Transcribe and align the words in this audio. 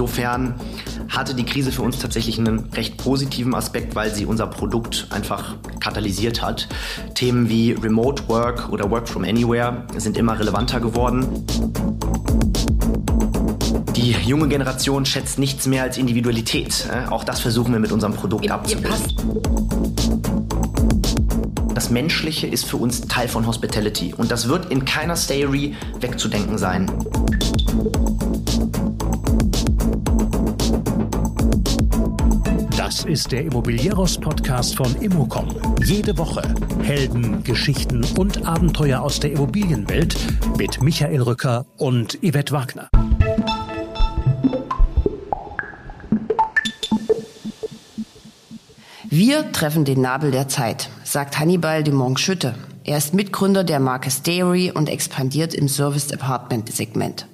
insofern 0.00 0.54
hatte 1.10 1.34
die 1.34 1.44
Krise 1.44 1.72
für 1.72 1.82
uns 1.82 1.98
tatsächlich 1.98 2.38
einen 2.38 2.70
recht 2.72 2.96
positiven 2.96 3.54
Aspekt, 3.54 3.94
weil 3.94 4.14
sie 4.14 4.24
unser 4.24 4.46
Produkt 4.46 5.06
einfach 5.10 5.56
katalysiert 5.78 6.40
hat. 6.40 6.68
Themen 7.14 7.50
wie 7.50 7.72
Remote 7.72 8.26
Work 8.28 8.70
oder 8.70 8.90
Work 8.90 9.10
from 9.10 9.24
Anywhere 9.24 9.84
sind 9.98 10.16
immer 10.16 10.38
relevanter 10.38 10.80
geworden. 10.80 11.44
Die 13.94 14.12
junge 14.24 14.48
Generation 14.48 15.04
schätzt 15.04 15.38
nichts 15.38 15.66
mehr 15.66 15.82
als 15.82 15.98
Individualität. 15.98 16.88
Auch 17.10 17.22
das 17.24 17.40
versuchen 17.40 17.74
wir 17.74 17.80
mit 17.80 17.92
unserem 17.92 18.14
Produkt 18.14 18.50
abzubilden. 18.50 18.96
Das 21.74 21.90
Menschliche 21.90 22.46
ist 22.46 22.64
für 22.64 22.78
uns 22.78 23.02
Teil 23.02 23.28
von 23.28 23.46
Hospitality 23.46 24.14
und 24.16 24.30
das 24.30 24.48
wird 24.48 24.72
in 24.72 24.86
keiner 24.86 25.16
Stayery 25.16 25.74
wegzudenken 26.00 26.56
sein. 26.56 26.90
Ist 33.10 33.32
der 33.32 33.44
Immobilieros 33.44 34.18
Podcast 34.18 34.76
von 34.76 34.94
Immocom. 35.00 35.48
Jede 35.84 36.16
Woche 36.16 36.42
Helden, 36.80 37.42
Geschichten 37.42 38.04
und 38.16 38.46
Abenteuer 38.46 39.00
aus 39.00 39.18
der 39.18 39.32
Immobilienwelt 39.32 40.14
mit 40.56 40.80
Michael 40.80 41.22
Rücker 41.22 41.66
und 41.76 42.20
Yvette 42.22 42.52
Wagner. 42.52 42.88
Wir 49.08 49.50
treffen 49.50 49.84
den 49.84 50.00
Nabel 50.00 50.30
der 50.30 50.46
Zeit, 50.46 50.88
sagt 51.02 51.40
Hannibal 51.40 51.82
de 51.82 51.92
Monk-Schütte. 51.92 52.54
Er 52.84 52.98
ist 52.98 53.12
Mitgründer 53.12 53.64
der 53.64 53.80
Marke 53.80 54.12
Stayery 54.12 54.70
und 54.70 54.88
expandiert 54.88 55.52
im 55.52 55.66
Service 55.66 56.12
Apartment 56.12 56.72
Segment. 56.72 57.26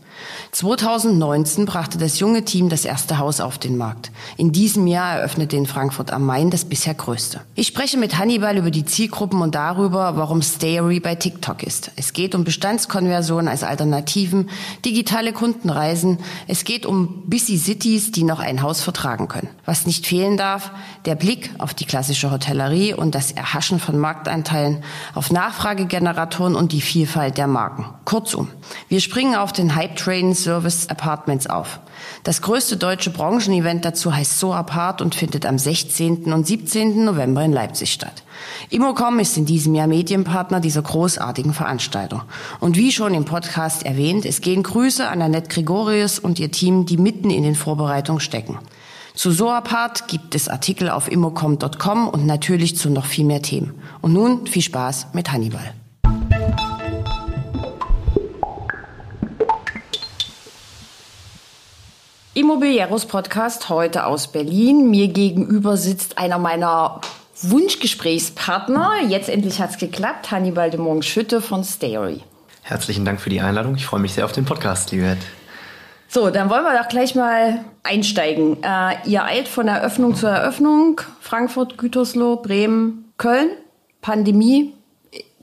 2019 0.57 1.67
brachte 1.67 1.99
das 1.99 2.19
junge 2.19 2.43
Team 2.43 2.71
das 2.71 2.87
erste 2.87 3.19
Haus 3.19 3.43
auf 3.43 3.59
den 3.59 3.77
Markt. 3.77 4.11
In 4.39 4.53
diesem 4.53 4.87
Jahr 4.87 5.19
eröffnete 5.19 5.55
in 5.55 5.67
Frankfurt 5.67 6.11
am 6.11 6.25
Main 6.25 6.49
das 6.49 6.65
bisher 6.65 6.95
größte. 6.95 7.43
Ich 7.57 7.67
spreche 7.67 7.99
mit 7.99 8.17
Hannibal 8.17 8.57
über 8.57 8.71
die 8.71 8.87
Zielgruppen 8.87 9.43
und 9.43 9.55
darüber, 9.55 10.17
warum 10.17 10.41
Stayery 10.41 10.99
bei 10.99 11.15
TikTok 11.15 11.63
ist. 11.63 11.91
Es 11.97 12.15
geht 12.15 12.35
um 12.35 12.45
Bestandskonversion 12.45 13.49
als 13.49 13.65
Alternativen, 13.65 14.49
digitale 14.83 15.35
Kundenreisen. 15.35 16.21
Es 16.49 16.65
geht 16.65 16.87
um 16.87 17.29
Busy 17.29 17.59
Cities, 17.59 18.11
die 18.13 18.25
noch 18.25 18.41
ein 18.41 18.63
Haus 18.63 18.81
vertragen 18.81 19.29
können. 19.29 19.51
Was 19.67 19.85
nicht 19.85 20.07
fehlen 20.07 20.39
darf, 20.39 20.71
der 21.05 21.17
Blick 21.17 21.51
auf 21.59 21.75
die 21.75 21.85
klassische 21.85 22.31
Hotellerie 22.31 22.95
und 22.95 23.15
das 23.15 23.31
Erhaschen 23.31 23.79
von 23.79 23.99
Marktanteilen, 23.99 24.83
auf 25.15 25.31
Nachfragegeneratoren 25.31 26.55
und 26.55 26.73
die 26.73 26.81
Vielfalt 26.81 27.37
der 27.37 27.47
Marken. 27.47 27.85
Kurzum, 28.07 28.49
wir 28.89 29.01
springen 29.01 29.35
auf 29.35 29.53
den 29.53 29.75
Hype-Train 29.75 30.33
Service 30.47 30.89
Apartments 30.89 31.49
auf. 31.49 31.81
Das 32.23 32.41
größte 32.41 32.77
deutsche 32.77 33.11
Branchenevent 33.11 33.85
dazu 33.85 34.15
heißt 34.15 34.39
So 34.39 34.55
Apart 34.55 35.03
und 35.03 35.17
findet 35.17 35.45
am 35.45 35.59
16. 35.59 36.33
und 36.33 36.47
17. 36.47 37.05
November 37.05 37.43
in 37.43 37.53
Leipzig 37.53 37.93
statt. 37.93 38.23
Immocom 38.71 39.19
ist 39.19 39.37
in 39.37 39.45
diesem 39.45 39.75
Jahr 39.75 39.89
Medienpartner 39.89 40.61
dieser 40.61 40.83
großartigen 40.83 41.53
Veranstaltung. 41.53 42.23
Und 42.61 42.77
wie 42.77 42.93
schon 42.93 43.13
im 43.13 43.25
Podcast 43.25 43.83
erwähnt, 43.85 44.25
es 44.25 44.41
gehen 44.41 44.63
Grüße 44.63 45.09
an 45.09 45.21
Annette 45.21 45.49
Gregorius 45.49 46.21
und 46.21 46.39
ihr 46.39 46.53
Team, 46.53 46.87
die 46.87 46.97
mitten 46.97 47.31
in 47.31 47.43
den 47.43 47.57
Vorbereitungen 47.57 48.21
stecken. 48.21 48.61
Zu 49.15 49.33
So 49.33 49.51
Apart 49.51 50.07
gibt 50.07 50.37
es 50.37 50.49
Artikel 50.49 50.91
auf 50.91 51.11
immocom.com 51.11 52.07
und 52.07 52.25
natürlich 52.25 52.77
zu 52.77 52.89
noch 52.89 53.07
viel 53.07 53.25
mehr 53.25 53.43
Themen. 53.43 53.75
Und 54.01 54.13
nun 54.13 54.47
viel 54.47 54.63
Spaß 54.63 55.09
mit 55.13 55.33
Hannibal. 55.33 55.75
Immobilieros 62.37 63.07
Podcast 63.07 63.71
heute 63.71 64.05
aus 64.05 64.27
Berlin. 64.27 64.91
Mir 64.91 65.09
gegenüber 65.09 65.79
sitzt 65.79 66.19
einer 66.19 66.37
meiner 66.37 67.01
Wunschgesprächspartner. 67.41 68.97
Jetzt 69.09 69.31
endlich 69.31 69.59
hat 69.59 69.71
es 69.71 69.79
geklappt. 69.79 70.31
Hannibal 70.31 70.69
de 70.69 70.79
Morgen 70.79 71.03
Schütte 71.03 71.41
von 71.41 71.65
Stayery. 71.65 72.21
Herzlichen 72.61 73.07
Dank 73.07 73.23
für 73.23 73.31
die 73.31 73.41
Einladung. 73.41 73.77
Ich 73.77 73.87
freue 73.87 74.01
mich 74.01 74.13
sehr 74.13 74.27
auf 74.27 74.33
den 74.33 74.45
Podcast, 74.45 74.93
liebe. 74.93 75.17
So, 76.09 76.29
dann 76.29 76.51
wollen 76.51 76.63
wir 76.65 76.79
doch 76.79 76.91
gleich 76.91 77.15
mal 77.15 77.65
einsteigen. 77.83 78.63
Äh, 78.63 78.97
ihr 79.07 79.25
eilt 79.25 79.49
von 79.49 79.67
Eröffnung 79.67 80.15
zu 80.15 80.27
Eröffnung. 80.27 81.01
Frankfurt, 81.23 81.79
Gütersloh, 81.79 82.37
Bremen, 82.37 83.15
Köln. 83.17 83.49
Pandemie, 84.03 84.75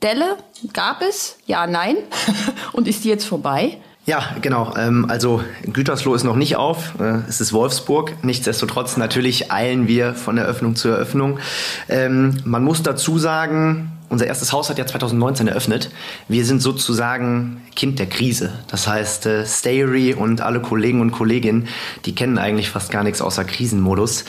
Delle 0.03 0.38
gab 0.74 1.02
es? 1.02 1.40
Ja, 1.48 1.66
nein. 1.66 1.96
Und 2.72 2.88
ist 2.88 3.03
die 3.03 3.09
jetzt 3.09 3.26
vorbei? 3.26 3.78
Ja, 4.06 4.36
genau. 4.41 4.74
Ähm, 4.78 5.06
also 5.09 5.41
Gütersloh 5.72 6.14
ist 6.14 6.25
noch 6.25 6.36
nicht 6.36 6.58
auf. 6.58 7.00
Äh, 7.00 7.22
es 7.30 7.40
ist 7.40 7.53
Wolfsburg. 7.53 8.24
Nichtsdestotrotz 8.24 8.97
natürlich 8.97 9.52
eilen 9.52 9.88
wir 9.88 10.14
von 10.14 10.38
Eröffnung 10.38 10.75
zu 10.75 10.90
Eröffnung. 10.90 11.40
Ähm, 11.88 12.38
man 12.44 12.64
muss 12.66 12.84
dazu 12.84 13.18
sagen, 13.18 13.94
unser 14.09 14.28
erstes 14.28 14.52
Haus 14.52 14.69
hat 14.69 14.78
ja 14.78 14.86
2019 14.86 15.47
eröffnet. 15.47 15.90
Wir 16.28 16.44
sind 16.46 16.62
sozusagen 16.62 17.62
Kind 17.75 17.97
der 17.97 18.08
Krise. 18.08 18.52
Das 18.68 18.88
heißt, 18.88 19.25
äh, 19.25 19.46
Stayery 19.46 20.14
und 20.14 20.41
alle 20.41 20.59
Kollegen 20.59 21.00
und 21.00 21.12
Kolleginnen, 21.12 21.70
die 22.06 22.14
kennen 22.14 22.38
eigentlich 22.38 22.70
fast 22.70 22.91
gar 22.91 23.03
nichts 23.03 23.22
außer 23.22 23.46
Krisenmodus. 23.46 24.25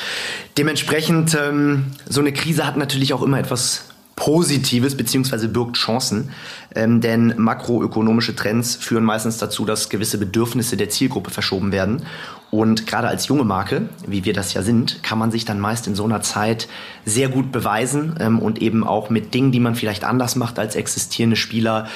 Dementsprechend, 0.56 1.35
ähm, 1.35 1.87
so 2.09 2.21
eine 2.21 2.33
Krise 2.33 2.65
hat 2.65 2.77
natürlich 2.77 3.12
auch 3.12 3.23
immer 3.23 3.41
etwas 3.41 3.87
Positives 4.17 4.97
beziehungsweise 4.97 5.49
birgt 5.49 5.77
Chancen, 5.77 6.31
ähm, 6.75 7.01
denn 7.01 7.35
makroökonomische 7.37 8.37
Trends 8.37 8.77
führen 8.77 9.05
meistens 9.05 9.39
dazu, 9.39 9.65
dass 9.65 9.89
gewisse 9.89 10.19
Bedürfnisse 10.19 10.77
der 10.77 10.89
Zielgruppe 10.89 11.31
verschoben 11.31 11.73
werden. 11.73 12.03
Und 12.51 12.87
gerade 12.87 13.09
als 13.09 13.27
junge 13.27 13.45
Marke, 13.45 13.89
wie 14.07 14.25
wir 14.25 14.33
das 14.33 14.55
ja 14.55 14.63
sind, 14.63 15.03
kann 15.03 15.19
man 15.19 15.33
sich 15.33 15.45
dann 15.45 15.59
meist 15.59 15.89
in 15.89 15.97
so 15.97 16.05
einer 16.05 16.21
Zeit 16.21 16.69
sehr 17.05 17.29
gut 17.29 17.51
beweisen 17.51 18.15
ähm, 18.21 18.39
und 18.39 18.63
eben 18.63 18.85
auch 18.85 19.11
mit 19.11 19.35
Dingen, 19.35 19.51
die 19.51 19.61
man 19.61 19.75
vielleicht 19.75 20.05
anders 20.05 20.37
macht 20.37 20.59
als 20.59 20.77
existierende 20.77 21.37
Spieler, 21.37 21.89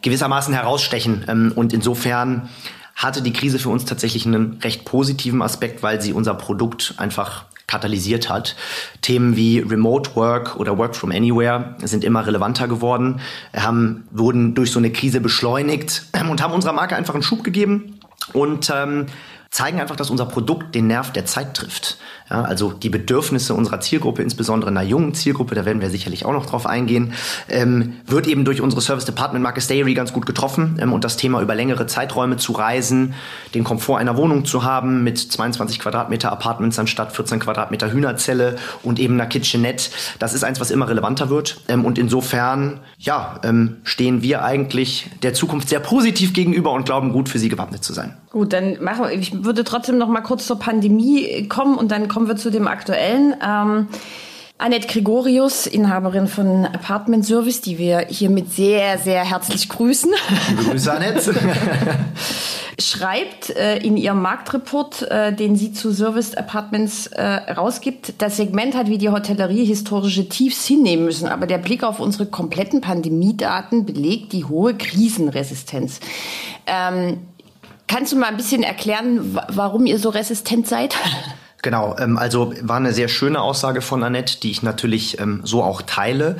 gewissermaßen 0.00 0.54
herausstechen. 0.54 1.24
Ähm, 1.28 1.52
und 1.54 1.74
insofern 1.74 2.48
hatte 2.94 3.20
die 3.22 3.32
Krise 3.32 3.58
für 3.58 3.68
uns 3.68 3.84
tatsächlich 3.84 4.26
einen 4.26 4.58
recht 4.62 4.84
positiven 4.84 5.42
Aspekt, 5.42 5.82
weil 5.82 6.00
sie 6.00 6.12
unser 6.12 6.34
Produkt 6.34 6.94
einfach 6.96 7.44
katalysiert 7.70 8.28
hat. 8.28 8.56
Themen 9.00 9.36
wie 9.36 9.60
Remote 9.60 10.16
Work 10.16 10.56
oder 10.56 10.76
Work 10.76 10.96
from 10.96 11.12
Anywhere 11.12 11.76
sind 11.82 12.04
immer 12.04 12.26
relevanter 12.26 12.66
geworden, 12.66 13.20
haben, 13.56 14.08
wurden 14.10 14.54
durch 14.54 14.72
so 14.72 14.78
eine 14.78 14.90
Krise 14.90 15.20
beschleunigt 15.20 16.06
und 16.30 16.42
haben 16.42 16.52
unserer 16.52 16.72
Marke 16.72 16.96
einfach 16.96 17.14
einen 17.14 17.22
Schub 17.22 17.44
gegeben 17.44 18.00
und 18.32 18.72
ähm, 18.74 19.06
zeigen 19.50 19.80
einfach, 19.80 19.96
dass 19.96 20.10
unser 20.10 20.26
Produkt 20.26 20.76
den 20.76 20.86
Nerv 20.86 21.12
der 21.12 21.26
Zeit 21.26 21.54
trifft. 21.54 21.98
Ja, 22.30 22.42
also 22.42 22.72
die 22.72 22.88
Bedürfnisse 22.88 23.52
unserer 23.54 23.80
Zielgruppe, 23.80 24.22
insbesondere 24.22 24.70
einer 24.70 24.82
jungen 24.82 25.12
Zielgruppe, 25.14 25.56
da 25.56 25.64
werden 25.64 25.82
wir 25.82 25.90
sicherlich 25.90 26.24
auch 26.24 26.32
noch 26.32 26.46
drauf 26.46 26.66
eingehen, 26.66 27.14
ähm, 27.48 27.96
wird 28.06 28.28
eben 28.28 28.44
durch 28.44 28.60
unsere 28.60 28.80
Service 28.80 29.04
Department 29.04 29.42
Marke 29.42 29.60
Stayery 29.60 29.94
ganz 29.94 30.12
gut 30.12 30.24
getroffen. 30.24 30.78
Ähm, 30.80 30.92
und 30.92 31.02
das 31.02 31.16
Thema 31.16 31.40
über 31.40 31.56
längere 31.56 31.88
Zeiträume 31.88 32.36
zu 32.36 32.52
reisen, 32.52 33.14
den 33.52 33.64
Komfort 33.64 33.98
einer 33.98 34.16
Wohnung 34.16 34.44
zu 34.44 34.62
haben 34.62 35.02
mit 35.02 35.18
22 35.18 35.80
Quadratmeter 35.80 36.30
Apartments 36.30 36.78
anstatt 36.78 37.12
14 37.12 37.40
Quadratmeter 37.40 37.92
Hühnerzelle 37.92 38.56
und 38.84 39.00
eben 39.00 39.14
einer 39.14 39.26
Kitchenette, 39.26 39.90
das 40.20 40.32
ist 40.32 40.44
eins, 40.44 40.60
was 40.60 40.70
immer 40.70 40.88
relevanter 40.88 41.28
wird. 41.28 41.60
Ähm, 41.66 41.84
und 41.84 41.98
insofern, 41.98 42.78
ja, 42.98 43.40
ähm, 43.42 43.78
stehen 43.82 44.22
wir 44.22 44.44
eigentlich 44.44 45.10
der 45.24 45.34
Zukunft 45.34 45.68
sehr 45.68 45.80
positiv 45.80 46.34
gegenüber 46.34 46.70
und 46.70 46.84
glauben, 46.84 47.10
gut 47.10 47.28
für 47.28 47.40
sie 47.40 47.48
gewappnet 47.48 47.82
zu 47.82 47.92
sein. 47.92 48.16
Gut, 48.30 48.52
dann 48.52 48.82
machen 48.82 49.04
wir, 49.04 49.10
ich 49.10 49.44
würde 49.44 49.64
trotzdem 49.64 49.98
noch 49.98 50.08
mal 50.08 50.20
kurz 50.20 50.46
zur 50.46 50.58
Pandemie 50.58 51.48
kommen 51.48 51.76
und 51.76 51.90
dann 51.90 52.06
kommen 52.06 52.28
wir 52.28 52.36
zu 52.36 52.50
dem 52.50 52.68
aktuellen. 52.68 53.34
Ähm, 53.44 53.88
Annette 54.56 54.86
Gregorius, 54.88 55.66
Inhaberin 55.66 56.28
von 56.28 56.66
Apartment 56.66 57.24
Service, 57.24 57.60
die 57.60 57.78
wir 57.78 58.00
hiermit 58.08 58.52
sehr, 58.52 58.98
sehr 58.98 59.24
herzlich 59.24 59.68
grüßen. 59.68 60.12
Liebe 60.48 60.70
Grüße, 60.70 60.92
Annette. 60.92 61.34
schreibt 62.80 63.50
äh, 63.50 63.78
in 63.78 63.96
ihrem 63.96 64.22
Marktreport, 64.22 65.02
äh, 65.02 65.34
den 65.34 65.56
sie 65.56 65.72
zu 65.72 65.92
Service 65.92 66.34
Apartments 66.34 67.08
äh, 67.08 67.22
rausgibt, 67.22 68.14
das 68.18 68.36
Segment 68.36 68.74
hat 68.74 68.88
wie 68.88 68.98
die 68.98 69.10
Hotellerie 69.10 69.64
historische 69.64 70.28
Tiefs 70.28 70.66
hinnehmen 70.66 71.04
müssen, 71.04 71.28
aber 71.28 71.46
der 71.46 71.58
Blick 71.58 71.84
auf 71.84 72.00
unsere 72.00 72.26
kompletten 72.26 72.80
Pandemiedaten 72.80 73.86
belegt 73.86 74.32
die 74.32 74.44
hohe 74.44 74.74
Krisenresistenz. 74.74 76.00
Ähm, 76.66 77.18
Kannst 77.90 78.12
du 78.12 78.16
mal 78.16 78.28
ein 78.28 78.36
bisschen 78.36 78.62
erklären, 78.62 79.36
warum 79.48 79.84
ihr 79.84 79.98
so 79.98 80.10
resistent 80.10 80.68
seid? 80.68 80.96
Genau, 81.62 81.94
ähm, 81.98 82.16
also 82.16 82.54
war 82.62 82.78
eine 82.78 82.94
sehr 82.94 83.08
schöne 83.08 83.38
Aussage 83.38 83.82
von 83.82 84.02
Annette, 84.02 84.40
die 84.40 84.50
ich 84.50 84.62
natürlich 84.62 85.20
ähm, 85.20 85.42
so 85.44 85.62
auch 85.62 85.82
teile. 85.82 86.38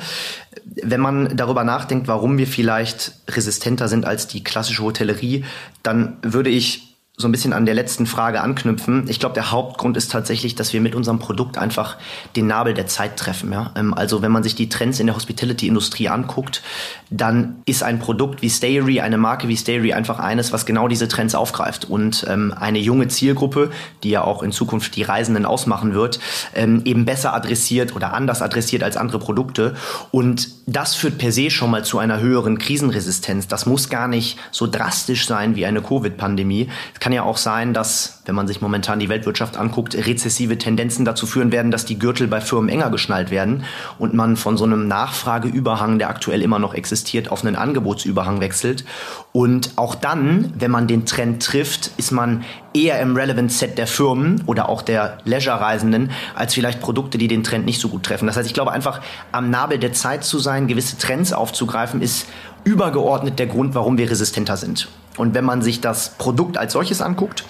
Wenn 0.65 0.99
man 0.99 1.37
darüber 1.37 1.63
nachdenkt, 1.63 2.07
warum 2.07 2.39
wir 2.39 2.47
vielleicht 2.47 3.11
resistenter 3.29 3.87
sind 3.87 4.03
als 4.03 4.25
die 4.25 4.43
klassische 4.43 4.81
Hotellerie, 4.81 5.45
dann 5.83 6.17
würde 6.23 6.49
ich 6.49 6.90
so 7.21 7.27
ein 7.27 7.31
bisschen 7.31 7.53
an 7.53 7.65
der 7.65 7.75
letzten 7.75 8.05
Frage 8.05 8.41
anknüpfen. 8.41 9.05
Ich 9.07 9.19
glaube, 9.19 9.33
der 9.33 9.51
Hauptgrund 9.51 9.95
ist 9.95 10.11
tatsächlich, 10.11 10.55
dass 10.55 10.73
wir 10.73 10.81
mit 10.81 10.95
unserem 10.95 11.19
Produkt 11.19 11.57
einfach 11.57 11.97
den 12.35 12.47
Nabel 12.47 12.73
der 12.73 12.87
Zeit 12.87 13.17
treffen. 13.17 13.51
Ja? 13.51 13.71
Ähm, 13.75 13.93
also 13.93 14.21
wenn 14.21 14.31
man 14.31 14.43
sich 14.43 14.55
die 14.55 14.67
Trends 14.69 14.99
in 14.99 15.07
der 15.07 15.15
Hospitality-Industrie 15.15 16.09
anguckt, 16.09 16.61
dann 17.09 17.61
ist 17.65 17.83
ein 17.83 17.99
Produkt 17.99 18.41
wie 18.41 18.49
Stayery, 18.49 19.01
eine 19.01 19.17
Marke 19.17 19.47
wie 19.47 19.57
Stayery 19.57 19.93
einfach 19.93 20.19
eines, 20.19 20.51
was 20.51 20.65
genau 20.65 20.87
diese 20.87 21.07
Trends 21.07 21.35
aufgreift 21.35 21.85
und 21.85 22.25
ähm, 22.27 22.53
eine 22.57 22.79
junge 22.79 23.07
Zielgruppe, 23.07 23.71
die 24.03 24.09
ja 24.09 24.23
auch 24.23 24.43
in 24.43 24.51
Zukunft 24.51 24.95
die 24.95 25.03
Reisenden 25.03 25.45
ausmachen 25.45 25.93
wird, 25.93 26.19
ähm, 26.55 26.81
eben 26.85 27.05
besser 27.05 27.33
adressiert 27.33 27.95
oder 27.95 28.13
anders 28.13 28.41
adressiert 28.41 28.83
als 28.83 28.97
andere 28.97 29.19
Produkte. 29.19 29.75
Und 30.11 30.49
das 30.71 30.95
führt 30.95 31.17
per 31.17 31.31
se 31.31 31.49
schon 31.49 31.71
mal 31.71 31.83
zu 31.83 31.99
einer 31.99 32.19
höheren 32.19 32.57
Krisenresistenz. 32.57 33.47
Das 33.47 33.65
muss 33.65 33.89
gar 33.89 34.07
nicht 34.07 34.37
so 34.51 34.67
drastisch 34.67 35.27
sein 35.27 35.55
wie 35.55 35.65
eine 35.65 35.81
Covid-Pandemie. 35.81 36.69
Es 36.93 36.99
kann 36.99 37.13
ja 37.13 37.23
auch 37.23 37.37
sein, 37.37 37.73
dass, 37.73 38.21
wenn 38.25 38.35
man 38.35 38.47
sich 38.47 38.61
momentan 38.61 38.99
die 38.99 39.09
Weltwirtschaft 39.09 39.57
anguckt, 39.57 39.95
rezessive 39.95 40.57
Tendenzen 40.57 41.05
dazu 41.05 41.25
führen 41.25 41.51
werden, 41.51 41.71
dass 41.71 41.85
die 41.85 41.99
Gürtel 41.99 42.27
bei 42.27 42.41
Firmen 42.41 42.69
enger 42.69 42.89
geschnallt 42.89 43.31
werden 43.31 43.63
und 43.99 44.13
man 44.13 44.37
von 44.37 44.57
so 44.57 44.63
einem 44.63 44.87
Nachfrageüberhang, 44.87 45.99
der 45.99 46.09
aktuell 46.09 46.41
immer 46.41 46.59
noch 46.59 46.73
existiert, 46.73 47.31
auf 47.31 47.43
einen 47.43 47.55
Angebotsüberhang 47.55 48.39
wechselt. 48.39 48.85
Und 49.31 49.71
auch 49.75 49.95
dann, 49.95 50.53
wenn 50.57 50.71
man 50.71 50.87
den 50.87 51.05
Trend 51.05 51.43
trifft, 51.43 51.91
ist 51.97 52.11
man 52.11 52.43
eher 52.73 52.99
im 53.01 53.15
Relevant 53.15 53.51
Set 53.51 53.77
der 53.77 53.87
Firmen 53.87 54.43
oder 54.45 54.69
auch 54.69 54.81
der 54.81 55.17
Leisure-Reisenden 55.25 56.11
als 56.35 56.53
vielleicht 56.53 56.81
Produkte, 56.81 57.17
die 57.17 57.27
den 57.27 57.43
Trend 57.43 57.65
nicht 57.65 57.81
so 57.81 57.89
gut 57.89 58.03
treffen. 58.03 58.27
Das 58.27 58.37
heißt, 58.37 58.47
ich 58.47 58.53
glaube 58.53 58.71
einfach 58.71 59.01
am 59.31 59.49
Nabel 59.49 59.77
der 59.77 59.93
Zeit 59.93 60.23
zu 60.23 60.39
sein, 60.39 60.60
gewisse 60.67 60.97
Trends 60.97 61.33
aufzugreifen, 61.33 62.01
ist 62.01 62.27
übergeordnet 62.63 63.39
der 63.39 63.47
Grund, 63.47 63.75
warum 63.75 63.97
wir 63.97 64.09
resistenter 64.09 64.57
sind. 64.57 64.87
Und 65.17 65.33
wenn 65.33 65.45
man 65.45 65.61
sich 65.61 65.81
das 65.81 66.11
Produkt 66.17 66.57
als 66.57 66.73
solches 66.73 67.01
anguckt, 67.01 67.43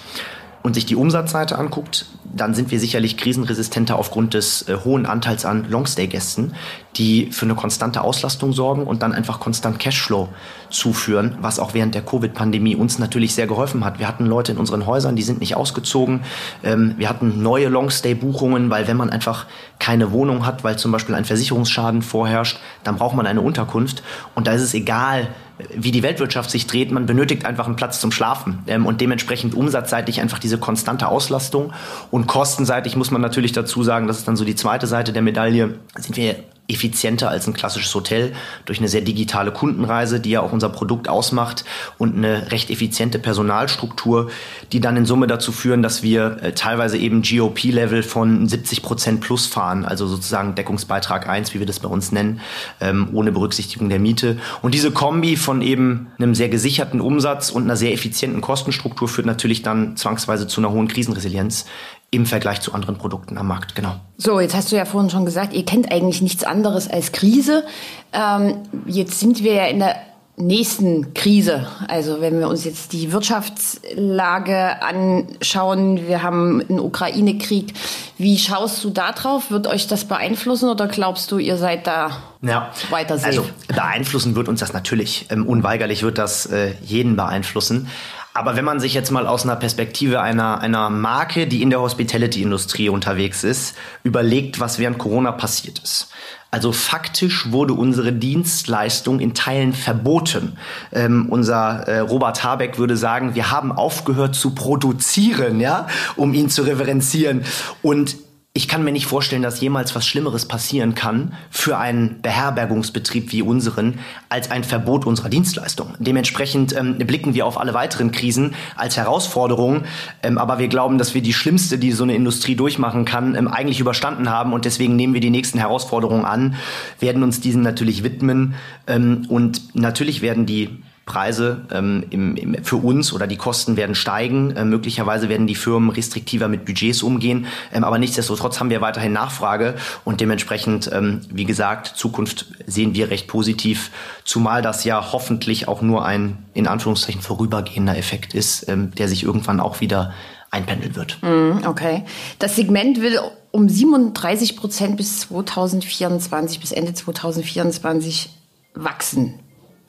und 0.62 0.74
sich 0.74 0.86
die 0.86 0.96
Umsatzseite 0.96 1.58
anguckt, 1.58 2.06
dann 2.34 2.54
sind 2.54 2.70
wir 2.70 2.80
sicherlich 2.80 3.16
krisenresistenter 3.16 3.98
aufgrund 3.98 4.34
des 4.34 4.68
äh, 4.68 4.76
hohen 4.84 5.06
Anteils 5.06 5.44
an 5.44 5.66
Longstay-Gästen, 5.68 6.54
die 6.96 7.30
für 7.32 7.46
eine 7.46 7.54
konstante 7.54 8.02
Auslastung 8.02 8.52
sorgen 8.52 8.84
und 8.84 9.02
dann 9.02 9.12
einfach 9.12 9.40
konstant 9.40 9.78
Cashflow 9.78 10.28
zuführen, 10.70 11.36
was 11.40 11.58
auch 11.58 11.74
während 11.74 11.94
der 11.94 12.02
Covid-Pandemie 12.02 12.76
uns 12.76 12.98
natürlich 12.98 13.34
sehr 13.34 13.46
geholfen 13.46 13.84
hat. 13.84 13.98
Wir 13.98 14.08
hatten 14.08 14.26
Leute 14.26 14.52
in 14.52 14.58
unseren 14.58 14.86
Häusern, 14.86 15.16
die 15.16 15.22
sind 15.22 15.40
nicht 15.40 15.56
ausgezogen. 15.56 16.20
Ähm, 16.62 16.94
wir 16.96 17.08
hatten 17.08 17.42
neue 17.42 17.68
Longstay-Buchungen, 17.68 18.70
weil 18.70 18.88
wenn 18.88 18.96
man 18.96 19.10
einfach 19.10 19.46
keine 19.78 20.12
Wohnung 20.12 20.46
hat, 20.46 20.64
weil 20.64 20.78
zum 20.78 20.92
Beispiel 20.92 21.14
ein 21.14 21.24
Versicherungsschaden 21.24 22.02
vorherrscht, 22.02 22.58
dann 22.84 22.96
braucht 22.96 23.16
man 23.16 23.26
eine 23.26 23.40
Unterkunft. 23.40 24.02
Und 24.34 24.46
da 24.46 24.52
ist 24.52 24.62
es 24.62 24.74
egal, 24.74 25.28
wie 25.74 25.90
die 25.90 26.02
Weltwirtschaft 26.02 26.50
sich 26.50 26.66
dreht, 26.66 26.90
man 26.90 27.06
benötigt 27.06 27.44
einfach 27.44 27.66
einen 27.66 27.76
Platz 27.76 28.00
zum 28.00 28.12
Schlafen 28.12 28.60
ähm, 28.66 28.86
und 28.86 29.00
dementsprechend 29.00 29.54
umsatzseitig 29.54 30.20
einfach 30.20 30.38
diese 30.38 30.58
konstante 30.58 31.08
Auslastung 31.08 31.72
und 32.10 32.21
kostenseitig 32.26 32.96
muss 32.96 33.10
man 33.10 33.20
natürlich 33.20 33.52
dazu 33.52 33.82
sagen, 33.82 34.06
das 34.06 34.18
ist 34.18 34.28
dann 34.28 34.36
so 34.36 34.44
die 34.44 34.54
zweite 34.54 34.86
Seite 34.86 35.12
der 35.12 35.22
Medaille, 35.22 35.78
sind 35.96 36.16
wir 36.16 36.36
effizienter 36.68 37.28
als 37.28 37.46
ein 37.46 37.52
klassisches 37.52 37.94
Hotel 37.94 38.32
durch 38.64 38.78
eine 38.78 38.88
sehr 38.88 39.00
digitale 39.00 39.52
Kundenreise, 39.52 40.20
die 40.20 40.30
ja 40.30 40.40
auch 40.40 40.52
unser 40.52 40.68
Produkt 40.68 41.08
ausmacht 41.08 41.64
und 41.98 42.16
eine 42.16 42.50
recht 42.52 42.70
effiziente 42.70 43.18
Personalstruktur, 43.18 44.30
die 44.70 44.80
dann 44.80 44.96
in 44.96 45.04
Summe 45.04 45.26
dazu 45.26 45.52
führen, 45.52 45.82
dass 45.82 46.02
wir 46.02 46.38
äh, 46.42 46.52
teilweise 46.52 46.96
eben 46.96 47.22
GOP-Level 47.22 48.02
von 48.02 48.48
70 48.48 48.82
Prozent 48.82 49.20
plus 49.20 49.46
fahren, 49.46 49.84
also 49.84 50.06
sozusagen 50.06 50.54
Deckungsbeitrag 50.54 51.28
1, 51.28 51.52
wie 51.52 51.58
wir 51.58 51.66
das 51.66 51.80
bei 51.80 51.88
uns 51.88 52.12
nennen, 52.12 52.40
ähm, 52.80 53.08
ohne 53.12 53.32
Berücksichtigung 53.32 53.88
der 53.88 53.98
Miete. 53.98 54.38
Und 54.62 54.74
diese 54.74 54.92
Kombi 54.92 55.36
von 55.36 55.62
eben 55.62 56.12
einem 56.18 56.34
sehr 56.34 56.48
gesicherten 56.48 57.00
Umsatz 57.00 57.50
und 57.50 57.64
einer 57.64 57.76
sehr 57.76 57.92
effizienten 57.92 58.40
Kostenstruktur 58.40 59.08
führt 59.08 59.26
natürlich 59.26 59.62
dann 59.62 59.96
zwangsweise 59.96 60.46
zu 60.46 60.60
einer 60.60 60.70
hohen 60.70 60.88
Krisenresilienz 60.88 61.66
im 62.10 62.26
Vergleich 62.26 62.60
zu 62.60 62.74
anderen 62.74 62.98
Produkten 62.98 63.38
am 63.38 63.48
Markt, 63.48 63.74
genau. 63.74 63.98
So, 64.22 64.38
jetzt 64.38 64.54
hast 64.54 64.70
du 64.70 64.76
ja 64.76 64.84
vorhin 64.84 65.10
schon 65.10 65.24
gesagt, 65.24 65.52
ihr 65.52 65.64
kennt 65.64 65.90
eigentlich 65.90 66.22
nichts 66.22 66.44
anderes 66.44 66.88
als 66.88 67.10
Krise. 67.10 67.64
Ähm, 68.12 68.58
jetzt 68.86 69.18
sind 69.18 69.42
wir 69.42 69.54
ja 69.54 69.66
in 69.66 69.80
der 69.80 69.96
nächsten 70.36 71.12
Krise. 71.12 71.66
Also 71.88 72.20
wenn 72.20 72.38
wir 72.38 72.46
uns 72.46 72.64
jetzt 72.64 72.92
die 72.92 73.10
Wirtschaftslage 73.10 74.80
anschauen, 74.80 76.06
wir 76.06 76.22
haben 76.22 76.60
einen 76.68 76.78
Ukraine-Krieg. 76.78 77.74
Wie 78.16 78.38
schaust 78.38 78.84
du 78.84 78.90
da 78.90 79.10
drauf? 79.10 79.50
Wird 79.50 79.66
euch 79.66 79.88
das 79.88 80.04
beeinflussen 80.04 80.68
oder 80.70 80.86
glaubst 80.86 81.32
du, 81.32 81.38
ihr 81.38 81.56
seid 81.56 81.88
da 81.88 82.10
ja, 82.42 82.70
weiter 82.90 83.18
safe? 83.18 83.26
Also 83.26 83.44
beeinflussen 83.66 84.36
wird 84.36 84.48
uns 84.48 84.60
das 84.60 84.72
natürlich. 84.72 85.26
Ähm, 85.30 85.48
unweigerlich 85.48 86.04
wird 86.04 86.18
das 86.18 86.46
äh, 86.46 86.74
jeden 86.80 87.16
beeinflussen. 87.16 87.88
Aber 88.34 88.56
wenn 88.56 88.64
man 88.64 88.80
sich 88.80 88.94
jetzt 88.94 89.10
mal 89.10 89.26
aus 89.26 89.44
einer 89.44 89.56
Perspektive 89.56 90.20
einer, 90.20 90.60
einer 90.60 90.88
Marke, 90.88 91.46
die 91.46 91.62
in 91.62 91.70
der 91.70 91.80
Hospitality-Industrie 91.80 92.88
unterwegs 92.88 93.44
ist, 93.44 93.76
überlegt, 94.04 94.58
was 94.58 94.78
während 94.78 94.98
Corona 94.98 95.32
passiert 95.32 95.78
ist. 95.80 96.08
Also 96.50 96.72
faktisch 96.72 97.50
wurde 97.50 97.72
unsere 97.72 98.12
Dienstleistung 98.12 99.20
in 99.20 99.32
Teilen 99.32 99.72
verboten. 99.72 100.58
Ähm, 100.92 101.26
unser 101.30 101.88
äh, 101.88 102.00
Robert 102.00 102.44
Habeck 102.44 102.78
würde 102.78 102.96
sagen, 102.96 103.34
wir 103.34 103.50
haben 103.50 103.72
aufgehört 103.72 104.34
zu 104.34 104.54
produzieren, 104.54 105.60
ja, 105.60 105.86
um 106.16 106.34
ihn 106.34 106.50
zu 106.50 106.62
reverenzieren. 106.62 107.44
Und 107.80 108.16
ich 108.54 108.68
kann 108.68 108.84
mir 108.84 108.92
nicht 108.92 109.06
vorstellen, 109.06 109.40
dass 109.40 109.62
jemals 109.62 109.94
was 109.94 110.06
Schlimmeres 110.06 110.44
passieren 110.44 110.94
kann 110.94 111.32
für 111.48 111.78
einen 111.78 112.20
Beherbergungsbetrieb 112.20 113.32
wie 113.32 113.40
unseren 113.40 113.98
als 114.28 114.50
ein 114.50 114.62
Verbot 114.62 115.06
unserer 115.06 115.30
Dienstleistung. 115.30 115.94
Dementsprechend 115.98 116.76
ähm, 116.76 116.98
blicken 116.98 117.32
wir 117.32 117.46
auf 117.46 117.58
alle 117.58 117.72
weiteren 117.72 118.12
Krisen 118.12 118.54
als 118.76 118.98
Herausforderung, 118.98 119.84
ähm, 120.22 120.36
aber 120.36 120.58
wir 120.58 120.68
glauben, 120.68 120.98
dass 120.98 121.14
wir 121.14 121.22
die 121.22 121.32
schlimmste, 121.32 121.78
die 121.78 121.92
so 121.92 122.04
eine 122.04 122.14
Industrie 122.14 122.54
durchmachen 122.54 123.06
kann, 123.06 123.36
ähm, 123.36 123.48
eigentlich 123.48 123.80
überstanden 123.80 124.28
haben 124.28 124.52
und 124.52 124.66
deswegen 124.66 124.96
nehmen 124.96 125.14
wir 125.14 125.22
die 125.22 125.30
nächsten 125.30 125.56
Herausforderungen 125.56 126.26
an, 126.26 126.54
werden 127.00 127.22
uns 127.22 127.40
diesen 127.40 127.62
natürlich 127.62 128.02
widmen 128.02 128.54
ähm, 128.86 129.24
und 129.30 129.74
natürlich 129.74 130.20
werden 130.20 130.44
die 130.44 130.82
Preise 131.04 131.66
ähm, 131.72 132.04
im, 132.10 132.36
im, 132.36 132.64
für 132.64 132.76
uns 132.76 133.12
oder 133.12 133.26
die 133.26 133.36
Kosten 133.36 133.76
werden 133.76 133.94
steigen. 133.94 134.52
Äh, 134.52 134.64
möglicherweise 134.64 135.28
werden 135.28 135.46
die 135.46 135.54
Firmen 135.54 135.90
restriktiver 135.90 136.48
mit 136.48 136.64
Budgets 136.64 137.02
umgehen. 137.02 137.46
Ähm, 137.72 137.82
aber 137.82 137.98
nichtsdestotrotz 137.98 138.60
haben 138.60 138.70
wir 138.70 138.80
weiterhin 138.80 139.12
Nachfrage 139.12 139.74
und 140.04 140.20
dementsprechend, 140.20 140.90
ähm, 140.92 141.22
wie 141.28 141.44
gesagt, 141.44 141.88
Zukunft 141.88 142.46
sehen 142.66 142.94
wir 142.94 143.10
recht 143.10 143.26
positiv, 143.26 143.90
zumal 144.24 144.62
das 144.62 144.84
ja 144.84 145.12
hoffentlich 145.12 145.66
auch 145.66 145.82
nur 145.82 146.04
ein 146.04 146.38
in 146.54 146.68
Anführungszeichen 146.68 147.20
vorübergehender 147.20 147.96
Effekt 147.96 148.34
ist, 148.34 148.68
ähm, 148.68 148.94
der 148.94 149.08
sich 149.08 149.24
irgendwann 149.24 149.58
auch 149.58 149.80
wieder 149.80 150.12
einpendeln 150.50 150.94
wird. 150.94 151.18
Mm, 151.22 151.66
okay. 151.66 152.04
Das 152.38 152.54
Segment 152.54 153.00
will 153.00 153.18
um 153.50 153.68
37 153.68 154.56
Prozent 154.56 154.96
bis 154.96 155.20
2024, 155.20 156.60
bis 156.60 156.72
Ende 156.72 156.94
2024 156.94 158.30
wachsen. 158.74 159.41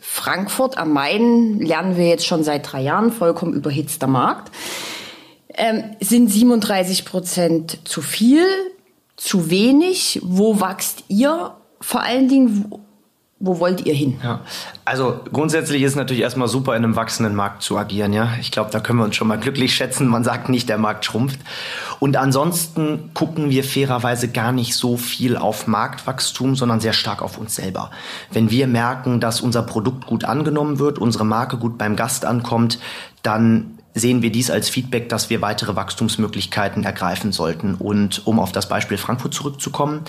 Frankfurt 0.06 0.78
am 0.78 0.92
Main 0.92 1.60
lernen 1.60 1.96
wir 1.96 2.08
jetzt 2.10 2.26
schon 2.26 2.44
seit 2.44 2.70
drei 2.70 2.82
Jahren, 2.82 3.10
vollkommen 3.10 3.54
überhitzter 3.54 4.08
Markt. 4.08 4.52
Ähm, 5.56 5.96
sind 6.02 6.28
37 6.28 7.06
Prozent 7.06 7.80
zu 7.88 8.02
viel, 8.02 8.46
zu 9.16 9.50
wenig? 9.50 10.20
Wo 10.22 10.60
wächst 10.60 11.06
ihr 11.08 11.56
vor 11.80 12.02
allen 12.02 12.28
Dingen? 12.28 12.66
Wo 13.46 13.60
wollt 13.60 13.86
ihr 13.86 13.94
hin? 13.94 14.22
Ja, 14.24 14.40
also 14.86 15.20
grundsätzlich 15.34 15.82
ist 15.82 15.92
es 15.92 15.96
natürlich 15.98 16.24
erstmal 16.24 16.48
super, 16.48 16.78
in 16.78 16.84
einem 16.86 16.96
wachsenden 16.96 17.36
Markt 17.36 17.62
zu 17.62 17.78
agieren. 17.78 18.14
Ja, 18.14 18.30
ich 18.40 18.52
glaube, 18.52 18.72
da 18.72 18.80
können 18.80 19.00
wir 19.00 19.04
uns 19.04 19.18
schon 19.18 19.28
mal 19.28 19.38
glücklich 19.38 19.76
schätzen. 19.76 20.08
Man 20.08 20.24
sagt 20.24 20.48
nicht, 20.48 20.70
der 20.70 20.78
Markt 20.78 21.04
schrumpft. 21.04 21.42
Und 22.00 22.16
ansonsten 22.16 23.10
gucken 23.14 23.50
wir 23.50 23.66
fairerweise 23.66 24.30
gar 24.30 24.54
nicht 24.54 24.76
so 24.76 24.96
viel 24.96 25.36
auf 25.36 25.68
Marktwachstum, 25.68 26.56
sondern 26.56 26.80
sehr 26.80 26.94
stark 26.94 27.22
auf 27.22 27.38
uns 27.38 27.56
selber. 27.56 27.92
Wenn 28.32 28.50
wir 28.50 28.66
merken, 28.66 29.20
dass 29.20 29.42
unser 29.42 29.64
Produkt 29.64 30.06
gut 30.06 30.24
angenommen 30.24 30.80
wird, 30.80 30.98
unsere 30.98 31.26
Marke 31.26 31.58
gut 31.58 31.78
beim 31.78 31.98
Gast 31.98 32.24
ankommt, 32.24 32.80
dann 33.24 33.78
sehen 33.94 34.22
wir 34.22 34.32
dies 34.32 34.50
als 34.50 34.70
Feedback, 34.70 35.10
dass 35.10 35.30
wir 35.30 35.42
weitere 35.42 35.76
Wachstumsmöglichkeiten 35.76 36.84
ergreifen 36.84 37.32
sollten. 37.32 37.76
Und 37.76 38.26
um 38.26 38.40
auf 38.40 38.52
das 38.52 38.68
Beispiel 38.68 38.98
Frankfurt 38.98 39.34
zurückzukommen, 39.34 40.02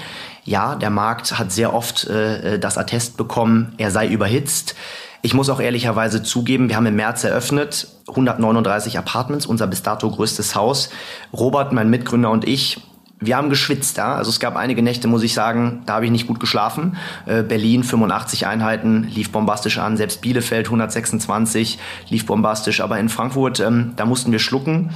ja, 0.45 0.75
der 0.75 0.91
Markt 0.91 1.39
hat 1.39 1.53
sehr 1.53 1.75
oft 1.75 2.05
äh, 2.05 2.59
das 2.59 2.79
Attest 2.79 3.17
bekommen, 3.17 3.75
er 3.77 3.91
sei 3.91 4.09
überhitzt. 4.09 4.75
Ich 5.23 5.35
muss 5.35 5.49
auch 5.49 5.61
ehrlicherweise 5.61 6.23
zugeben, 6.23 6.69
wir 6.69 6.77
haben 6.77 6.87
im 6.87 6.97
März 6.97 7.25
eröffnet, 7.25 7.89
139 8.09 8.99
Apartments, 8.99 9.47
unser 9.47 9.67
bis 9.67 9.83
dato 9.83 10.11
größtes 10.11 10.55
Haus. 10.55 10.91
Robert, 11.33 11.73
mein 11.73 11.89
Mitgründer 11.89 12.31
und 12.31 12.47
ich 12.47 12.83
wir 13.21 13.37
haben 13.37 13.51
geschwitzt, 13.51 13.97
ja. 13.97 14.15
Also 14.15 14.31
es 14.31 14.41
gab 14.41 14.57
einige 14.57 14.83
Nächte, 14.83 15.09
muss 15.09 15.23
ich 15.23 15.35
sagen, 15.35 15.83
da 15.87 15.95
habe 15.95 16.05
ich 16.05 16.11
nicht 16.11 16.27
gut 16.27 16.41
geschlafen. 16.41 16.97
Äh, 17.27 17.43
Berlin 17.43 17.85
85 17.85 18.47
Einheiten 18.47 19.05
lief 19.05 19.31
bombastisch 19.31 19.79
an, 19.79 19.97
selbst 19.97 20.21
Bielefeld 20.21 20.67
126 20.67 21.79
lief 22.09 22.27
bombastisch, 22.27 22.81
aber 22.81 22.99
in 22.99 23.09
Frankfurt, 23.09 23.61
ähm, 23.61 23.93
da 23.97 24.05
mussten 24.05 24.33
wir 24.33 24.39
schlucken. 24.39 24.91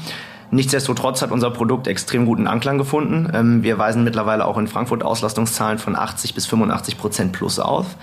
Nichtsdestotrotz 0.50 1.20
hat 1.20 1.30
unser 1.30 1.50
Produkt 1.50 1.86
extrem 1.88 2.24
guten 2.24 2.46
Anklang 2.46 2.78
gefunden. 2.78 3.30
Ähm, 3.34 3.62
wir 3.62 3.78
weisen 3.78 4.02
mittlerweile 4.02 4.46
auch 4.46 4.56
in 4.56 4.66
Frankfurt 4.66 5.02
Auslastungszahlen 5.02 5.78
von 5.78 5.94
80 5.94 6.34
bis 6.34 6.46
85 6.46 6.96
Prozent 6.96 7.32
plus 7.32 7.58
auf. 7.58 7.96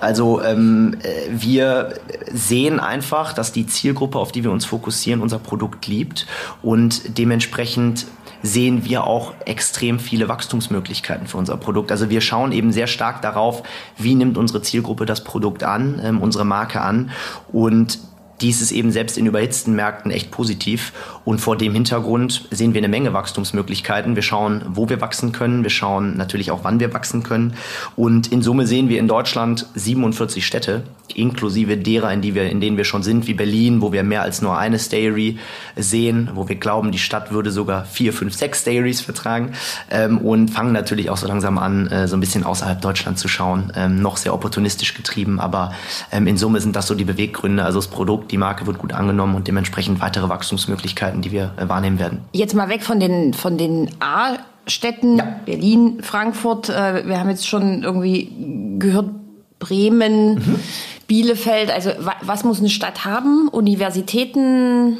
Also 0.00 0.42
ähm, 0.42 0.96
äh, 1.02 1.30
wir 1.30 1.94
sehen 2.32 2.80
einfach, 2.80 3.32
dass 3.32 3.52
die 3.52 3.66
Zielgruppe, 3.66 4.18
auf 4.18 4.32
die 4.32 4.42
wir 4.42 4.50
uns 4.50 4.64
fokussieren, 4.64 5.20
unser 5.20 5.38
Produkt 5.38 5.86
liebt 5.86 6.26
und 6.60 7.18
dementsprechend 7.18 8.06
sehen 8.42 8.84
wir 8.84 9.06
auch 9.06 9.34
extrem 9.44 9.98
viele 9.98 10.28
Wachstumsmöglichkeiten 10.28 11.26
für 11.26 11.36
unser 11.38 11.56
Produkt. 11.56 11.90
Also 11.90 12.10
wir 12.10 12.20
schauen 12.20 12.52
eben 12.52 12.72
sehr 12.72 12.86
stark 12.86 13.22
darauf, 13.22 13.62
wie 13.96 14.14
nimmt 14.14 14.36
unsere 14.36 14.62
Zielgruppe 14.62 15.06
das 15.06 15.24
Produkt 15.24 15.62
an, 15.62 16.00
ähm, 16.04 16.20
unsere 16.20 16.44
Marke 16.44 16.80
an 16.80 17.10
und 17.52 17.98
dies 18.42 18.60
ist 18.60 18.72
eben 18.72 18.90
selbst 18.90 19.16
in 19.16 19.26
überhitzten 19.26 19.74
Märkten 19.74 20.10
echt 20.10 20.30
positiv. 20.30 20.92
Und 21.24 21.40
vor 21.40 21.56
dem 21.56 21.72
Hintergrund 21.72 22.48
sehen 22.50 22.74
wir 22.74 22.80
eine 22.80 22.88
Menge 22.88 23.12
Wachstumsmöglichkeiten. 23.12 24.16
Wir 24.16 24.22
schauen, 24.22 24.62
wo 24.68 24.88
wir 24.88 25.00
wachsen 25.00 25.32
können. 25.32 25.62
Wir 25.62 25.70
schauen 25.70 26.16
natürlich 26.16 26.50
auch, 26.50 26.64
wann 26.64 26.80
wir 26.80 26.92
wachsen 26.92 27.22
können. 27.22 27.54
Und 27.94 28.32
in 28.32 28.42
Summe 28.42 28.66
sehen 28.66 28.88
wir 28.88 28.98
in 28.98 29.08
Deutschland 29.08 29.66
47 29.74 30.44
Städte, 30.44 30.82
inklusive 31.14 31.76
derer, 31.76 32.12
in, 32.12 32.22
die 32.22 32.34
wir, 32.34 32.50
in 32.50 32.60
denen 32.60 32.76
wir 32.76 32.84
schon 32.84 33.02
sind, 33.02 33.26
wie 33.26 33.34
Berlin, 33.34 33.80
wo 33.80 33.92
wir 33.92 34.02
mehr 34.02 34.22
als 34.22 34.42
nur 34.42 34.58
eine 34.58 34.78
Stayery 34.78 35.38
sehen, 35.76 36.30
wo 36.34 36.48
wir 36.48 36.56
glauben, 36.56 36.90
die 36.90 36.98
Stadt 36.98 37.32
würde 37.32 37.50
sogar 37.50 37.84
vier, 37.84 38.12
fünf, 38.12 38.34
sechs 38.34 38.62
Stayeries 38.62 39.00
vertragen. 39.00 39.52
Ähm, 39.90 40.18
und 40.18 40.48
fangen 40.50 40.72
natürlich 40.72 41.10
auch 41.10 41.16
so 41.16 41.28
langsam 41.28 41.58
an, 41.58 41.86
äh, 41.86 42.08
so 42.08 42.16
ein 42.16 42.20
bisschen 42.20 42.44
außerhalb 42.44 42.80
Deutschland 42.80 43.18
zu 43.18 43.28
schauen. 43.28 43.72
Ähm, 43.76 44.02
noch 44.02 44.16
sehr 44.16 44.34
opportunistisch 44.34 44.94
getrieben, 44.94 45.38
aber 45.38 45.72
ähm, 46.10 46.26
in 46.26 46.36
Summe 46.36 46.60
sind 46.60 46.74
das 46.74 46.88
so 46.88 46.94
die 46.94 47.04
Beweggründe. 47.04 47.64
Also 47.64 47.78
das 47.78 47.88
Produkt, 47.88 48.31
die 48.32 48.38
Marke 48.38 48.66
wird 48.66 48.78
gut 48.78 48.92
angenommen 48.92 49.34
und 49.34 49.46
dementsprechend 49.46 50.00
weitere 50.00 50.28
Wachstumsmöglichkeiten, 50.28 51.20
die 51.22 51.30
wir 51.30 51.54
äh, 51.58 51.68
wahrnehmen 51.68 51.98
werden. 51.98 52.22
Jetzt 52.32 52.54
mal 52.54 52.68
weg 52.68 52.82
von 52.82 52.98
den, 52.98 53.34
von 53.34 53.58
den 53.58 53.90
A-Städten, 54.00 55.18
ja. 55.18 55.36
Berlin, 55.44 55.98
Frankfurt. 56.02 56.70
Äh, 56.70 57.06
wir 57.06 57.20
haben 57.20 57.28
jetzt 57.28 57.46
schon 57.46 57.82
irgendwie 57.82 58.32
gehört, 58.78 59.10
Bremen, 59.58 60.34
mhm. 60.34 60.60
Bielefeld. 61.06 61.70
Also 61.70 61.90
was 62.22 62.42
muss 62.42 62.58
eine 62.58 62.68
Stadt 62.68 63.04
haben? 63.04 63.48
Universitäten, 63.48 64.98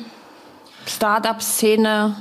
Start-up-Szene? 0.86 2.14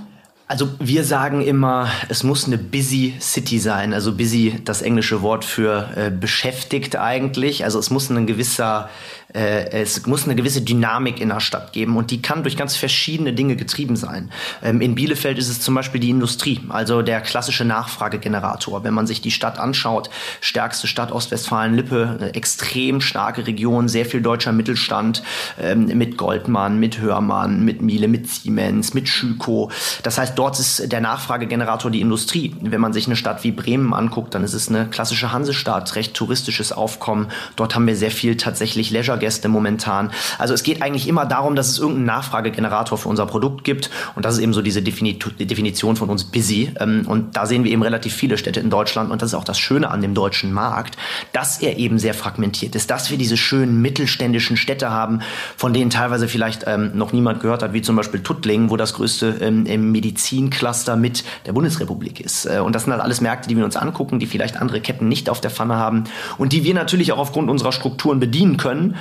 Also 0.51 0.67
wir 0.79 1.05
sagen 1.05 1.41
immer, 1.41 1.87
es 2.09 2.23
muss 2.23 2.45
eine 2.45 2.57
busy 2.57 3.13
City 3.21 3.57
sein. 3.57 3.93
Also 3.93 4.13
busy, 4.13 4.59
das 4.65 4.81
englische 4.81 5.21
Wort 5.21 5.45
für 5.45 5.91
äh, 5.95 6.11
beschäftigt 6.11 6.97
eigentlich. 6.97 7.63
Also 7.63 7.79
es 7.79 7.89
muss 7.89 8.09
ein 8.09 8.27
gewisser 8.27 8.89
es 9.33 10.05
muss 10.05 10.25
eine 10.25 10.35
gewisse 10.35 10.61
Dynamik 10.61 11.21
in 11.21 11.29
der 11.29 11.39
Stadt 11.39 11.73
geben 11.73 11.97
und 11.97 12.11
die 12.11 12.21
kann 12.21 12.43
durch 12.43 12.57
ganz 12.57 12.75
verschiedene 12.75 13.33
Dinge 13.33 13.55
getrieben 13.55 13.95
sein. 13.95 14.31
Ähm, 14.63 14.81
in 14.81 14.95
Bielefeld 14.95 15.37
ist 15.37 15.49
es 15.49 15.61
zum 15.61 15.75
Beispiel 15.75 16.01
die 16.01 16.09
Industrie, 16.09 16.59
also 16.69 17.01
der 17.01 17.21
klassische 17.21 17.65
Nachfragegenerator. 17.65 18.83
Wenn 18.83 18.93
man 18.93 19.07
sich 19.07 19.21
die 19.21 19.31
Stadt 19.31 19.59
anschaut, 19.59 20.09
stärkste 20.41 20.87
Stadt 20.87 21.11
Ostwestfalen-Lippe, 21.11 22.31
extrem 22.33 23.01
starke 23.01 23.47
Region, 23.47 23.87
sehr 23.87 24.05
viel 24.05 24.21
deutscher 24.21 24.51
Mittelstand 24.51 25.23
ähm, 25.61 25.85
mit 25.85 26.17
Goldmann, 26.17 26.79
mit 26.79 26.99
Hörmann, 26.99 27.63
mit 27.63 27.81
Miele, 27.81 28.07
mit 28.07 28.27
Siemens, 28.27 28.93
mit 28.93 29.07
Schüko. 29.07 29.71
Das 30.03 30.17
heißt, 30.17 30.37
dort 30.37 30.59
ist 30.59 30.91
der 30.91 31.01
Nachfragegenerator 31.01 31.91
die 31.91 32.01
Industrie. 32.01 32.55
Wenn 32.61 32.81
man 32.81 32.93
sich 32.93 33.05
eine 33.05 33.15
Stadt 33.15 33.43
wie 33.43 33.51
Bremen 33.51 33.93
anguckt, 33.93 34.35
dann 34.35 34.43
ist 34.43 34.53
es 34.53 34.69
eine 34.69 34.87
klassische 34.87 35.31
Hansestadt, 35.31 35.95
recht 35.95 36.13
touristisches 36.13 36.71
Aufkommen. 36.71 37.27
Dort 37.55 37.75
haben 37.75 37.87
wir 37.87 37.95
sehr 37.95 38.11
viel 38.11 38.37
tatsächlich 38.37 38.91
Leisure 38.91 39.20
Gäste 39.21 39.47
momentan. 39.47 40.11
Also 40.37 40.53
es 40.53 40.63
geht 40.63 40.81
eigentlich 40.81 41.07
immer 41.07 41.25
darum, 41.25 41.55
dass 41.55 41.69
es 41.69 41.79
irgendeinen 41.79 42.07
Nachfragegenerator 42.07 42.97
für 42.97 43.07
unser 43.07 43.25
Produkt 43.25 43.63
gibt. 43.63 43.89
Und 44.15 44.25
das 44.25 44.35
ist 44.35 44.41
eben 44.41 44.53
so 44.53 44.61
diese 44.61 44.81
Definition 44.81 45.95
von 45.95 46.09
uns 46.09 46.25
busy. 46.25 46.73
Ähm, 46.79 47.05
und 47.07 47.37
da 47.37 47.45
sehen 47.45 47.63
wir 47.63 47.71
eben 47.71 47.83
relativ 47.83 48.13
viele 48.13 48.37
Städte 48.37 48.59
in 48.59 48.69
Deutschland. 48.69 49.11
Und 49.11 49.21
das 49.21 49.29
ist 49.29 49.35
auch 49.35 49.45
das 49.45 49.57
Schöne 49.57 49.89
an 49.89 50.01
dem 50.01 50.13
deutschen 50.13 50.51
Markt, 50.51 50.97
dass 51.31 51.61
er 51.61 51.77
eben 51.77 51.99
sehr 51.99 52.13
fragmentiert 52.13 52.75
ist, 52.75 52.91
dass 52.91 53.09
wir 53.09 53.17
diese 53.17 53.37
schönen 53.37 53.81
mittelständischen 53.81 54.57
Städte 54.57 54.89
haben, 54.89 55.21
von 55.55 55.71
denen 55.71 55.89
teilweise 55.89 56.27
vielleicht 56.27 56.65
ähm, 56.67 56.91
noch 56.95 57.13
niemand 57.13 57.39
gehört 57.39 57.63
hat, 57.63 57.73
wie 57.73 57.81
zum 57.81 57.95
Beispiel 57.95 58.21
Tuttlingen, 58.21 58.69
wo 58.69 58.77
das 58.77 58.93
größte 58.93 59.37
ähm, 59.39 59.91
Medizincluster 59.91 60.95
mit 60.95 61.23
der 61.45 61.53
Bundesrepublik 61.53 62.19
ist. 62.19 62.45
Äh, 62.45 62.59
und 62.59 62.73
das 62.73 62.83
sind 62.83 62.93
halt 62.93 63.01
alles 63.01 63.21
Märkte, 63.21 63.47
die 63.47 63.55
wir 63.55 63.65
uns 63.65 63.77
angucken, 63.77 64.19
die 64.19 64.25
vielleicht 64.25 64.57
andere 64.57 64.81
Ketten 64.81 65.07
nicht 65.07 65.29
auf 65.29 65.39
der 65.39 65.51
Pfanne 65.51 65.75
haben 65.75 66.05
und 66.37 66.53
die 66.53 66.63
wir 66.63 66.73
natürlich 66.73 67.11
auch 67.11 67.19
aufgrund 67.19 67.49
unserer 67.49 67.71
Strukturen 67.71 68.19
bedienen 68.19 68.57
können 68.57 68.95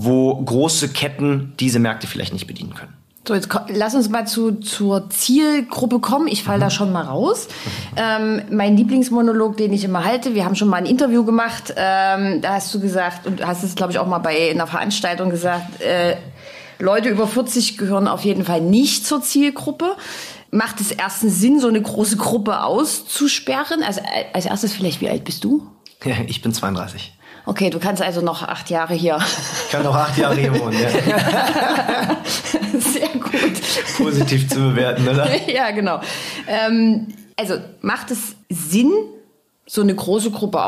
wo 0.00 0.36
große 0.36 0.90
Ketten 0.90 1.54
diese 1.58 1.80
Märkte 1.80 2.06
vielleicht 2.06 2.32
nicht 2.32 2.46
bedienen 2.46 2.74
können. 2.74 2.94
So, 3.26 3.34
jetzt 3.34 3.48
lass 3.68 3.94
uns 3.94 4.08
mal 4.08 4.26
zu, 4.26 4.52
zur 4.52 5.10
Zielgruppe 5.10 5.98
kommen. 5.98 6.28
Ich 6.28 6.44
falle 6.44 6.58
mhm. 6.58 6.62
da 6.62 6.70
schon 6.70 6.92
mal 6.92 7.02
raus. 7.02 7.48
Ähm, 7.96 8.42
mein 8.50 8.76
Lieblingsmonolog, 8.76 9.56
den 9.56 9.72
ich 9.72 9.84
immer 9.84 10.04
halte, 10.04 10.34
wir 10.34 10.44
haben 10.44 10.54
schon 10.54 10.68
mal 10.68 10.76
ein 10.76 10.86
Interview 10.86 11.24
gemacht, 11.24 11.74
ähm, 11.76 12.40
da 12.40 12.54
hast 12.54 12.72
du 12.72 12.80
gesagt, 12.80 13.26
und 13.26 13.44
hast 13.44 13.64
es, 13.64 13.74
glaube 13.74 13.92
ich, 13.92 13.98
auch 13.98 14.06
mal 14.06 14.18
bei 14.18 14.50
einer 14.50 14.66
Veranstaltung 14.66 15.30
gesagt, 15.30 15.82
äh, 15.82 16.16
Leute 16.78 17.08
über 17.08 17.26
40 17.26 17.76
gehören 17.76 18.06
auf 18.06 18.24
jeden 18.24 18.44
Fall 18.44 18.60
nicht 18.60 19.04
zur 19.04 19.20
Zielgruppe. 19.20 19.96
Macht 20.52 20.80
es 20.80 20.92
erstens 20.92 21.40
Sinn, 21.40 21.58
so 21.58 21.68
eine 21.68 21.82
große 21.82 22.16
Gruppe 22.16 22.62
auszusperren? 22.62 23.82
Also 23.82 24.00
äh, 24.00 24.26
als 24.32 24.46
erstes 24.46 24.72
vielleicht, 24.72 25.00
wie 25.00 25.10
alt 25.10 25.24
bist 25.24 25.42
du? 25.42 25.66
Ich 26.28 26.40
bin 26.40 26.54
32. 26.54 27.17
Okay, 27.48 27.70
du 27.70 27.78
kannst 27.78 28.02
also 28.02 28.20
noch 28.20 28.42
acht 28.42 28.68
Jahre 28.68 28.92
hier. 28.92 29.16
Ich 29.64 29.72
kann 29.72 29.82
noch 29.82 29.94
acht 29.94 30.18
Jahre 30.18 30.34
hier 30.34 30.52
wohnen, 30.60 30.78
ja. 30.78 30.90
Sehr 32.78 33.08
gut. 33.08 33.62
Positiv 33.96 34.50
zu 34.50 34.56
bewerten, 34.56 35.08
oder? 35.08 35.34
ja, 35.50 35.70
genau. 35.70 36.02
Ähm, 36.46 37.06
also 37.38 37.54
macht 37.80 38.10
es 38.10 38.36
Sinn, 38.50 38.92
so 39.64 39.80
eine 39.80 39.94
große 39.94 40.30
Gruppe 40.30 40.62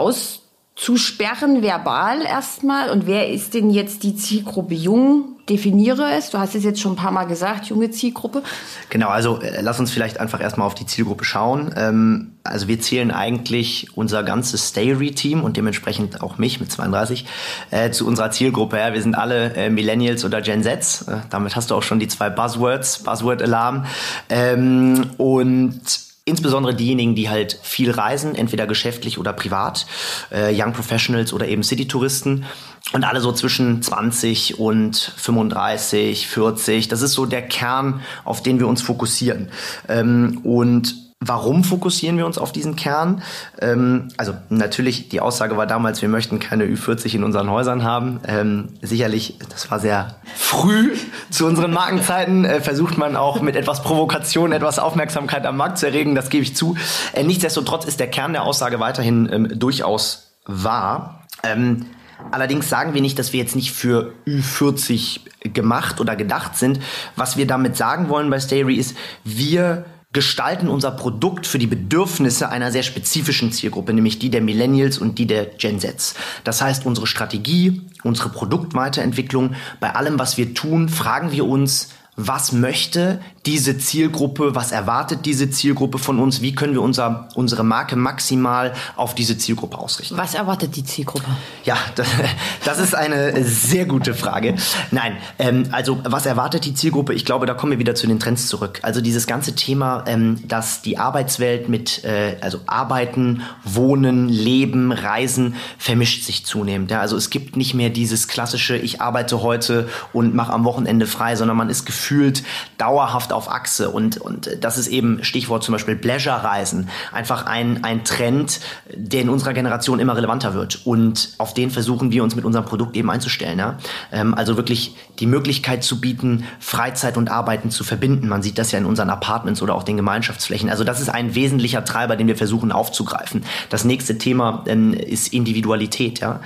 auszusperren, 0.80 1.62
verbal 1.62 2.22
erstmal? 2.22 2.90
Und 2.90 3.06
wer 3.06 3.28
ist 3.30 3.54
denn 3.54 3.70
jetzt 3.70 4.02
die 4.02 4.16
Zielgruppe 4.16 4.74
jung, 4.74 5.36
definiere 5.48 6.12
es. 6.12 6.30
Du 6.30 6.38
hast 6.38 6.54
es 6.54 6.64
jetzt 6.64 6.80
schon 6.80 6.92
ein 6.92 6.96
paar 6.96 7.10
Mal 7.10 7.24
gesagt, 7.24 7.66
junge 7.66 7.90
Zielgruppe. 7.90 8.42
Genau, 8.88 9.08
also 9.08 9.40
äh, 9.40 9.60
lass 9.60 9.78
uns 9.78 9.90
vielleicht 9.90 10.18
einfach 10.20 10.40
erstmal 10.40 10.66
auf 10.66 10.74
die 10.74 10.86
Zielgruppe 10.86 11.24
schauen. 11.24 11.74
Ähm, 11.76 12.32
also 12.44 12.66
wir 12.66 12.80
zählen 12.80 13.10
eigentlich 13.10 13.88
unser 13.94 14.22
ganzes 14.22 14.70
Stayery-Team 14.70 15.42
und 15.42 15.56
dementsprechend 15.56 16.22
auch 16.22 16.38
mich 16.38 16.60
mit 16.60 16.72
32 16.72 17.26
äh, 17.70 17.90
zu 17.90 18.06
unserer 18.06 18.30
Zielgruppe. 18.30 18.78
Ja. 18.78 18.94
Wir 18.94 19.02
sind 19.02 19.14
alle 19.14 19.54
äh, 19.54 19.68
Millennials 19.68 20.24
oder 20.24 20.40
Gen 20.40 20.62
Z. 20.62 21.04
Äh, 21.08 21.16
damit 21.28 21.56
hast 21.56 21.70
du 21.70 21.74
auch 21.74 21.82
schon 21.82 22.00
die 22.00 22.08
zwei 22.08 22.30
Buzzwords, 22.30 23.00
Buzzword-Alarm. 23.02 23.84
Ähm, 24.30 25.10
und 25.18 26.09
insbesondere 26.24 26.74
diejenigen, 26.74 27.14
die 27.14 27.28
halt 27.28 27.58
viel 27.62 27.90
reisen, 27.90 28.34
entweder 28.34 28.66
geschäftlich 28.66 29.18
oder 29.18 29.32
privat, 29.32 29.86
äh, 30.30 30.52
Young 30.54 30.72
Professionals 30.72 31.32
oder 31.32 31.48
eben 31.48 31.62
City-Touristen 31.62 32.44
und 32.92 33.04
alle 33.04 33.20
so 33.20 33.32
zwischen 33.32 33.82
20 33.82 34.58
und 34.58 34.96
35, 34.96 36.26
40. 36.28 36.88
Das 36.88 37.02
ist 37.02 37.12
so 37.12 37.26
der 37.26 37.42
Kern, 37.42 38.00
auf 38.24 38.42
den 38.42 38.58
wir 38.58 38.68
uns 38.68 38.82
fokussieren. 38.82 39.50
Ähm, 39.88 40.40
und 40.44 41.09
Warum 41.22 41.64
fokussieren 41.64 42.16
wir 42.16 42.24
uns 42.24 42.38
auf 42.38 42.50
diesen 42.50 42.76
Kern? 42.76 43.22
Ähm, 43.60 44.08
also 44.16 44.32
natürlich, 44.48 45.10
die 45.10 45.20
Aussage 45.20 45.58
war 45.58 45.66
damals, 45.66 46.00
wir 46.00 46.08
möchten 46.08 46.38
keine 46.38 46.64
Ü40 46.64 47.14
in 47.16 47.24
unseren 47.24 47.50
Häusern 47.50 47.84
haben. 47.84 48.20
Ähm, 48.26 48.68
sicherlich, 48.80 49.36
das 49.50 49.70
war 49.70 49.80
sehr 49.80 50.16
früh 50.34 50.96
zu 51.28 51.44
unseren 51.44 51.72
Markenzeiten, 51.72 52.46
äh, 52.46 52.62
versucht 52.62 52.96
man 52.96 53.16
auch 53.16 53.42
mit 53.42 53.54
etwas 53.54 53.82
Provokation, 53.82 54.52
etwas 54.52 54.78
Aufmerksamkeit 54.78 55.44
am 55.44 55.58
Markt 55.58 55.76
zu 55.76 55.84
erregen, 55.84 56.14
das 56.14 56.30
gebe 56.30 56.42
ich 56.42 56.56
zu. 56.56 56.78
Äh, 57.12 57.22
nichtsdestotrotz 57.22 57.84
ist 57.84 58.00
der 58.00 58.08
Kern 58.08 58.32
der 58.32 58.44
Aussage 58.44 58.80
weiterhin 58.80 59.28
ähm, 59.30 59.58
durchaus 59.58 60.32
wahr. 60.46 61.26
Ähm, 61.42 61.84
Allerdings 62.32 62.68
sagen 62.68 62.92
wir 62.92 63.00
nicht, 63.00 63.18
dass 63.18 63.32
wir 63.32 63.40
jetzt 63.40 63.56
nicht 63.56 63.72
für 63.72 64.12
Ü40 64.26 65.20
gemacht 65.54 66.00
oder 66.00 66.16
gedacht 66.16 66.54
sind. 66.54 66.80
Was 67.16 67.38
wir 67.38 67.46
damit 67.46 67.78
sagen 67.78 68.10
wollen 68.10 68.28
bei 68.28 68.38
Stayery 68.38 68.74
ist, 68.74 68.94
wir 69.24 69.86
gestalten 70.12 70.68
unser 70.68 70.90
Produkt 70.90 71.46
für 71.46 71.58
die 71.58 71.68
Bedürfnisse 71.68 72.48
einer 72.48 72.72
sehr 72.72 72.82
spezifischen 72.82 73.52
Zielgruppe, 73.52 73.92
nämlich 73.92 74.18
die 74.18 74.30
der 74.30 74.40
Millennials 74.40 74.98
und 74.98 75.18
die 75.18 75.26
der 75.26 75.46
Gen 75.46 75.78
Zs. 75.78 76.14
Das 76.42 76.60
heißt, 76.60 76.84
unsere 76.84 77.06
Strategie, 77.06 77.82
unsere 78.02 78.30
Produktweiterentwicklung, 78.30 79.54
bei 79.78 79.94
allem, 79.94 80.18
was 80.18 80.36
wir 80.36 80.52
tun, 80.54 80.88
fragen 80.88 81.30
wir 81.30 81.46
uns, 81.46 81.90
was 82.16 82.52
möchte 82.52 83.20
diese 83.46 83.78
Zielgruppe, 83.78 84.54
was 84.54 84.70
erwartet 84.70 85.24
diese 85.24 85.50
Zielgruppe 85.50 85.98
von 85.98 86.18
uns, 86.18 86.42
wie 86.42 86.54
können 86.54 86.74
wir 86.74 86.82
unser, 86.82 87.28
unsere 87.34 87.64
Marke 87.64 87.96
maximal 87.96 88.74
auf 88.96 89.14
diese 89.14 89.38
Zielgruppe 89.38 89.78
ausrichten. 89.78 90.18
Was 90.18 90.34
erwartet 90.34 90.76
die 90.76 90.84
Zielgruppe? 90.84 91.24
Ja, 91.64 91.78
das, 91.94 92.06
das 92.64 92.78
ist 92.78 92.94
eine 92.94 93.42
sehr 93.42 93.86
gute 93.86 94.12
Frage. 94.12 94.56
Nein, 94.90 95.16
ähm, 95.38 95.68
also 95.72 95.98
was 96.04 96.26
erwartet 96.26 96.66
die 96.66 96.74
Zielgruppe? 96.74 97.14
Ich 97.14 97.24
glaube, 97.24 97.46
da 97.46 97.54
kommen 97.54 97.72
wir 97.72 97.78
wieder 97.78 97.94
zu 97.94 98.06
den 98.06 98.20
Trends 98.20 98.46
zurück. 98.48 98.80
Also 98.82 99.00
dieses 99.00 99.26
ganze 99.26 99.54
Thema, 99.54 100.04
ähm, 100.06 100.46
dass 100.46 100.82
die 100.82 100.98
Arbeitswelt 100.98 101.70
mit, 101.70 102.04
äh, 102.04 102.36
also 102.42 102.60
Arbeiten, 102.66 103.42
Wohnen, 103.64 104.28
Leben, 104.28 104.92
Reisen 104.92 105.54
vermischt 105.78 106.24
sich 106.24 106.44
zunehmend. 106.44 106.90
Ja? 106.90 107.00
Also 107.00 107.16
es 107.16 107.30
gibt 107.30 107.56
nicht 107.56 107.72
mehr 107.72 107.88
dieses 107.88 108.28
klassische, 108.28 108.76
ich 108.76 109.00
arbeite 109.00 109.40
heute 109.40 109.88
und 110.12 110.34
mache 110.34 110.52
am 110.52 110.64
Wochenende 110.64 111.06
frei, 111.06 111.36
sondern 111.36 111.56
man 111.56 111.70
ist 111.70 111.86
gefühlt 111.86 112.09
gefühlt 112.10 112.42
dauerhaft 112.76 113.32
auf 113.32 113.48
Achse 113.48 113.88
und, 113.88 114.16
und 114.16 114.50
das 114.60 114.78
ist 114.78 114.88
eben 114.88 115.22
Stichwort 115.22 115.62
zum 115.62 115.72
Beispiel 115.72 115.94
Pleasure-Reisen. 115.94 116.88
Einfach 117.12 117.46
ein, 117.46 117.84
ein 117.84 118.02
Trend, 118.02 118.58
der 118.92 119.20
in 119.20 119.28
unserer 119.28 119.52
Generation 119.52 120.00
immer 120.00 120.16
relevanter 120.16 120.52
wird 120.54 120.84
und 120.84 121.34
auf 121.38 121.54
den 121.54 121.70
versuchen 121.70 122.10
wir 122.10 122.24
uns 122.24 122.34
mit 122.34 122.44
unserem 122.44 122.64
Produkt 122.64 122.96
eben 122.96 123.08
einzustellen. 123.10 123.60
Ja? 123.60 123.78
Ähm, 124.10 124.34
also 124.34 124.56
wirklich 124.56 124.96
die 125.20 125.26
Möglichkeit 125.26 125.84
zu 125.84 126.00
bieten, 126.00 126.44
Freizeit 126.58 127.16
und 127.16 127.30
Arbeiten 127.30 127.70
zu 127.70 127.84
verbinden. 127.84 128.26
Man 128.28 128.42
sieht 128.42 128.58
das 128.58 128.72
ja 128.72 128.80
in 128.80 128.86
unseren 128.86 129.10
Apartments 129.10 129.62
oder 129.62 129.76
auch 129.76 129.84
den 129.84 129.96
Gemeinschaftsflächen. 129.96 130.68
Also 130.68 130.82
das 130.82 131.00
ist 131.00 131.10
ein 131.10 131.36
wesentlicher 131.36 131.84
Treiber, 131.84 132.16
den 132.16 132.26
wir 132.26 132.36
versuchen 132.36 132.72
aufzugreifen. 132.72 133.44
Das 133.68 133.84
nächste 133.84 134.18
Thema 134.18 134.64
ähm, 134.66 134.94
ist 134.94 135.32
Individualität. 135.32 136.18
Ja? 136.18 136.40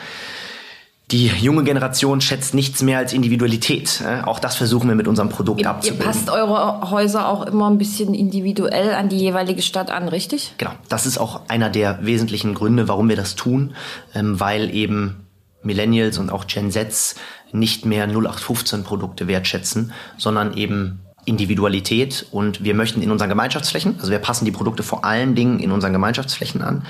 Die 1.11 1.27
junge 1.27 1.65
Generation 1.65 2.21
schätzt 2.21 2.55
nichts 2.55 2.83
mehr 2.83 2.99
als 2.99 3.13
Individualität. 3.13 4.03
Auch 4.25 4.39
das 4.39 4.57
versuchen 4.57 4.89
wir 4.89 4.97
mit 4.97 5.07
unserem 5.07 5.29
Produkt 5.29 5.61
ihr, 5.61 5.69
abzubilden. 5.69 6.01
Ihr 6.01 6.13
passt 6.13 6.31
eure 6.31 6.91
Häuser 6.91 7.29
auch 7.29 7.47
immer 7.47 7.69
ein 7.69 7.77
bisschen 7.77 8.15
individuell 8.15 8.95
an 8.95 9.11
die 9.11 9.19
jeweilige 9.19 9.61
Stadt 9.61 9.91
an, 9.91 10.09
richtig? 10.09 10.55
Genau. 10.57 10.73
Das 10.89 11.05
ist 11.05 11.19
auch 11.19 11.43
einer 11.49 11.69
der 11.69 12.05
wesentlichen 12.05 12.55
Gründe, 12.55 12.89
warum 12.89 13.09
wir 13.09 13.17
das 13.17 13.35
tun, 13.35 13.75
ähm, 14.15 14.41
weil 14.41 14.75
eben 14.75 15.27
Millennials 15.63 16.19
und 16.19 16.31
auch 16.31 16.47
Gen 16.47 16.71
Zs 16.71 17.17
nicht 17.53 17.85
mehr 17.87 18.07
0815 18.07 18.83
Produkte 18.83 19.29
wertschätzen, 19.29 19.93
sondern 20.17 20.57
eben 20.57 21.04
Individualität 21.25 22.27
und 22.31 22.65
wir 22.65 22.75
möchten 22.75 23.03
in 23.03 23.11
unseren 23.11 23.29
Gemeinschaftsflächen, 23.29 23.97
also 23.99 24.11
wir 24.11 24.19
passen 24.19 24.45
die 24.45 24.51
Produkte 24.51 24.83
vor 24.83 25.05
allen 25.05 25.35
Dingen 25.35 25.59
in 25.59 25.71
unseren 25.71 25.93
Gemeinschaftsflächen 25.93 26.63
an, 26.63 26.87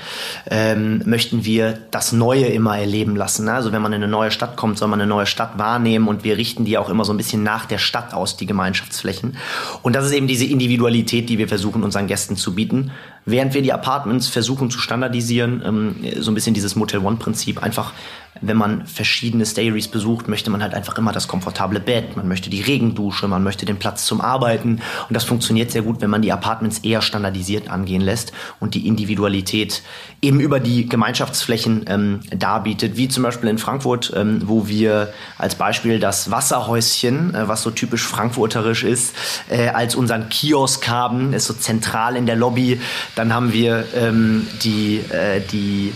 ähm, 0.49 1.01
möchten 1.05 1.45
wir 1.45 1.79
das 1.91 2.11
Neue 2.11 2.45
immer 2.45 2.77
erleben 2.77 3.15
lassen. 3.15 3.47
Also 3.49 3.71
wenn 3.71 3.81
man 3.81 3.93
in 3.93 4.03
eine 4.03 4.11
neue 4.11 4.31
Stadt 4.31 4.57
kommt, 4.57 4.77
soll 4.77 4.87
man 4.87 4.99
eine 4.99 5.07
neue 5.07 5.25
Stadt 5.25 5.57
wahrnehmen 5.57 6.07
und 6.07 6.23
wir 6.23 6.37
richten 6.37 6.65
die 6.65 6.77
auch 6.77 6.89
immer 6.89 7.05
so 7.05 7.13
ein 7.13 7.17
bisschen 7.17 7.43
nach 7.43 7.65
der 7.65 7.77
Stadt 7.77 8.13
aus, 8.13 8.37
die 8.37 8.45
Gemeinschaftsflächen. 8.45 9.37
Und 9.81 9.95
das 9.95 10.05
ist 10.05 10.11
eben 10.11 10.27
diese 10.27 10.45
Individualität, 10.45 11.29
die 11.29 11.37
wir 11.37 11.47
versuchen 11.47 11.83
unseren 11.83 12.07
Gästen 12.07 12.35
zu 12.35 12.55
bieten, 12.55 12.91
während 13.25 13.53
wir 13.53 13.61
die 13.61 13.73
Apartments 13.73 14.27
versuchen 14.27 14.69
zu 14.69 14.79
standardisieren, 14.79 15.61
ähm, 15.65 15.95
so 16.19 16.31
ein 16.31 16.35
bisschen 16.35 16.53
dieses 16.53 16.75
Motel 16.75 16.99
One-Prinzip, 16.99 17.61
einfach 17.61 17.93
wenn 18.41 18.57
man 18.57 18.85
verschiedene 18.85 19.45
Stayeries 19.45 19.87
besucht, 19.87 20.27
möchte 20.27 20.49
man 20.49 20.61
halt 20.61 20.73
einfach 20.73 20.97
immer 20.97 21.11
das 21.11 21.27
komfortable 21.27 21.79
Bett, 21.79 22.17
man 22.17 22.27
möchte 22.27 22.49
die 22.49 22.61
Regendusche, 22.61 23.27
man 23.27 23.43
möchte 23.43 23.65
den 23.65 23.77
Platz 23.77 24.05
zum 24.05 24.21
Arbeiten. 24.25 24.81
Und 25.07 25.13
das 25.13 25.23
funktioniert 25.23 25.71
sehr 25.71 25.83
gut, 25.83 26.01
wenn 26.01 26.09
man 26.09 26.21
die 26.21 26.31
Apartments 26.31 26.79
eher 26.79 27.01
standardisiert 27.01 27.69
angehen 27.69 28.01
lässt 28.01 28.33
und 28.59 28.73
die 28.75 28.87
Individualität 28.87 29.83
eben 30.21 30.39
über 30.39 30.59
die 30.59 30.89
Gemeinschaftsflächen 30.89 31.85
ähm, 31.87 32.19
darbietet, 32.35 32.97
wie 32.97 33.07
zum 33.07 33.23
Beispiel 33.23 33.49
in 33.49 33.57
Frankfurt, 33.57 34.11
ähm, 34.15 34.41
wo 34.45 34.67
wir 34.67 35.13
als 35.37 35.55
Beispiel 35.55 35.99
das 35.99 36.31
Wasserhäuschen, 36.31 37.33
äh, 37.33 37.47
was 37.47 37.63
so 37.63 37.71
typisch 37.71 38.05
frankfurterisch 38.05 38.83
ist, 38.83 39.15
äh, 39.49 39.69
als 39.69 39.95
unseren 39.95 40.29
Kiosk 40.29 40.87
haben, 40.87 41.33
ist 41.33 41.45
so 41.45 41.53
zentral 41.53 42.15
in 42.15 42.25
der 42.25 42.35
Lobby. 42.35 42.81
Dann 43.15 43.33
haben 43.33 43.53
wir 43.53 43.85
ähm, 43.95 44.47
die, 44.63 44.97
äh, 45.09 45.41
die 45.51 45.93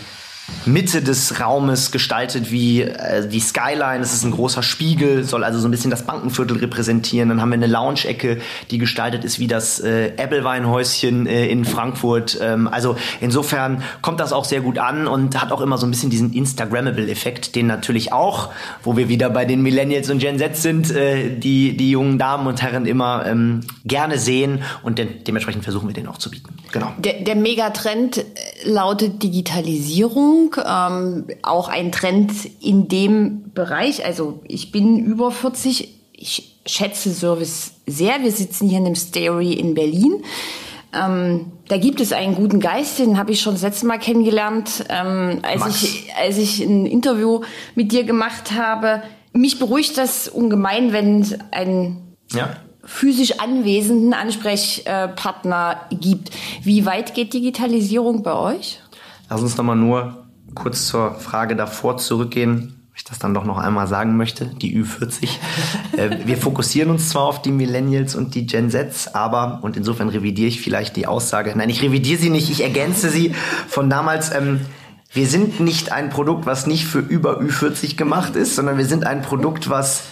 Mitte 0.65 1.01
des 1.01 1.39
Raumes 1.39 1.91
gestaltet 1.91 2.51
wie 2.51 2.81
äh, 2.81 3.27
die 3.27 3.39
Skyline. 3.39 4.01
Es 4.01 4.13
ist 4.13 4.23
ein 4.23 4.31
großer 4.31 4.63
Spiegel, 4.63 5.23
soll 5.23 5.43
also 5.43 5.59
so 5.59 5.67
ein 5.67 5.71
bisschen 5.71 5.91
das 5.91 6.03
Bankenviertel 6.03 6.57
repräsentieren. 6.57 7.29
Dann 7.29 7.41
haben 7.41 7.49
wir 7.49 7.55
eine 7.55 7.67
Lounge-Ecke, 7.67 8.39
die 8.69 8.77
gestaltet 8.77 9.23
ist 9.23 9.39
wie 9.39 9.47
das 9.47 9.79
äh, 9.79 10.11
Ebbelweinhäuschen 10.17 11.27
äh, 11.27 11.47
in 11.47 11.65
Frankfurt. 11.65 12.37
Ähm, 12.41 12.67
also 12.67 12.97
insofern 13.21 13.83
kommt 14.01 14.19
das 14.19 14.33
auch 14.33 14.45
sehr 14.45 14.61
gut 14.61 14.77
an 14.79 15.07
und 15.07 15.39
hat 15.41 15.51
auch 15.51 15.61
immer 15.61 15.77
so 15.77 15.87
ein 15.87 15.91
bisschen 15.91 16.09
diesen 16.09 16.33
Instagrammable-Effekt, 16.33 17.55
den 17.55 17.67
natürlich 17.67 18.13
auch, 18.13 18.49
wo 18.83 18.97
wir 18.97 19.09
wieder 19.09 19.29
bei 19.29 19.45
den 19.45 19.61
Millennials 19.61 20.09
und 20.09 20.19
Gen 20.19 20.37
Z 20.37 20.55
sind, 20.57 20.91
äh, 20.91 21.35
die, 21.37 21.75
die 21.77 21.91
jungen 21.91 22.19
Damen 22.19 22.47
und 22.47 22.61
Herren 22.61 22.85
immer 22.85 23.25
ähm, 23.25 23.61
gerne 23.85 24.17
sehen 24.17 24.61
und 24.83 24.99
de 24.99 25.07
dementsprechend 25.27 25.63
versuchen 25.63 25.87
wir 25.87 25.93
den 25.93 26.07
auch 26.07 26.17
zu 26.17 26.29
bieten. 26.29 26.55
Genau. 26.71 26.93
Der, 26.97 27.21
der 27.21 27.35
Megatrend 27.35 28.23
lautet 28.63 29.23
Digitalisierung. 29.23 30.55
Ähm, 30.65 31.27
auch 31.41 31.67
ein 31.69 31.91
Trend 31.91 32.31
in 32.61 32.87
dem 32.87 33.51
Bereich. 33.53 34.05
Also 34.05 34.41
ich 34.47 34.71
bin 34.71 34.99
über 34.99 35.31
40, 35.31 35.89
ich 36.13 36.55
schätze 36.65 37.11
Service 37.11 37.73
sehr. 37.85 38.21
Wir 38.21 38.31
sitzen 38.31 38.67
hier 38.67 38.79
in 38.79 38.85
dem 38.85 38.95
Stary 38.95 39.53
in 39.53 39.73
Berlin. 39.73 40.23
Ähm, 40.91 41.51
da 41.67 41.77
gibt 41.77 42.01
es 42.01 42.11
einen 42.13 42.33
guten 42.33 42.59
Geist, 42.59 42.97
den 42.97 43.19
habe 43.19 43.31
ich 43.31 43.41
schon 43.41 43.53
das 43.53 43.61
letzte 43.61 43.85
Mal 43.85 43.99
kennengelernt, 43.99 44.85
ähm, 44.89 45.39
als, 45.43 45.83
ich, 45.83 46.11
als 46.19 46.37
ich 46.37 46.61
ein 46.61 46.87
Interview 46.87 47.41
mit 47.75 47.91
dir 47.91 48.03
gemacht 48.03 48.53
habe. 48.53 49.03
Mich 49.31 49.59
beruhigt 49.59 49.99
das 49.99 50.27
ungemein, 50.27 50.91
wenn 50.91 51.39
einen 51.51 52.15
ja. 52.31 52.57
Physisch 52.83 53.39
anwesenden 53.39 54.13
Ansprechpartner 54.13 55.81
gibt. 55.91 56.31
Wie 56.63 56.86
weit 56.86 57.13
geht 57.13 57.34
Digitalisierung 57.34 58.23
bei 58.23 58.34
euch? 58.34 58.80
Lass 59.30 59.41
uns 59.41 59.56
doch 59.56 59.63
mal 59.63 59.75
nur 59.75 60.25
kurz 60.56 60.88
zur 60.88 61.15
Frage 61.15 61.56
davor 61.56 61.97
zurückgehen, 61.97 62.80
ich 62.95 63.06
das 63.06 63.17
dann 63.17 63.34
doch 63.34 63.45
noch 63.45 63.58
einmal 63.58 63.88
sagen 63.88 64.17
möchte, 64.17 64.45
die 64.45 64.77
Ü40. 64.77 65.30
äh, 65.97 66.17
wir 66.25 66.38
fokussieren 66.38 66.89
uns 66.89 67.10
zwar 67.10 67.23
auf 67.23 67.41
die 67.41 67.51
Millennials 67.51 68.15
und 68.15 68.36
die 68.36 68.45
Gen 68.45 68.69
Zs, 68.69 69.13
aber, 69.13 69.60
und 69.62 69.77
insofern 69.77 70.10
revidiere 70.10 70.49
ich 70.49 70.62
vielleicht 70.62 70.95
die 70.97 71.08
Aussage, 71.08 71.53
nein, 71.56 71.69
ich 71.69 71.82
revidiere 71.82 72.19
sie 72.19 72.30
nicht, 72.30 72.49
ich 72.49 72.62
ergänze 72.62 73.10
sie 73.10 73.34
von 73.67 73.89
damals, 73.89 74.34
ähm, 74.36 74.62
wir 75.13 75.27
sind 75.27 75.60
nicht 75.60 75.91
ein 75.91 76.10
Produkt, 76.10 76.45
was 76.45 76.67
nicht 76.67 76.86
für 76.86 76.99
über 76.99 77.39
Ü40 77.39 77.95
gemacht 77.95 78.36
ist, 78.36 78.56
sondern 78.56 78.77
wir 78.77 78.86
sind 78.86 79.08
ein 79.08 79.21
Produkt, 79.21 79.69
was 79.69 80.03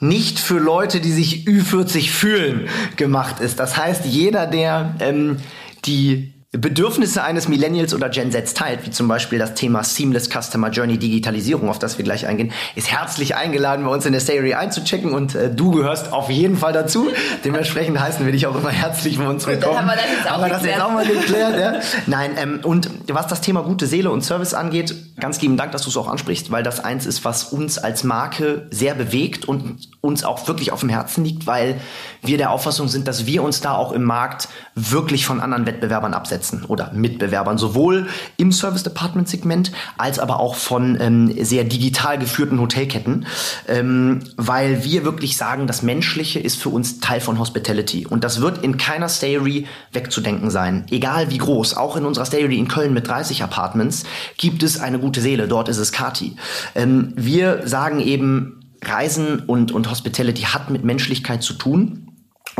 nicht 0.00 0.38
für 0.38 0.58
Leute, 0.58 1.00
die 1.00 1.12
sich 1.12 1.46
Ü40 1.46 2.10
fühlen, 2.10 2.68
gemacht 2.96 3.40
ist. 3.40 3.60
Das 3.60 3.76
heißt, 3.76 4.06
jeder, 4.06 4.46
der 4.46 4.94
ähm, 5.00 5.36
die 5.84 6.32
Bedürfnisse 6.52 7.22
eines 7.22 7.46
Millennials 7.46 7.94
oder 7.94 8.08
Gen 8.08 8.32
Z 8.32 8.56
teilt, 8.56 8.84
wie 8.84 8.90
zum 8.90 9.06
Beispiel 9.06 9.38
das 9.38 9.54
Thema 9.54 9.84
Seamless 9.84 10.28
Customer 10.28 10.70
Journey 10.70 10.98
Digitalisierung, 10.98 11.68
auf 11.68 11.78
das 11.78 11.96
wir 11.96 12.04
gleich 12.04 12.26
eingehen, 12.26 12.50
ist 12.74 12.90
herzlich 12.90 13.36
eingeladen, 13.36 13.84
bei 13.84 13.92
uns 13.92 14.04
in 14.04 14.12
der 14.12 14.18
Stayry 14.18 14.54
einzuchecken 14.54 15.12
und 15.12 15.36
äh, 15.36 15.54
du 15.54 15.70
gehörst 15.70 16.12
auf 16.12 16.28
jeden 16.28 16.56
Fall 16.56 16.72
dazu. 16.72 17.08
Dementsprechend 17.44 18.00
heißen 18.00 18.26
wir 18.26 18.32
dich 18.32 18.48
auch 18.48 18.56
immer 18.56 18.70
herzlich 18.70 19.16
bei 19.16 19.28
uns 19.28 19.46
willkommen. 19.46 19.78
Haben 19.78 19.86
wir 19.86 19.94
das 19.94 20.04
jetzt 20.10 20.26
auch, 20.26 20.32
haben 20.32 20.42
wir 20.42 20.48
das 20.48 20.64
jetzt 20.64 20.80
auch 20.80 20.90
mal 20.90 21.06
geklärt. 21.06 21.56
Ja? 21.56 21.80
Nein, 22.06 22.32
ähm, 22.36 22.60
und 22.64 22.90
was 23.06 23.28
das 23.28 23.42
Thema 23.42 23.62
gute 23.62 23.86
Seele 23.86 24.10
und 24.10 24.22
Service 24.24 24.52
angeht, 24.52 24.92
ganz 25.20 25.40
lieben 25.40 25.56
Dank, 25.56 25.70
dass 25.70 25.82
du 25.82 25.88
es 25.88 25.96
auch 25.96 26.08
ansprichst, 26.08 26.50
weil 26.50 26.64
das 26.64 26.82
eins 26.82 27.06
ist, 27.06 27.24
was 27.24 27.44
uns 27.44 27.78
als 27.78 28.02
Marke 28.02 28.66
sehr 28.72 28.96
bewegt 28.96 29.44
und 29.44 29.88
uns 30.00 30.24
auch 30.24 30.48
wirklich 30.48 30.72
auf 30.72 30.80
dem 30.80 30.88
Herzen 30.88 31.24
liegt, 31.24 31.46
weil 31.46 31.80
wir 32.22 32.38
der 32.38 32.50
Auffassung 32.50 32.88
sind, 32.88 33.06
dass 33.06 33.26
wir 33.26 33.44
uns 33.44 33.60
da 33.60 33.74
auch 33.74 33.92
im 33.92 34.02
Markt 34.02 34.48
wirklich 34.74 35.26
von 35.26 35.40
anderen 35.40 35.64
Wettbewerbern 35.64 36.12
absetzen 36.12 36.39
oder 36.68 36.92
Mitbewerbern, 36.92 37.58
sowohl 37.58 38.06
im 38.36 38.52
Service 38.52 38.82
Department 38.82 39.28
Segment 39.28 39.72
als 39.96 40.18
aber 40.18 40.40
auch 40.40 40.54
von 40.54 40.98
ähm, 41.00 41.44
sehr 41.44 41.64
digital 41.64 42.18
geführten 42.18 42.60
Hotelketten, 42.60 43.26
ähm, 43.68 44.20
weil 44.36 44.84
wir 44.84 45.04
wirklich 45.04 45.36
sagen, 45.36 45.66
das 45.66 45.82
Menschliche 45.82 46.38
ist 46.38 46.60
für 46.60 46.70
uns 46.70 47.00
Teil 47.00 47.20
von 47.20 47.38
Hospitality 47.38 48.06
und 48.06 48.24
das 48.24 48.40
wird 48.40 48.62
in 48.64 48.76
keiner 48.76 49.08
Stayry 49.08 49.66
wegzudenken 49.92 50.50
sein, 50.50 50.86
egal 50.90 51.30
wie 51.30 51.38
groß. 51.38 51.76
Auch 51.76 51.96
in 51.96 52.04
unserer 52.04 52.26
Stayry 52.26 52.58
in 52.58 52.68
Köln 52.68 52.94
mit 52.94 53.08
30 53.08 53.42
Apartments 53.42 54.04
gibt 54.36 54.62
es 54.62 54.80
eine 54.80 54.98
gute 54.98 55.20
Seele, 55.20 55.48
dort 55.48 55.68
ist 55.68 55.78
es 55.78 55.92
Kati. 55.92 56.36
Ähm, 56.74 57.12
wir 57.16 57.66
sagen 57.66 58.00
eben, 58.00 58.56
Reisen 58.82 59.40
und, 59.40 59.72
und 59.72 59.90
Hospitality 59.90 60.42
hat 60.42 60.70
mit 60.70 60.84
Menschlichkeit 60.84 61.42
zu 61.42 61.54
tun. 61.54 62.09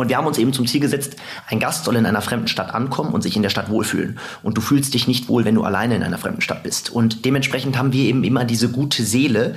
Und 0.01 0.09
wir 0.09 0.17
haben 0.17 0.27
uns 0.27 0.39
eben 0.39 0.53
zum 0.53 0.67
Ziel 0.67 0.81
gesetzt, 0.81 1.17
ein 1.49 1.61
Gast 1.61 1.85
soll 1.85 1.97
in 1.97 2.07
einer 2.07 2.23
fremden 2.23 2.49
Stadt 2.49 2.75
ankommen 2.75 3.13
und 3.13 3.21
sich 3.21 3.37
in 3.37 3.43
der 3.43 3.51
Stadt 3.51 3.69
wohlfühlen. 3.69 4.19
Und 4.43 4.57
du 4.57 4.63
fühlst 4.63 4.95
dich 4.95 5.07
nicht 5.07 5.29
wohl, 5.29 5.45
wenn 5.45 5.55
du 5.55 5.63
alleine 5.63 5.95
in 5.95 6.03
einer 6.03 6.17
fremden 6.17 6.41
Stadt 6.41 6.63
bist. 6.63 6.91
Und 6.91 7.27
dementsprechend 7.27 7.77
haben 7.77 7.93
wir 7.93 8.05
eben 8.05 8.25
immer 8.25 8.47
diese 8.47 8.71
gute 8.71 9.05
Seele. 9.05 9.57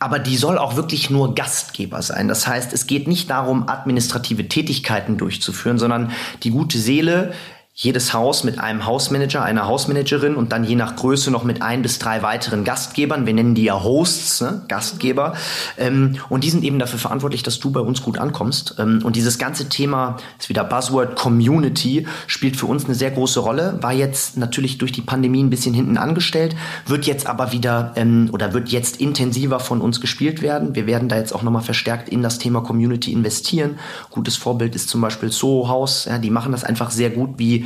Aber 0.00 0.18
die 0.18 0.36
soll 0.36 0.58
auch 0.58 0.74
wirklich 0.74 1.08
nur 1.10 1.36
Gastgeber 1.36 2.02
sein. 2.02 2.26
Das 2.26 2.48
heißt, 2.48 2.72
es 2.72 2.88
geht 2.88 3.06
nicht 3.06 3.30
darum, 3.30 3.68
administrative 3.68 4.48
Tätigkeiten 4.48 5.18
durchzuführen, 5.18 5.78
sondern 5.78 6.10
die 6.42 6.50
gute 6.50 6.78
Seele 6.78 7.32
jedes 7.78 8.14
Haus 8.14 8.42
mit 8.42 8.58
einem 8.58 8.86
Hausmanager, 8.86 9.42
einer 9.42 9.66
Hausmanagerin 9.66 10.34
und 10.34 10.50
dann 10.52 10.64
je 10.64 10.74
nach 10.76 10.96
Größe 10.96 11.30
noch 11.30 11.44
mit 11.44 11.60
ein 11.60 11.82
bis 11.82 11.98
drei 11.98 12.22
weiteren 12.22 12.64
Gastgebern. 12.64 13.26
Wir 13.26 13.34
nennen 13.34 13.54
die 13.54 13.64
ja 13.64 13.82
Hosts, 13.82 14.40
ne? 14.40 14.62
Gastgeber. 14.66 15.34
Ähm, 15.76 16.16
und 16.30 16.42
die 16.42 16.48
sind 16.48 16.64
eben 16.64 16.78
dafür 16.78 16.98
verantwortlich, 16.98 17.42
dass 17.42 17.60
du 17.60 17.70
bei 17.70 17.80
uns 17.80 18.02
gut 18.02 18.16
ankommst. 18.16 18.76
Ähm, 18.78 19.02
und 19.04 19.14
dieses 19.14 19.36
ganze 19.36 19.68
Thema, 19.68 20.16
ist 20.38 20.48
wieder 20.48 20.64
Buzzword 20.64 21.16
Community, 21.16 22.06
spielt 22.26 22.56
für 22.56 22.64
uns 22.64 22.86
eine 22.86 22.94
sehr 22.94 23.10
große 23.10 23.40
Rolle. 23.40 23.78
War 23.82 23.92
jetzt 23.92 24.38
natürlich 24.38 24.78
durch 24.78 24.92
die 24.92 25.02
Pandemie 25.02 25.42
ein 25.42 25.50
bisschen 25.50 25.74
hinten 25.74 25.98
angestellt, 25.98 26.56
wird 26.86 27.04
jetzt 27.04 27.26
aber 27.26 27.52
wieder 27.52 27.92
ähm, 27.96 28.30
oder 28.32 28.54
wird 28.54 28.70
jetzt 28.70 29.02
intensiver 29.02 29.60
von 29.60 29.82
uns 29.82 30.00
gespielt 30.00 30.40
werden. 30.40 30.74
Wir 30.74 30.86
werden 30.86 31.10
da 31.10 31.16
jetzt 31.16 31.34
auch 31.34 31.42
nochmal 31.42 31.60
verstärkt 31.60 32.08
in 32.08 32.22
das 32.22 32.38
Thema 32.38 32.62
Community 32.62 33.12
investieren. 33.12 33.78
Gutes 34.08 34.36
Vorbild 34.36 34.74
ist 34.74 34.88
zum 34.88 35.02
Beispiel 35.02 35.30
Soho 35.30 35.68
House. 35.68 36.06
Ja, 36.06 36.16
die 36.16 36.30
machen 36.30 36.52
das 36.52 36.64
einfach 36.64 36.90
sehr 36.90 37.10
gut, 37.10 37.34
wie 37.36 37.65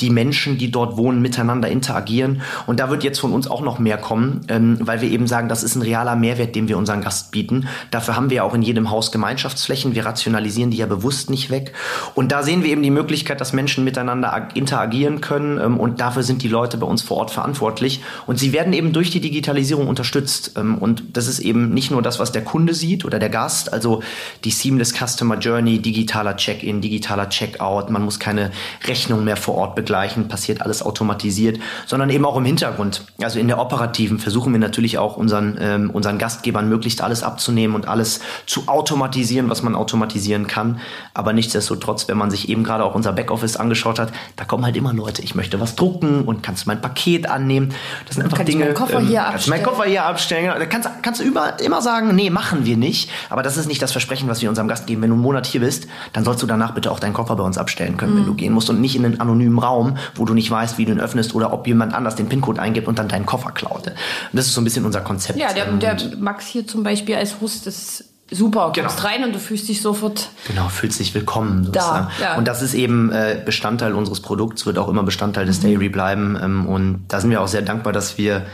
die 0.00 0.10
Menschen, 0.10 0.58
die 0.58 0.70
dort 0.70 0.96
wohnen, 0.96 1.22
miteinander 1.22 1.68
interagieren. 1.68 2.42
Und 2.66 2.80
da 2.80 2.90
wird 2.90 3.02
jetzt 3.02 3.18
von 3.18 3.32
uns 3.32 3.48
auch 3.48 3.62
noch 3.62 3.78
mehr 3.78 3.96
kommen, 3.96 4.42
ähm, 4.48 4.78
weil 4.80 5.00
wir 5.00 5.10
eben 5.10 5.26
sagen, 5.26 5.48
das 5.48 5.62
ist 5.62 5.74
ein 5.74 5.82
realer 5.82 6.16
Mehrwert, 6.16 6.54
den 6.54 6.68
wir 6.68 6.76
unseren 6.76 7.00
Gast 7.00 7.30
bieten. 7.30 7.66
Dafür 7.90 8.14
haben 8.14 8.28
wir 8.28 8.38
ja 8.38 8.42
auch 8.42 8.54
in 8.54 8.62
jedem 8.62 8.90
Haus 8.90 9.10
Gemeinschaftsflächen. 9.10 9.94
Wir 9.94 10.04
rationalisieren 10.04 10.70
die 10.70 10.76
ja 10.76 10.86
bewusst 10.86 11.30
nicht 11.30 11.50
weg. 11.50 11.72
Und 12.14 12.30
da 12.30 12.42
sehen 12.42 12.62
wir 12.62 12.70
eben 12.70 12.82
die 12.82 12.90
Möglichkeit, 12.90 13.40
dass 13.40 13.54
Menschen 13.54 13.84
miteinander 13.84 14.48
interagieren 14.54 15.20
können. 15.22 15.58
Ähm, 15.58 15.80
und 15.80 16.00
dafür 16.00 16.22
sind 16.22 16.42
die 16.42 16.48
Leute 16.48 16.76
bei 16.76 16.86
uns 16.86 17.02
vor 17.02 17.16
Ort 17.16 17.30
verantwortlich. 17.30 18.02
Und 18.26 18.38
sie 18.38 18.52
werden 18.52 18.74
eben 18.74 18.92
durch 18.92 19.10
die 19.10 19.20
Digitalisierung 19.20 19.88
unterstützt. 19.88 20.52
Ähm, 20.56 20.76
und 20.76 21.04
das 21.16 21.26
ist 21.26 21.38
eben 21.38 21.72
nicht 21.72 21.90
nur 21.90 22.02
das, 22.02 22.18
was 22.18 22.32
der 22.32 22.44
Kunde 22.44 22.74
sieht 22.74 23.06
oder 23.06 23.18
der 23.18 23.30
Gast, 23.30 23.72
also 23.72 24.02
die 24.44 24.50
Seamless 24.50 24.92
Customer 24.92 25.38
Journey, 25.38 25.78
digitaler 25.78 26.36
Check-in, 26.36 26.82
digitaler 26.82 27.30
Check-out. 27.30 27.88
Man 27.88 28.02
muss 28.02 28.20
keine 28.20 28.50
Rechnung 28.86 29.24
mehr 29.24 29.36
vor 29.36 29.54
Ort 29.54 29.74
begleichen, 29.86 30.26
passiert 30.26 30.62
alles 30.62 30.82
automatisiert, 30.82 31.60
sondern 31.86 32.10
eben 32.10 32.24
auch 32.24 32.36
im 32.36 32.44
Hintergrund. 32.44 33.04
Also 33.22 33.38
in 33.38 33.46
der 33.46 33.58
operativen 33.58 34.18
versuchen 34.18 34.52
wir 34.52 34.58
natürlich 34.58 34.98
auch 34.98 35.16
unseren, 35.16 35.56
ähm, 35.60 35.90
unseren 35.90 36.18
Gastgebern 36.18 36.68
möglichst 36.68 37.00
alles 37.02 37.22
abzunehmen 37.22 37.76
und 37.76 37.86
alles 37.86 38.20
zu 38.46 38.66
automatisieren, 38.66 39.48
was 39.48 39.62
man 39.62 39.76
automatisieren 39.76 40.48
kann. 40.48 40.80
Aber 41.14 41.32
nichtsdestotrotz, 41.32 42.08
wenn 42.08 42.18
man 42.18 42.30
sich 42.30 42.48
eben 42.48 42.64
gerade 42.64 42.84
auch 42.84 42.96
unser 42.96 43.12
Backoffice 43.12 43.56
angeschaut 43.56 44.00
hat, 44.00 44.12
da 44.34 44.44
kommen 44.44 44.64
halt 44.64 44.76
immer 44.76 44.92
Leute, 44.92 45.22
ich 45.22 45.36
möchte 45.36 45.60
was 45.60 45.76
drucken 45.76 46.22
und 46.22 46.42
kannst 46.42 46.64
du 46.64 46.70
mein 46.70 46.80
Paket 46.80 47.28
annehmen. 47.28 47.72
Das 48.06 48.16
sind 48.16 48.24
einfach 48.24 48.38
kann 48.38 48.46
Dinge. 48.46 48.64
Ich 48.64 48.68
meinen 48.70 48.76
Koffer 48.76 49.00
ähm, 49.00 49.06
hier 49.06 49.20
kannst 49.30 49.48
meinen 49.48 49.62
Koffer 49.62 49.84
hier 49.84 50.04
abstellen. 50.04 50.52
Da 50.58 50.66
kannst, 50.66 50.88
kannst 51.02 51.20
du 51.20 51.24
über, 51.24 51.60
immer 51.60 51.80
sagen, 51.80 52.14
nee, 52.14 52.30
machen 52.30 52.64
wir 52.64 52.76
nicht. 52.76 53.10
Aber 53.30 53.42
das 53.42 53.56
ist 53.56 53.68
nicht 53.68 53.80
das 53.80 53.92
Versprechen, 53.92 54.28
was 54.28 54.42
wir 54.42 54.48
unserem 54.48 54.68
Gast 54.68 54.86
geben. 54.86 55.02
Wenn 55.02 55.10
du 55.10 55.14
einen 55.14 55.22
Monat 55.22 55.46
hier 55.46 55.60
bist, 55.60 55.86
dann 56.12 56.24
sollst 56.24 56.42
du 56.42 56.46
danach 56.46 56.72
bitte 56.72 56.90
auch 56.90 56.98
deinen 56.98 57.12
Koffer 57.12 57.36
bei 57.36 57.44
uns 57.44 57.58
abstellen 57.58 57.96
können, 57.96 58.14
mhm. 58.14 58.18
wenn 58.18 58.26
du 58.26 58.34
gehen 58.34 58.52
musst 58.52 58.70
und 58.70 58.80
nicht 58.80 58.96
in 58.96 59.04
einen 59.04 59.20
anonymen 59.20 59.58
Raum, 59.58 59.75
wo 60.14 60.24
du 60.24 60.34
nicht 60.34 60.50
weißt, 60.50 60.78
wie 60.78 60.84
du 60.84 60.92
ihn 60.92 61.00
öffnest 61.00 61.34
oder 61.34 61.52
ob 61.52 61.66
jemand 61.66 61.94
anders 61.94 62.16
den 62.16 62.28
PIN-Code 62.28 62.60
eingibt 62.60 62.88
und 62.88 62.98
dann 62.98 63.08
deinen 63.08 63.26
Koffer 63.26 63.50
klaut. 63.50 63.86
Und 63.86 63.94
das 64.32 64.46
ist 64.46 64.54
so 64.54 64.60
ein 64.60 64.64
bisschen 64.64 64.84
unser 64.84 65.00
Konzept. 65.00 65.38
Ja, 65.38 65.52
der, 65.52 65.72
der 65.72 65.96
Max 66.18 66.46
hier 66.46 66.66
zum 66.66 66.82
Beispiel 66.82 67.16
als 67.16 67.40
Host 67.40 67.66
ist 67.66 68.04
super. 68.30 68.66
Du 68.66 68.80
genau. 68.80 68.88
kommst 68.88 69.04
rein 69.04 69.24
und 69.24 69.34
du 69.34 69.38
fühlst 69.38 69.68
dich 69.68 69.82
sofort. 69.82 70.30
Genau, 70.48 70.68
fühlst 70.68 70.98
dich 71.00 71.14
willkommen. 71.14 71.64
Sozusagen. 71.64 72.08
Da, 72.18 72.24
ja. 72.24 72.36
Und 72.36 72.48
das 72.48 72.62
ist 72.62 72.74
eben 72.74 73.12
äh, 73.12 73.40
Bestandteil 73.44 73.94
unseres 73.94 74.20
Produkts, 74.20 74.66
wird 74.66 74.78
auch 74.78 74.88
immer 74.88 75.02
Bestandteil 75.02 75.46
des 75.46 75.62
mhm. 75.62 75.68
Dairy 75.68 75.88
bleiben. 75.88 76.38
Ähm, 76.42 76.66
und 76.66 77.04
da 77.08 77.20
sind 77.20 77.30
wir 77.30 77.40
auch 77.40 77.48
sehr 77.48 77.62
dankbar, 77.62 77.92
dass 77.92 78.18
wir 78.18 78.46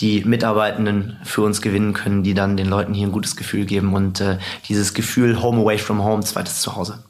die 0.00 0.24
Mitarbeitenden 0.24 1.16
für 1.24 1.40
uns 1.40 1.62
gewinnen 1.62 1.94
können, 1.94 2.22
die 2.22 2.34
dann 2.34 2.56
den 2.56 2.68
Leuten 2.68 2.92
hier 2.92 3.06
ein 3.06 3.12
gutes 3.12 3.36
Gefühl 3.36 3.64
geben 3.64 3.94
und 3.94 4.20
äh, 4.20 4.38
dieses 4.68 4.92
Gefühl 4.92 5.40
Home 5.42 5.62
away 5.62 5.78
from 5.78 6.04
home, 6.04 6.22
zweites 6.22 6.60
Zuhause. 6.60 7.04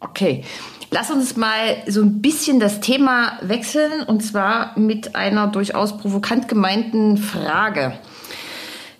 Okay. 0.00 0.44
Lass 0.90 1.10
uns 1.10 1.36
mal 1.36 1.76
so 1.86 2.02
ein 2.02 2.20
bisschen 2.22 2.60
das 2.60 2.80
Thema 2.80 3.38
wechseln 3.42 4.02
und 4.06 4.22
zwar 4.24 4.78
mit 4.78 5.14
einer 5.16 5.48
durchaus 5.48 5.96
provokant 5.98 6.48
gemeinten 6.48 7.16
Frage. 7.18 7.98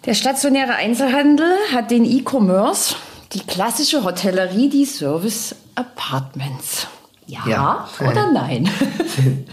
Der 0.04 0.14
stationäre 0.14 0.74
Einzelhandel 0.74 1.50
hat 1.74 1.90
den 1.90 2.04
E-Commerce, 2.04 2.96
die 3.32 3.40
klassische 3.40 4.04
Hotellerie, 4.04 4.68
die 4.68 4.84
Service 4.84 5.54
Apartments. 5.74 6.86
Ja, 7.26 7.40
ja. 7.46 7.88
oder 8.00 8.30
nein? 8.32 8.68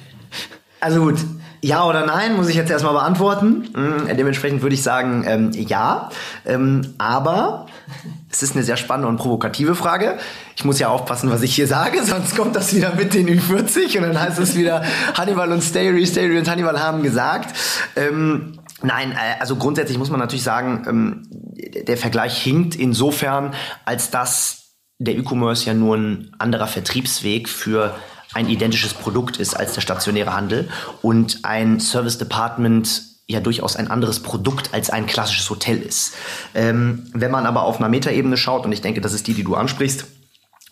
Also 0.84 1.00
gut, 1.00 1.16
ja 1.62 1.86
oder 1.86 2.06
nein, 2.06 2.36
muss 2.36 2.50
ich 2.50 2.58
jetzt 2.58 2.70
erstmal 2.70 2.92
beantworten. 2.92 3.70
Mhm, 3.74 4.18
dementsprechend 4.18 4.62
würde 4.64 4.76
ich 4.76 4.84
sagen, 4.84 5.24
ähm, 5.26 5.52
ja. 5.54 6.10
Ähm, 6.46 6.94
aber 6.98 7.68
es 8.34 8.44
ist 8.44 8.56
eine 8.56 8.64
sehr 8.64 8.78
spannende 8.78 9.08
und 9.08 9.18
provokative 9.18 9.76
Frage. 9.76 10.18
Ich 10.56 10.66
muss 10.66 10.80
ja 10.80 10.90
aufpassen, 10.90 11.30
was 11.30 11.42
ich 11.44 11.56
hier 11.56 11.68
sage, 11.68 12.04
sonst 12.04 12.36
kommt 12.36 12.56
das 12.56 12.76
wieder 12.76 12.94
mit 12.96 13.14
den 13.14 13.30
Ü40 13.30 13.98
und 13.98 14.04
dann 14.04 14.20
heißt 14.20 14.40
es 14.40 14.56
wieder 14.56 14.84
Hannibal 15.16 15.52
und 15.52 15.62
Stary, 15.62 16.06
Stary 16.06 16.38
und 16.38 16.50
Hannibal 16.50 16.80
haben 16.80 17.04
gesagt. 17.04 17.56
Ähm, 17.96 18.60
Nein, 18.86 19.14
äh, 19.14 19.40
also 19.40 19.56
grundsätzlich 19.56 19.98
muss 19.98 20.10
man 20.10 20.20
natürlich 20.20 20.44
sagen, 20.44 20.84
ähm, 20.88 21.22
der 21.88 21.98
Vergleich 21.98 22.38
hinkt 22.38 22.76
insofern, 22.76 23.54
als 23.86 24.12
dass 24.12 24.74
der 25.00 25.16
E-Commerce 25.16 25.66
ja 25.66 25.74
nur 25.74 25.96
ein 25.96 26.36
anderer 26.38 26.68
Vertriebsweg 26.68 27.48
für 27.48 27.96
ein 28.34 28.50
identisches 28.50 28.94
Produkt 28.94 29.38
ist 29.38 29.54
als 29.54 29.74
der 29.74 29.82
stationäre 29.82 30.36
Handel 30.36 30.70
und 31.02 31.40
ein 31.44 31.80
Service 31.80 32.18
Department 32.18 33.13
ja 33.28 33.40
durchaus 33.40 33.76
ein 33.76 33.90
anderes 33.90 34.20
Produkt 34.20 34.74
als 34.74 34.90
ein 34.90 35.06
klassisches 35.06 35.50
Hotel 35.50 35.82
ist. 35.82 36.14
Ähm, 36.54 37.10
wenn 37.14 37.32
man 37.32 37.46
aber 37.46 37.64
auf 37.64 37.78
einer 37.78 37.90
Metaebene 37.90 38.38
schaut, 38.38 38.66
und 38.66 38.72
ich 38.72 38.82
denke, 38.82 39.02
das 39.02 39.14
ist 39.14 39.28
die, 39.28 39.34
die 39.34 39.44
du 39.44 39.56
ansprichst, 39.56 40.06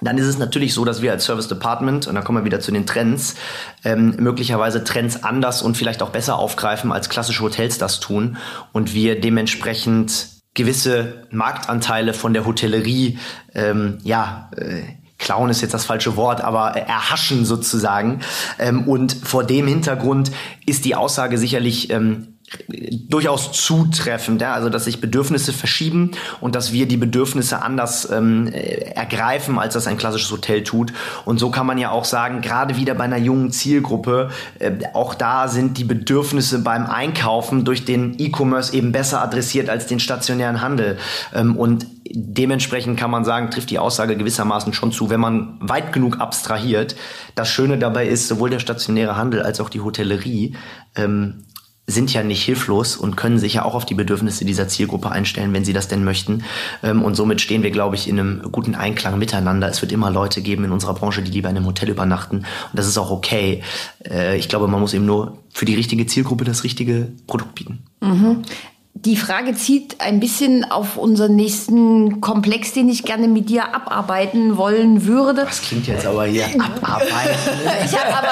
dann 0.01 0.17
ist 0.17 0.25
es 0.25 0.39
natürlich 0.39 0.73
so, 0.73 0.83
dass 0.83 1.01
wir 1.01 1.11
als 1.11 1.25
Service 1.25 1.47
Department, 1.47 2.07
und 2.07 2.15
da 2.15 2.21
kommen 2.21 2.39
wir 2.39 2.45
wieder 2.45 2.59
zu 2.59 2.71
den 2.71 2.87
Trends, 2.87 3.35
ähm, 3.83 4.15
möglicherweise 4.17 4.83
Trends 4.83 5.23
anders 5.23 5.61
und 5.61 5.77
vielleicht 5.77 6.01
auch 6.01 6.09
besser 6.09 6.37
aufgreifen, 6.37 6.91
als 6.91 7.07
klassische 7.07 7.43
Hotels 7.43 7.77
das 7.77 7.99
tun. 7.99 8.37
Und 8.71 8.93
wir 8.93 9.21
dementsprechend 9.21 10.27
gewisse 10.53 11.27
Marktanteile 11.31 12.13
von 12.13 12.33
der 12.33 12.45
Hotellerie, 12.45 13.19
ähm, 13.53 13.99
ja, 14.03 14.49
äh, 14.57 14.81
klauen 15.19 15.51
ist 15.51 15.61
jetzt 15.61 15.75
das 15.75 15.85
falsche 15.85 16.17
Wort, 16.17 16.41
aber 16.41 16.71
erhaschen 16.71 17.45
sozusagen. 17.45 18.21
Ähm, 18.57 18.87
und 18.87 19.13
vor 19.13 19.43
dem 19.43 19.67
Hintergrund 19.67 20.31
ist 20.65 20.83
die 20.83 20.95
Aussage 20.95 21.37
sicherlich 21.37 21.91
ähm, 21.91 22.39
durchaus 22.67 23.51
zutreffend, 23.51 24.41
ja? 24.41 24.53
also 24.53 24.69
dass 24.69 24.85
sich 24.85 24.99
Bedürfnisse 24.99 25.53
verschieben 25.53 26.11
und 26.41 26.55
dass 26.55 26.73
wir 26.73 26.85
die 26.85 26.97
Bedürfnisse 26.97 27.61
anders 27.61 28.09
ähm, 28.11 28.47
ergreifen, 28.47 29.57
als 29.57 29.73
das 29.73 29.87
ein 29.87 29.97
klassisches 29.97 30.31
Hotel 30.31 30.63
tut. 30.63 30.91
Und 31.25 31.39
so 31.39 31.49
kann 31.49 31.65
man 31.65 31.77
ja 31.77 31.91
auch 31.91 32.05
sagen, 32.05 32.41
gerade 32.41 32.75
wieder 32.77 32.93
bei 32.93 33.05
einer 33.05 33.17
jungen 33.17 33.51
Zielgruppe, 33.51 34.31
äh, 34.59 34.71
auch 34.93 35.15
da 35.15 35.47
sind 35.47 35.77
die 35.77 35.83
Bedürfnisse 35.83 36.59
beim 36.59 36.85
Einkaufen 36.85 37.63
durch 37.63 37.85
den 37.85 38.15
E-Commerce 38.19 38.73
eben 38.73 38.91
besser 38.91 39.21
adressiert 39.21 39.69
als 39.69 39.87
den 39.87 39.99
stationären 39.99 40.61
Handel. 40.61 40.97
Ähm, 41.33 41.55
und 41.55 41.85
dementsprechend 42.13 42.99
kann 42.99 43.11
man 43.11 43.23
sagen, 43.23 43.49
trifft 43.51 43.69
die 43.69 43.79
Aussage 43.79 44.17
gewissermaßen 44.17 44.73
schon 44.73 44.91
zu, 44.91 45.09
wenn 45.09 45.19
man 45.19 45.57
weit 45.61 45.93
genug 45.93 46.19
abstrahiert. 46.19 46.95
Das 47.35 47.49
Schöne 47.49 47.77
dabei 47.77 48.07
ist, 48.07 48.27
sowohl 48.27 48.49
der 48.49 48.59
stationäre 48.59 49.15
Handel 49.15 49.41
als 49.41 49.61
auch 49.61 49.69
die 49.69 49.81
Hotellerie 49.81 50.55
ähm, 50.95 51.45
sind 51.91 52.11
ja 52.13 52.23
nicht 52.23 52.43
hilflos 52.43 52.95
und 52.95 53.15
können 53.15 53.37
sich 53.37 53.55
ja 53.55 53.65
auch 53.65 53.75
auf 53.75 53.85
die 53.85 53.93
Bedürfnisse 53.93 54.45
dieser 54.45 54.67
Zielgruppe 54.67 55.11
einstellen, 55.11 55.53
wenn 55.53 55.65
sie 55.65 55.73
das 55.73 55.87
denn 55.87 56.03
möchten. 56.03 56.43
Ähm, 56.81 57.03
und 57.03 57.15
somit 57.15 57.41
stehen 57.41 57.63
wir, 57.63 57.71
glaube 57.71 57.95
ich, 57.95 58.07
in 58.07 58.19
einem 58.19 58.51
guten 58.51 58.75
Einklang 58.75 59.19
miteinander. 59.19 59.69
Es 59.69 59.81
wird 59.81 59.91
immer 59.91 60.09
Leute 60.09 60.41
geben 60.41 60.63
in 60.63 60.71
unserer 60.71 60.93
Branche, 60.93 61.21
die 61.21 61.31
lieber 61.31 61.49
in 61.49 61.57
einem 61.57 61.65
Hotel 61.65 61.89
übernachten. 61.89 62.37
Und 62.37 62.45
das 62.73 62.87
ist 62.87 62.97
auch 62.97 63.11
okay. 63.11 63.61
Äh, 64.09 64.37
ich 64.37 64.49
glaube, 64.49 64.67
man 64.67 64.79
muss 64.79 64.93
eben 64.93 65.05
nur 65.05 65.37
für 65.53 65.65
die 65.65 65.75
richtige 65.75 66.05
Zielgruppe 66.05 66.43
das 66.45 66.63
richtige 66.63 67.09
Produkt 67.27 67.55
bieten. 67.55 67.83
Mhm. 68.01 68.43
Die 68.93 69.15
Frage 69.15 69.55
zieht 69.55 69.99
ein 69.99 70.19
bisschen 70.19 70.69
auf 70.69 70.97
unseren 70.97 71.35
nächsten 71.35 72.21
Komplex, 72.21 72.73
den 72.73 72.87
ich 72.89 73.03
gerne 73.03 73.27
mit 73.27 73.49
dir 73.49 73.73
abarbeiten 73.73 74.57
wollen 74.57 75.05
würde. 75.05 75.45
Das 75.45 75.61
klingt 75.61 75.87
jetzt 75.87 76.05
aber 76.05 76.25
hier 76.25 76.45
abarbeiten. 76.45 77.35
ich 77.85 77.97
habe 77.97 78.13
aber, 78.13 78.27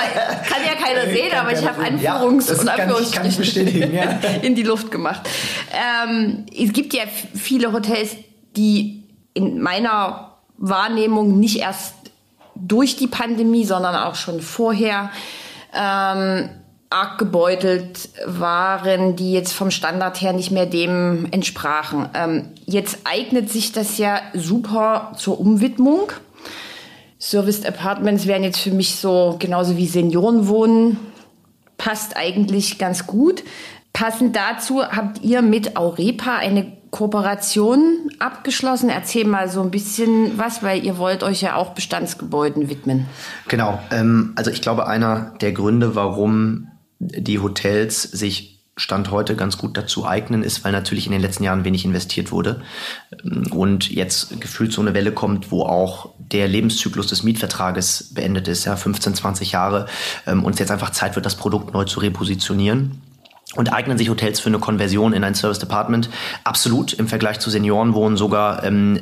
kann 0.48 0.62
ja 0.64 0.76
keiner 0.76 1.12
sehen, 1.12 1.32
aber 1.36 1.54
ich 1.54 1.66
habe 1.66 1.82
Anführungs- 1.82 2.02
ja, 2.02 2.60
und 2.60 2.70
Anführungsstrichen 2.70 3.94
ja. 3.94 4.20
in 4.42 4.54
die 4.54 4.64
Luft 4.64 4.92
gemacht. 4.92 5.28
Ähm, 5.72 6.46
es 6.56 6.72
gibt 6.74 6.94
ja 6.94 7.04
viele 7.34 7.72
Hotels, 7.72 8.18
die 8.56 9.06
in 9.34 9.62
meiner 9.62 10.38
Wahrnehmung 10.58 11.40
nicht 11.40 11.60
erst 11.60 11.94
durch 12.56 12.98
die 12.98 13.08
Pandemie, 13.08 13.66
sondern 13.66 13.96
auch 13.96 14.16
schon 14.16 14.42
vorher 14.42 15.10
ähm, 15.74 16.50
arg 16.90 17.20
gebeutelt 17.20 18.10
waren, 18.26 19.16
die 19.16 19.32
jetzt 19.32 19.54
vom 19.54 19.70
Standard 19.70 20.22
her 20.22 20.34
nicht 20.34 20.50
mehr 20.50 20.66
dem 20.66 21.28
entsprachen. 21.32 22.10
Ähm, 22.16 22.48
jetzt 22.66 23.00
eignet 23.04 23.50
sich 23.50 23.72
das 23.72 23.98
ja 23.98 24.22
super 24.34 25.12
zur 25.16 25.40
Umwidmung. 25.40 26.12
Serviced 27.20 27.66
Apartments 27.66 28.26
wären 28.26 28.44
jetzt 28.44 28.60
für 28.60 28.72
mich 28.72 28.96
so 28.96 29.36
genauso 29.40 29.78
wie 29.78 29.86
Seniorenwohnen. 29.86 30.98
Passt 31.78 32.18
eigentlich 32.18 32.80
ganz 32.80 33.06
gut. 33.06 33.44
Passend 33.94 34.36
dazu 34.36 34.84
habt 34.84 35.22
ihr 35.22 35.42
mit 35.42 35.76
Aurepa 35.76 36.38
eine 36.38 36.72
Kooperation 36.90 38.10
abgeschlossen. 38.18 38.90
Erzähl 38.90 39.26
mal 39.26 39.50
so 39.50 39.62
ein 39.62 39.70
bisschen 39.70 40.38
was, 40.38 40.64
weil 40.64 40.84
ihr 40.84 40.98
wollt 40.98 41.22
euch 41.22 41.42
ja 41.42 41.56
auch 41.56 41.72
Bestandsgebäuden 41.72 42.70
widmen. 42.70 43.06
Genau. 43.48 43.80
Ähm, 43.92 44.34
also 44.36 44.50
ich 44.50 44.62
glaube, 44.62 44.88
einer 44.88 45.34
der 45.42 45.52
Gründe, 45.52 45.96
warum 45.96 46.69
die 47.00 47.40
Hotels 47.40 48.04
sich 48.04 48.60
Stand 48.80 49.12
heute 49.12 49.36
ganz 49.36 49.58
gut 49.58 49.76
dazu 49.76 50.08
eignen, 50.08 50.42
ist, 50.42 50.64
weil 50.64 50.72
natürlich 50.72 51.06
in 51.06 51.12
den 51.12 51.22
letzten 51.22 51.44
Jahren 51.44 51.66
wenig 51.66 51.84
investiert 51.84 52.32
wurde 52.32 52.62
und 53.52 53.92
jetzt 53.92 54.40
gefühlt 54.40 54.72
so 54.72 54.80
eine 54.80 54.94
Welle 54.94 55.12
kommt, 55.12 55.52
wo 55.52 55.64
auch 55.64 56.14
der 56.18 56.48
Lebenszyklus 56.48 57.08
des 57.08 57.24
Mietvertrages 57.24 58.14
beendet 58.14 58.48
ist, 58.48 58.64
ja 58.64 58.78
15, 58.78 59.16
20 59.16 59.52
Jahre 59.52 59.88
ähm, 60.26 60.46
und 60.46 60.54
es 60.54 60.60
jetzt 60.60 60.72
einfach 60.72 60.92
Zeit 60.92 61.16
wird, 61.16 61.26
das 61.26 61.36
Produkt 61.36 61.74
neu 61.74 61.84
zu 61.84 62.00
repositionieren. 62.00 63.02
Und 63.56 63.74
eignen 63.74 63.98
sich 63.98 64.10
Hotels 64.10 64.40
für 64.40 64.50
eine 64.50 64.60
Konversion 64.60 65.12
in 65.12 65.24
ein 65.24 65.34
Service 65.34 65.58
Department? 65.58 66.10
Absolut. 66.44 66.94
Im 66.94 67.08
Vergleich 67.08 67.40
zu 67.40 67.50
Seniorenwohnen 67.50 68.16
sogar 68.16 68.64
ähm, 68.64 69.00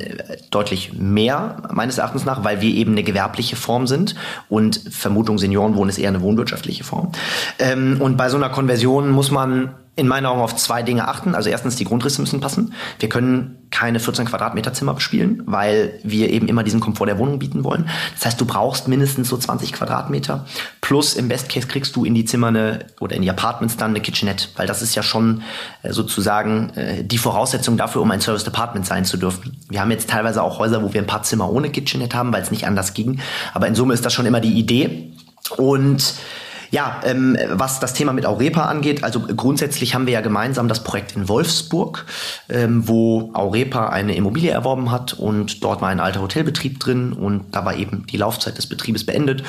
deutlich 0.50 0.94
mehr, 0.94 1.68
meines 1.70 1.98
Erachtens 1.98 2.24
nach, 2.24 2.44
weil 2.44 2.62
wir 2.62 2.74
eben 2.74 2.92
eine 2.92 3.02
gewerbliche 3.02 3.56
Form 3.56 3.86
sind. 3.86 4.14
Und 4.48 4.80
Vermutung, 4.90 5.36
Seniorenwohnen 5.36 5.90
ist 5.90 5.98
eher 5.98 6.08
eine 6.08 6.22
wohnwirtschaftliche 6.22 6.82
Form. 6.82 7.12
Ähm, 7.58 7.98
und 8.00 8.16
bei 8.16 8.30
so 8.30 8.38
einer 8.38 8.48
Konversion 8.48 9.10
muss 9.10 9.30
man 9.30 9.74
in 9.98 10.06
meinen 10.06 10.26
Augen 10.26 10.40
auf 10.40 10.54
zwei 10.54 10.84
Dinge 10.84 11.08
achten. 11.08 11.34
Also 11.34 11.50
erstens, 11.50 11.74
die 11.74 11.84
Grundrisse 11.84 12.20
müssen 12.20 12.38
passen. 12.38 12.72
Wir 13.00 13.08
können 13.08 13.66
keine 13.72 13.98
14 13.98 14.26
Quadratmeter 14.26 14.72
Zimmer 14.72 14.94
bespielen, 14.94 15.42
weil 15.44 15.98
wir 16.04 16.30
eben 16.30 16.46
immer 16.46 16.62
diesen 16.62 16.78
Komfort 16.78 17.06
der 17.06 17.18
Wohnung 17.18 17.40
bieten 17.40 17.64
wollen. 17.64 17.90
Das 18.14 18.24
heißt, 18.24 18.40
du 18.40 18.44
brauchst 18.44 18.86
mindestens 18.86 19.28
so 19.28 19.36
20 19.36 19.72
Quadratmeter. 19.72 20.46
Plus 20.80 21.14
im 21.14 21.26
Best 21.26 21.48
Case 21.48 21.66
kriegst 21.66 21.96
du 21.96 22.04
in 22.04 22.14
die 22.14 22.24
Zimmer 22.24 22.46
eine, 22.46 22.86
oder 23.00 23.16
in 23.16 23.22
die 23.22 23.30
Apartments 23.30 23.76
dann 23.76 23.90
eine 23.90 24.00
Kitchenette, 24.00 24.50
weil 24.54 24.68
das 24.68 24.82
ist 24.82 24.94
ja 24.94 25.02
schon 25.02 25.42
äh, 25.82 25.92
sozusagen 25.92 26.70
äh, 26.76 27.02
die 27.02 27.18
Voraussetzung 27.18 27.76
dafür, 27.76 28.00
um 28.02 28.10
ein 28.12 28.20
Service 28.20 28.44
Department 28.44 28.86
sein 28.86 29.04
zu 29.04 29.16
dürfen. 29.16 29.56
Wir 29.68 29.80
haben 29.80 29.90
jetzt 29.90 30.08
teilweise 30.08 30.44
auch 30.44 30.60
Häuser, 30.60 30.80
wo 30.84 30.92
wir 30.92 31.02
ein 31.02 31.08
paar 31.08 31.24
Zimmer 31.24 31.50
ohne 31.50 31.70
Kitchenette 31.70 32.16
haben, 32.16 32.32
weil 32.32 32.42
es 32.42 32.52
nicht 32.52 32.68
anders 32.68 32.94
ging. 32.94 33.18
Aber 33.52 33.66
in 33.66 33.74
Summe 33.74 33.94
ist 33.94 34.04
das 34.04 34.12
schon 34.12 34.26
immer 34.26 34.40
die 34.40 34.60
Idee. 34.60 35.12
Und 35.56 36.14
ja, 36.70 37.00
ähm, 37.04 37.36
was 37.50 37.80
das 37.80 37.94
Thema 37.94 38.12
mit 38.12 38.26
Aurepa 38.26 38.66
angeht, 38.66 39.04
also 39.04 39.20
grundsätzlich 39.20 39.94
haben 39.94 40.06
wir 40.06 40.14
ja 40.14 40.20
gemeinsam 40.20 40.68
das 40.68 40.84
Projekt 40.84 41.16
in 41.16 41.28
Wolfsburg, 41.28 42.06
ähm, 42.48 42.86
wo 42.86 43.30
Aurepa 43.34 43.88
eine 43.88 44.14
Immobilie 44.14 44.50
erworben 44.50 44.90
hat 44.90 45.14
und 45.14 45.64
dort 45.64 45.80
war 45.80 45.88
ein 45.88 46.00
alter 46.00 46.20
Hotelbetrieb 46.20 46.80
drin 46.80 47.12
und 47.12 47.54
da 47.54 47.64
war 47.64 47.74
eben 47.76 48.06
die 48.06 48.16
Laufzeit 48.16 48.58
des 48.58 48.66
Betriebes 48.66 49.06
beendet. 49.06 49.42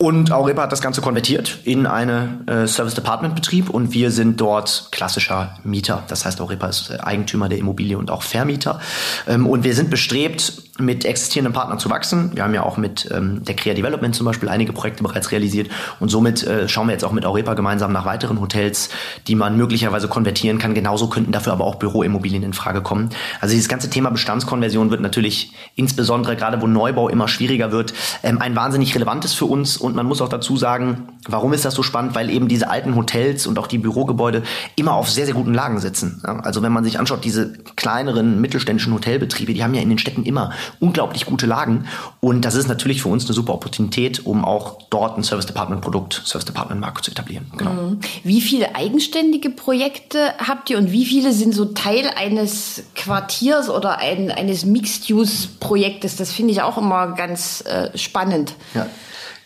Und 0.00 0.30
Aurepa 0.30 0.62
hat 0.62 0.70
das 0.70 0.80
Ganze 0.80 1.00
konvertiert 1.00 1.58
in 1.64 1.84
eine 1.84 2.44
äh, 2.46 2.68
Service 2.68 2.94
Department 2.94 3.34
Betrieb 3.34 3.68
und 3.68 3.92
wir 3.92 4.12
sind 4.12 4.40
dort 4.40 4.90
klassischer 4.92 5.58
Mieter. 5.64 6.04
Das 6.06 6.24
heißt, 6.24 6.40
Aurepa 6.40 6.68
ist 6.68 6.90
äh, 6.90 6.98
Eigentümer 7.00 7.48
der 7.48 7.58
Immobilie 7.58 7.98
und 7.98 8.08
auch 8.08 8.22
Vermieter. 8.22 8.78
Ähm, 9.26 9.44
und 9.44 9.64
wir 9.64 9.74
sind 9.74 9.90
bestrebt, 9.90 10.67
mit 10.78 11.04
existierenden 11.04 11.52
Partnern 11.52 11.78
zu 11.78 11.90
wachsen. 11.90 12.30
Wir 12.34 12.44
haben 12.44 12.54
ja 12.54 12.62
auch 12.62 12.76
mit 12.76 13.08
ähm, 13.12 13.44
der 13.44 13.56
Crea 13.56 13.74
Development 13.74 14.14
zum 14.14 14.26
Beispiel 14.26 14.48
einige 14.48 14.72
Projekte 14.72 15.02
bereits 15.02 15.32
realisiert 15.32 15.68
und 15.98 16.08
somit 16.08 16.44
äh, 16.44 16.68
schauen 16.68 16.86
wir 16.86 16.92
jetzt 16.92 17.04
auch 17.04 17.12
mit 17.12 17.26
Aurepa 17.26 17.54
gemeinsam 17.54 17.92
nach 17.92 18.04
weiteren 18.04 18.40
Hotels, 18.40 18.88
die 19.26 19.34
man 19.34 19.56
möglicherweise 19.56 20.06
konvertieren 20.06 20.58
kann. 20.58 20.74
Genauso 20.74 21.08
könnten 21.08 21.32
dafür 21.32 21.52
aber 21.52 21.64
auch 21.64 21.76
Büroimmobilien 21.76 22.44
in 22.44 22.52
Frage 22.52 22.80
kommen. 22.80 23.10
Also 23.40 23.54
dieses 23.54 23.68
ganze 23.68 23.90
Thema 23.90 24.10
Bestandskonversion 24.10 24.90
wird 24.90 25.00
natürlich 25.00 25.52
insbesondere 25.74 26.36
gerade 26.36 26.62
wo 26.62 26.68
Neubau 26.68 27.08
immer 27.08 27.26
schwieriger 27.26 27.72
wird, 27.72 27.92
ähm, 28.22 28.40
ein 28.40 28.54
wahnsinnig 28.54 28.94
relevantes 28.94 29.34
für 29.34 29.46
uns 29.46 29.76
und 29.76 29.96
man 29.96 30.06
muss 30.06 30.20
auch 30.20 30.28
dazu 30.28 30.56
sagen, 30.56 31.08
warum 31.28 31.52
ist 31.52 31.64
das 31.64 31.74
so 31.74 31.82
spannend? 31.82 32.14
Weil 32.14 32.30
eben 32.30 32.46
diese 32.46 32.70
alten 32.70 32.94
Hotels 32.94 33.48
und 33.48 33.58
auch 33.58 33.66
die 33.66 33.78
Bürogebäude 33.78 34.44
immer 34.76 34.94
auf 34.94 35.10
sehr, 35.10 35.26
sehr 35.26 35.34
guten 35.34 35.54
Lagen 35.54 35.80
sitzen. 35.80 36.22
Also 36.24 36.62
wenn 36.62 36.72
man 36.72 36.84
sich 36.84 37.00
anschaut, 37.00 37.24
diese 37.24 37.52
kleineren 37.74 38.40
mittelständischen 38.40 38.94
Hotelbetriebe, 38.94 39.54
die 39.54 39.64
haben 39.64 39.74
ja 39.74 39.82
in 39.82 39.88
den 39.88 39.98
Städten 39.98 40.22
immer 40.22 40.52
unglaublich 40.80 41.26
gute 41.26 41.46
Lagen. 41.46 41.86
Und 42.20 42.44
das 42.44 42.54
ist 42.54 42.68
natürlich 42.68 43.02
für 43.02 43.08
uns 43.08 43.24
eine 43.26 43.34
super 43.34 43.54
Opportunität, 43.54 44.24
um 44.26 44.44
auch 44.44 44.78
dort 44.90 45.16
ein 45.18 45.24
Service 45.24 45.46
Department 45.46 45.80
Produkt, 45.80 46.22
Service 46.24 46.46
Department 46.46 46.80
Marke 46.80 47.02
zu 47.02 47.10
etablieren. 47.10 47.50
Genau. 47.56 47.72
Mhm. 47.72 48.00
Wie 48.24 48.40
viele 48.40 48.74
eigenständige 48.74 49.50
Projekte 49.50 50.34
habt 50.38 50.70
ihr 50.70 50.78
und 50.78 50.92
wie 50.92 51.04
viele 51.04 51.32
sind 51.32 51.54
so 51.54 51.66
Teil 51.66 52.10
eines 52.16 52.84
Quartiers 52.94 53.70
oder 53.70 53.98
ein, 53.98 54.30
eines 54.30 54.64
Mixed-Use-Projektes? 54.64 56.16
Das 56.16 56.32
finde 56.32 56.52
ich 56.52 56.62
auch 56.62 56.78
immer 56.78 57.14
ganz 57.14 57.62
äh, 57.62 57.96
spannend. 57.96 58.54
Ja. 58.74 58.86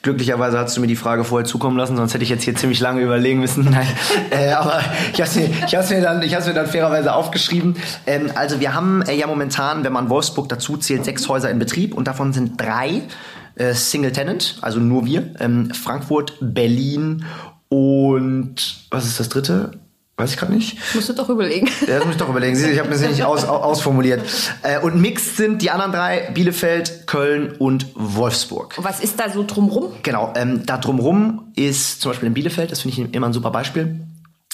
Glücklicherweise 0.02 0.58
hast 0.58 0.76
du 0.76 0.80
mir 0.80 0.88
die 0.88 0.96
Frage 0.96 1.22
vorher 1.22 1.46
zukommen 1.46 1.76
lassen, 1.76 1.96
sonst 1.96 2.12
hätte 2.12 2.24
ich 2.24 2.30
jetzt 2.30 2.42
hier 2.42 2.56
ziemlich 2.56 2.80
lange 2.80 3.00
überlegen 3.00 3.38
müssen. 3.38 3.64
Nein, 3.70 3.86
äh, 4.30 4.50
aber 4.50 4.80
ich 5.12 5.20
habe 5.20 5.30
mir, 5.38 5.50
ich 5.64 5.74
hab's 5.76 5.90
mir, 5.90 6.00
dann, 6.00 6.22
ich 6.22 6.34
hab's 6.34 6.46
mir 6.46 6.54
dann 6.54 6.66
fairerweise 6.66 7.14
aufgeschrieben. 7.14 7.76
Ähm, 8.06 8.32
also 8.34 8.58
wir 8.58 8.74
haben 8.74 9.02
äh, 9.02 9.14
ja 9.14 9.28
momentan, 9.28 9.84
wenn 9.84 9.92
man 9.92 10.10
Wolfsburg 10.10 10.48
dazu 10.48 10.76
zählt, 10.76 11.04
sechs 11.04 11.28
Häuser 11.28 11.50
in 11.50 11.60
Betrieb 11.60 11.94
und 11.94 12.08
davon 12.08 12.32
sind 12.32 12.60
drei 12.60 13.02
äh, 13.54 13.74
Single 13.74 14.10
Tenant, 14.10 14.58
also 14.60 14.80
nur 14.80 15.06
wir. 15.06 15.34
Ähm, 15.38 15.72
Frankfurt, 15.72 16.36
Berlin 16.40 17.24
und 17.68 18.86
was 18.90 19.06
ist 19.06 19.20
das 19.20 19.28
dritte? 19.28 19.70
Weiß 20.22 20.30
ich 20.30 20.36
gerade 20.36 20.52
nicht. 20.52 20.76
Musst 20.94 21.08
du 21.08 21.14
doch 21.14 21.28
überlegen. 21.28 21.68
Ja, 21.88 21.96
das 21.96 22.04
muss 22.04 22.14
ich 22.14 22.20
doch 22.20 22.28
überlegen. 22.28 22.54
Siehst, 22.54 22.70
ich 22.70 22.78
habe 22.78 22.88
mir 22.88 22.94
das 22.94 23.08
nicht 23.08 23.24
aus, 23.24 23.44
ausformuliert. 23.44 24.22
Äh, 24.62 24.78
und 24.78 25.00
mixed 25.00 25.36
sind 25.36 25.60
die 25.60 25.70
anderen 25.70 25.90
drei, 25.90 26.30
Bielefeld, 26.32 27.08
Köln 27.08 27.56
und 27.58 27.86
Wolfsburg. 27.94 28.74
Und 28.78 28.84
was 28.84 29.00
ist 29.00 29.18
da 29.18 29.30
so 29.30 29.44
drumrum? 29.44 29.92
Genau, 30.04 30.32
ähm, 30.36 30.64
da 30.64 30.78
drumrum 30.78 31.52
ist 31.56 32.00
zum 32.00 32.12
Beispiel 32.12 32.28
in 32.28 32.34
Bielefeld, 32.34 32.70
das 32.70 32.82
finde 32.82 33.02
ich 33.02 33.14
immer 33.14 33.26
ein 33.26 33.32
super 33.32 33.50
Beispiel, 33.50 34.00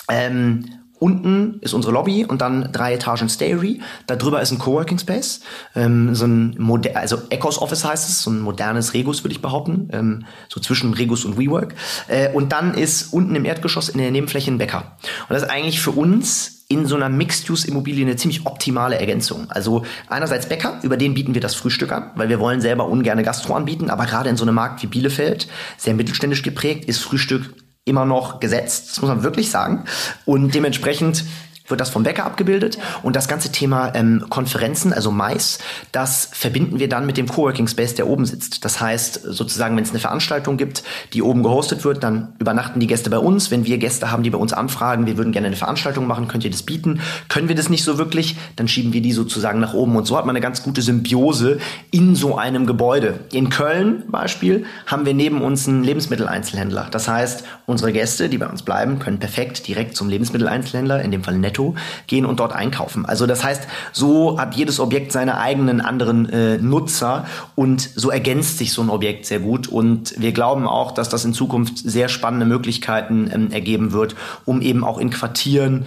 ähm, 0.09 0.65
Unten 0.99 1.59
ist 1.61 1.75
unsere 1.75 1.93
Lobby 1.93 2.25
und 2.25 2.41
dann 2.41 2.71
drei 2.73 2.95
Etagen 2.95 3.29
Stayery. 3.29 3.81
Da 4.07 4.17
drüber 4.17 4.41
ist 4.43 4.51
ein 4.51 4.59
Coworking 4.59 4.99
Space, 4.99 5.41
ähm, 5.75 6.15
so 6.15 6.27
ein 6.27 6.57
Moder 6.59 6.97
also 6.97 7.19
Ecos 7.31 7.61
Office 7.61 7.85
heißt 7.85 8.09
es, 8.09 8.23
so 8.23 8.31
ein 8.31 8.41
modernes 8.41 8.95
Regus 8.95 9.25
würde 9.25 9.33
ich 9.33 9.43
behaupten, 9.43 9.89
ähm, 9.93 10.25
so 10.49 10.61
zwischen 10.61 10.95
Regus 10.95 11.25
und 11.25 11.39
WeWork. 11.39 11.75
Äh, 12.09 12.33
und 12.33 12.53
dann 12.53 12.75
ist 12.75 13.13
unten 13.13 13.35
im 13.35 13.45
Erdgeschoss 13.45 13.89
in 13.89 13.99
der 13.99 14.11
Nebenfläche 14.11 14.51
ein 14.51 14.59
Bäcker. 14.59 14.97
Und 15.29 15.35
das 15.35 15.43
ist 15.43 15.51
eigentlich 15.51 15.81
für 15.81 15.93
uns 15.93 16.65
in 16.69 16.85
so 16.85 16.97
einer 16.97 17.09
Mixed-Use-Immobilie 17.09 18.05
eine 18.05 18.17
ziemlich 18.17 18.45
optimale 18.45 18.99
Ergänzung. 18.99 19.51
Also 19.51 19.85
einerseits 20.09 20.49
Bäcker, 20.49 20.81
über 20.83 20.99
den 20.99 21.15
bieten 21.15 21.33
wir 21.35 21.41
das 21.41 21.55
Frühstück 21.55 21.93
an, 21.93 22.11
weil 22.15 22.29
wir 22.29 22.41
wollen 22.41 22.61
selber 22.61 22.87
ungerne 22.89 23.23
Gastro 23.23 23.55
anbieten, 23.55 23.89
aber 23.89 24.05
gerade 24.05 24.29
in 24.29 24.37
so 24.37 24.45
einem 24.45 24.55
Markt 24.55 24.83
wie 24.83 24.87
Bielefeld, 24.87 25.49
sehr 25.79 25.95
mittelständisch 25.95 26.43
geprägt, 26.43 26.85
ist 26.85 26.99
Frühstück 26.99 27.55
immer 27.89 28.05
noch 28.05 28.41
gesetzt, 28.41 28.91
das 28.91 29.01
muss 29.01 29.09
man 29.09 29.23
wirklich 29.23 29.51
sagen. 29.51 29.85
Und 30.25 30.55
dementsprechend 30.55 31.25
wird 31.69 31.81
das 31.81 31.91
vom 31.91 32.03
Bäcker 32.03 32.25
abgebildet. 32.25 32.79
Und 33.03 33.17
das 33.17 33.29
ganze 33.29 33.53
Thema 33.53 33.95
ähm, 33.95 34.25
Konferenzen, 34.29 34.93
also 34.93 35.11
Mais, 35.11 35.59
das 35.93 36.29
verbinden 36.33 36.79
wir 36.79 36.89
dann 36.89 37.07
mit 37.07 37.17
dem 37.17 37.29
Coworking 37.29 37.69
Space, 37.69 37.95
der 37.95 38.07
oben 38.07 38.27
sitzt. 38.27 38.65
Das 38.65 38.81
heißt, 38.81 39.21
sozusagen, 39.25 39.77
wenn 39.77 39.85
es 39.85 39.91
eine 39.91 39.99
Veranstaltung 39.99 40.57
gibt, 40.57 40.83
die 41.13 41.23
oben 41.23 41.43
gehostet 41.43 41.85
wird, 41.85 42.03
dann 42.03 42.35
übernachten 42.39 42.81
die 42.81 42.87
Gäste 42.87 43.11
bei 43.11 43.19
uns. 43.19 43.51
Wenn 43.51 43.65
wir 43.65 43.79
Gäste 43.79 44.11
haben, 44.11 44.23
die 44.23 44.31
bei 44.31 44.39
uns 44.39 44.53
anfragen, 44.53 45.07
wir 45.07 45.17
würden 45.17 45.33
gerne 45.33 45.49
eine 45.49 45.57
Veranstaltung 45.57 46.07
machen, 46.07 46.29
könnt 46.29 46.45
ihr 46.45 46.51
das 46.51 46.63
bieten? 46.63 47.01
Können 47.29 47.49
wir 47.49 47.55
das 47.55 47.69
nicht 47.69 47.85
so 47.85 47.99
wirklich? 47.99 48.37
Dann 48.57 48.69
schieben 48.69 48.93
wir 48.93 49.03
die 49.03 49.13
sozusagen 49.13 49.61
nach 49.61 49.75
oben. 49.75 49.97
Und 49.97 50.07
so 50.07 50.17
hat 50.17 50.27
man 50.27 50.35
eine 50.35 50.43
ganz 50.43 50.63
gute 50.63 50.83
Symbiose 50.83 51.59
in 51.91 52.15
so 52.15 52.37
einem 52.37 52.67
Gebäude. 52.67 53.21
In 53.33 53.51
Köln 53.51 54.05
Beispiel 54.09 54.65
haben 54.87 55.07
wir 55.07 55.15
neben 55.15 55.43
uns 55.43 55.69
einen 55.69 55.85
Lebensmitteleinzelhändler. 55.85 56.89
Das 56.91 57.09
heißt, 57.09 57.45
unsere 57.67 57.93
Gäste, 57.93 58.29
die 58.29 58.39
bei 58.39 58.47
uns 58.47 58.63
bleiben, 58.63 58.99
können 58.99 59.19
perfekt 59.19 59.67
direkt 59.67 59.97
zum 59.97 60.09
Lebensmitteleinzelhändler, 60.09 61.03
in 61.03 61.11
dem 61.11 61.25
Fall 61.25 61.39
Netto, 61.39 61.58
Netto 61.59 61.75
gehen 62.07 62.25
und 62.25 62.41
dort 62.41 62.53
einkaufen. 62.53 63.05
Also 63.05 63.27
das 63.27 63.45
heißt, 63.45 63.67
so 63.93 64.39
hat 64.39 64.55
jedes 64.55 64.81
Objekt 64.81 65.13
seine 65.13 65.39
eigenen 65.39 65.81
anderen 65.81 66.29
äh, 66.29 66.59
Nutzer 66.59 67.27
und 67.55 67.81
so 67.81 68.11
ergänzt 68.11 68.59
sich 68.59 68.73
so 68.73 68.83
ein 68.83 68.91
Objekt 68.91 69.27
sehr 69.27 69.41
gut. 69.41 69.67
Und 69.69 70.15
wir 70.19 70.33
glauben 70.33 70.67
auch, 70.67 70.93
dass 70.93 71.09
das 71.09 71.25
in 71.25 71.35
Zukunft 71.35 71.79
sehr 71.79 72.09
spannende 72.09 72.47
Möglichkeiten 72.47 73.31
ähm, 73.33 73.51
ergeben 73.51 73.93
wird, 73.93 74.15
um 74.45 74.63
eben 74.63 74.85
auch 74.85 74.99
in 74.99 75.11
Quartieren 75.11 75.87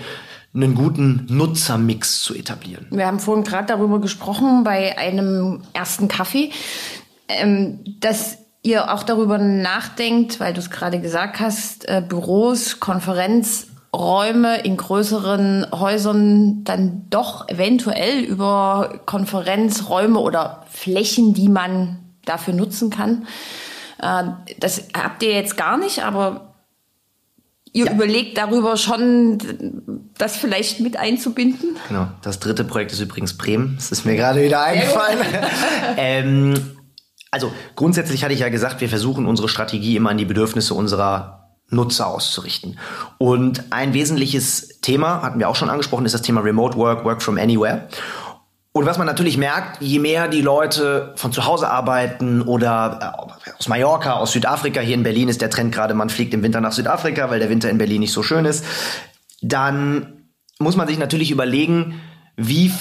einen 0.54 0.76
guten 0.76 1.26
Nutzermix 1.30 2.22
zu 2.22 2.36
etablieren. 2.36 2.86
Wir 2.92 3.08
haben 3.08 3.20
vorhin 3.20 3.46
gerade 3.46 3.68
darüber 3.68 4.02
gesprochen 4.02 4.66
bei 4.66 4.98
einem 4.98 5.62
ersten 5.72 6.10
Kaffee, 6.10 6.52
ähm, 7.30 7.80
dass 8.02 8.38
ihr 8.64 8.94
auch 8.94 9.04
darüber 9.04 9.38
nachdenkt, 9.38 10.42
weil 10.42 10.54
du 10.54 10.60
es 10.60 10.70
gerade 10.70 11.00
gesagt 11.00 11.40
hast, 11.40 11.88
äh, 11.88 12.04
Büros, 12.06 12.80
Konferenz, 12.82 13.71
Räume 13.94 14.62
in 14.62 14.78
größeren 14.78 15.68
Häusern 15.74 16.64
dann 16.64 17.08
doch 17.10 17.50
eventuell 17.50 18.20
über 18.20 19.02
Konferenzräume 19.06 20.20
oder 20.20 20.66
Flächen, 20.70 21.34
die 21.34 21.50
man 21.50 22.00
dafür 22.24 22.54
nutzen 22.54 22.90
kann. 22.90 23.28
Äh, 24.02 24.24
das 24.60 24.84
habt 24.94 25.24
ihr 25.24 25.32
jetzt 25.32 25.58
gar 25.58 25.78
nicht, 25.78 26.04
aber 26.04 26.54
ihr 27.74 27.86
ja. 27.86 27.94
überlegt 27.94 28.38
darüber 28.38 28.78
schon, 28.78 29.38
das 30.18 30.38
vielleicht 30.38 30.80
mit 30.80 30.98
einzubinden. 30.98 31.78
Genau. 31.90 32.08
Das 32.22 32.40
dritte 32.40 32.64
Projekt 32.64 32.94
ist 32.94 33.02
übrigens 33.02 33.38
Bremen. 33.38 33.76
Das 33.76 33.92
ist 33.92 34.06
mir 34.06 34.16
gerade 34.16 34.42
wieder 34.42 34.64
eingefallen. 34.64 35.20
ähm, 35.98 36.78
also 37.30 37.52
grundsätzlich 37.76 38.24
hatte 38.24 38.34
ich 38.34 38.42
ja 38.42 38.50
gesagt, 38.50 38.82
wir 38.82 38.90
versuchen 38.90 39.26
unsere 39.26 39.50
Strategie 39.50 39.96
immer 39.96 40.10
an 40.12 40.18
die 40.18 40.26
Bedürfnisse 40.26 40.74
unserer 40.74 41.41
Nutzer 41.72 42.08
auszurichten. 42.08 42.78
Und 43.18 43.64
ein 43.72 43.94
wesentliches 43.94 44.80
Thema, 44.82 45.22
hatten 45.22 45.40
wir 45.40 45.50
auch 45.50 45.56
schon 45.56 45.70
angesprochen, 45.70 46.06
ist 46.06 46.14
das 46.14 46.22
Thema 46.22 46.42
Remote 46.42 46.78
Work, 46.78 47.04
Work 47.04 47.24
from 47.24 47.38
Anywhere. 47.38 47.88
Und 48.74 48.86
was 48.86 48.98
man 48.98 49.08
natürlich 49.08 49.38
merkt, 49.38 49.82
je 49.82 50.00
mehr 50.00 50.30
die 50.30 50.42
Leute 50.42 51.14
von 51.18 51.34
zu 51.34 51.46
Hause 51.46 51.70
arbeiten 51.70 52.42
oder 52.42 53.36
äh, 53.46 53.52
aus 53.58 53.68
Mallorca, 53.68 54.14
aus 54.14 54.32
Südafrika, 54.32 54.80
hier 54.80 54.96
in 54.96 55.04
Berlin 55.04 55.28
ist 55.28 55.42
der 55.42 55.50
Trend 55.50 55.74
gerade, 55.74 55.94
man 55.94 56.10
fliegt 56.10 56.34
im 56.34 56.42
Winter 56.44 56.62
nach 56.62 56.72
Südafrika, 56.72 57.30
weil 57.30 57.40
der 57.40 57.50
Winter 57.50 57.70
in 57.70 57.78
Berlin 57.78 58.00
nicht 58.00 58.14
so 58.14 58.24
schön 58.24 58.46
ist, 58.46 58.64
dann 59.42 60.28
muss 60.60 60.78
man 60.78 60.88
sich 60.88 60.98
natürlich 60.98 61.32
überlegen, 61.32 62.00
wie 62.38 62.72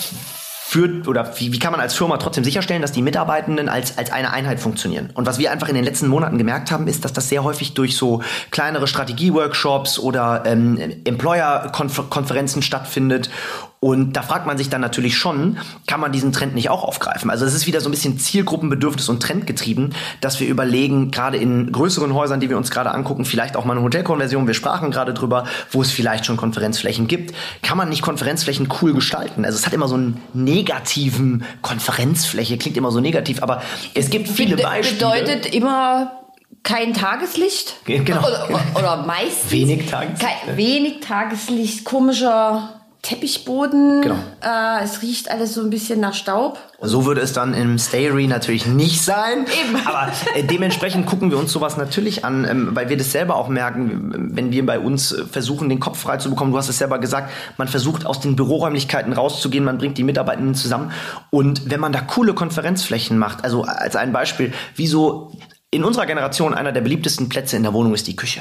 führt 0.70 1.08
oder 1.08 1.32
wie, 1.36 1.52
wie 1.52 1.58
kann 1.58 1.72
man 1.72 1.80
als 1.80 1.94
Firma 1.94 2.16
trotzdem 2.18 2.44
sicherstellen, 2.44 2.80
dass 2.80 2.92
die 2.92 3.02
Mitarbeitenden 3.02 3.68
als, 3.68 3.98
als 3.98 4.12
eine 4.12 4.32
Einheit 4.32 4.60
funktionieren? 4.60 5.10
Und 5.14 5.26
was 5.26 5.40
wir 5.40 5.50
einfach 5.50 5.68
in 5.68 5.74
den 5.74 5.82
letzten 5.82 6.06
Monaten 6.06 6.38
gemerkt 6.38 6.70
haben, 6.70 6.86
ist, 6.86 7.04
dass 7.04 7.12
das 7.12 7.28
sehr 7.28 7.42
häufig 7.42 7.74
durch 7.74 7.96
so 7.96 8.22
kleinere 8.52 8.86
Strategie-Workshops 8.86 9.98
oder 9.98 10.44
ähm, 10.46 10.78
Employer-Konferenzen 11.04 12.62
stattfindet 12.62 13.30
und 13.82 14.12
da 14.12 14.20
fragt 14.20 14.44
man 14.46 14.58
sich 14.58 14.68
dann 14.68 14.82
natürlich 14.82 15.16
schon, 15.16 15.56
kann 15.86 16.00
man 16.00 16.12
diesen 16.12 16.32
Trend 16.32 16.54
nicht 16.54 16.68
auch 16.68 16.84
aufgreifen? 16.84 17.30
Also 17.30 17.46
es 17.46 17.54
ist 17.54 17.66
wieder 17.66 17.80
so 17.80 17.88
ein 17.88 17.92
bisschen 17.92 18.18
Zielgruppenbedürfnis 18.18 19.08
und 19.08 19.22
Trendgetrieben, 19.22 19.94
dass 20.20 20.38
wir 20.38 20.48
überlegen, 20.48 21.10
gerade 21.10 21.38
in 21.38 21.72
größeren 21.72 22.12
Häusern, 22.12 22.40
die 22.40 22.50
wir 22.50 22.58
uns 22.58 22.70
gerade 22.70 22.90
angucken, 22.90 23.24
vielleicht 23.24 23.56
auch 23.56 23.64
mal 23.64 23.72
eine 23.72 23.82
Hotelkonversion, 23.82 24.46
wir 24.46 24.52
sprachen 24.52 24.90
gerade 24.90 25.14
drüber, 25.14 25.46
wo 25.70 25.80
es 25.80 25.90
vielleicht 25.90 26.26
schon 26.26 26.36
Konferenzflächen 26.36 27.06
gibt, 27.06 27.34
kann 27.62 27.78
man 27.78 27.88
nicht 27.88 28.02
Konferenzflächen 28.02 28.68
cool 28.82 28.92
gestalten? 28.92 29.46
Also 29.46 29.56
es 29.56 29.64
hat 29.64 29.72
immer 29.72 29.88
so 29.88 29.94
einen 29.94 30.20
negativen 30.34 31.46
Konferenzfläche, 31.62 32.58
klingt 32.58 32.76
immer 32.76 32.90
so 32.90 33.00
negativ, 33.00 33.42
aber 33.42 33.62
es 33.94 34.10
gibt 34.10 34.28
viele 34.28 34.56
Be 34.56 34.62
Beispiele. 34.62 35.10
Bedeutet 35.10 35.54
immer 35.54 36.20
kein 36.62 36.92
Tageslicht. 36.92 37.76
Genau. 37.86 38.20
Oder, 38.20 38.46
oder 38.74 39.06
meistens. 39.06 39.50
Wenig 39.50 39.88
Tageslicht. 39.88 40.20
Kein, 40.20 40.56
wenig 40.58 41.00
Tageslicht, 41.00 41.86
komischer 41.86 42.79
Teppichboden. 43.02 44.02
Genau. 44.02 44.16
Äh, 44.42 44.84
es 44.84 45.00
riecht 45.00 45.30
alles 45.30 45.54
so 45.54 45.62
ein 45.62 45.70
bisschen 45.70 46.00
nach 46.00 46.12
Staub. 46.12 46.58
So 46.82 47.06
würde 47.06 47.22
es 47.22 47.32
dann 47.32 47.54
im 47.54 47.78
Stayry 47.78 48.26
natürlich 48.26 48.66
nicht 48.66 49.02
sein. 49.02 49.46
Eben. 49.46 49.76
Aber 49.86 50.12
äh, 50.34 50.44
dementsprechend 50.44 51.06
gucken 51.06 51.30
wir 51.30 51.38
uns 51.38 51.50
sowas 51.50 51.78
natürlich 51.78 52.24
an, 52.24 52.46
ähm, 52.48 52.70
weil 52.72 52.90
wir 52.90 52.98
das 52.98 53.10
selber 53.10 53.36
auch 53.36 53.48
merken, 53.48 54.30
wenn 54.34 54.52
wir 54.52 54.66
bei 54.66 54.78
uns 54.78 55.12
äh, 55.12 55.24
versuchen, 55.24 55.70
den 55.70 55.80
Kopf 55.80 55.98
frei 55.98 56.18
zu 56.18 56.28
bekommen. 56.28 56.52
Du 56.52 56.58
hast 56.58 56.68
es 56.68 56.78
selber 56.78 56.98
gesagt, 56.98 57.32
man 57.56 57.68
versucht 57.68 58.04
aus 58.04 58.20
den 58.20 58.36
Büroräumlichkeiten 58.36 59.14
rauszugehen, 59.14 59.64
man 59.64 59.78
bringt 59.78 59.96
die 59.96 60.04
Mitarbeitenden 60.04 60.54
zusammen. 60.54 60.92
Und 61.30 61.70
wenn 61.70 61.80
man 61.80 61.92
da 61.92 62.02
coole 62.02 62.34
Konferenzflächen 62.34 63.16
macht, 63.16 63.44
also 63.44 63.62
als 63.62 63.96
ein 63.96 64.12
Beispiel, 64.12 64.52
wieso 64.76 65.32
in 65.72 65.84
unserer 65.84 66.06
Generation 66.06 66.52
einer 66.52 66.72
der 66.72 66.80
beliebtesten 66.80 67.28
Plätze 67.28 67.56
in 67.56 67.62
der 67.62 67.72
Wohnung 67.72 67.94
ist 67.94 68.08
die 68.08 68.16
Küche. 68.16 68.40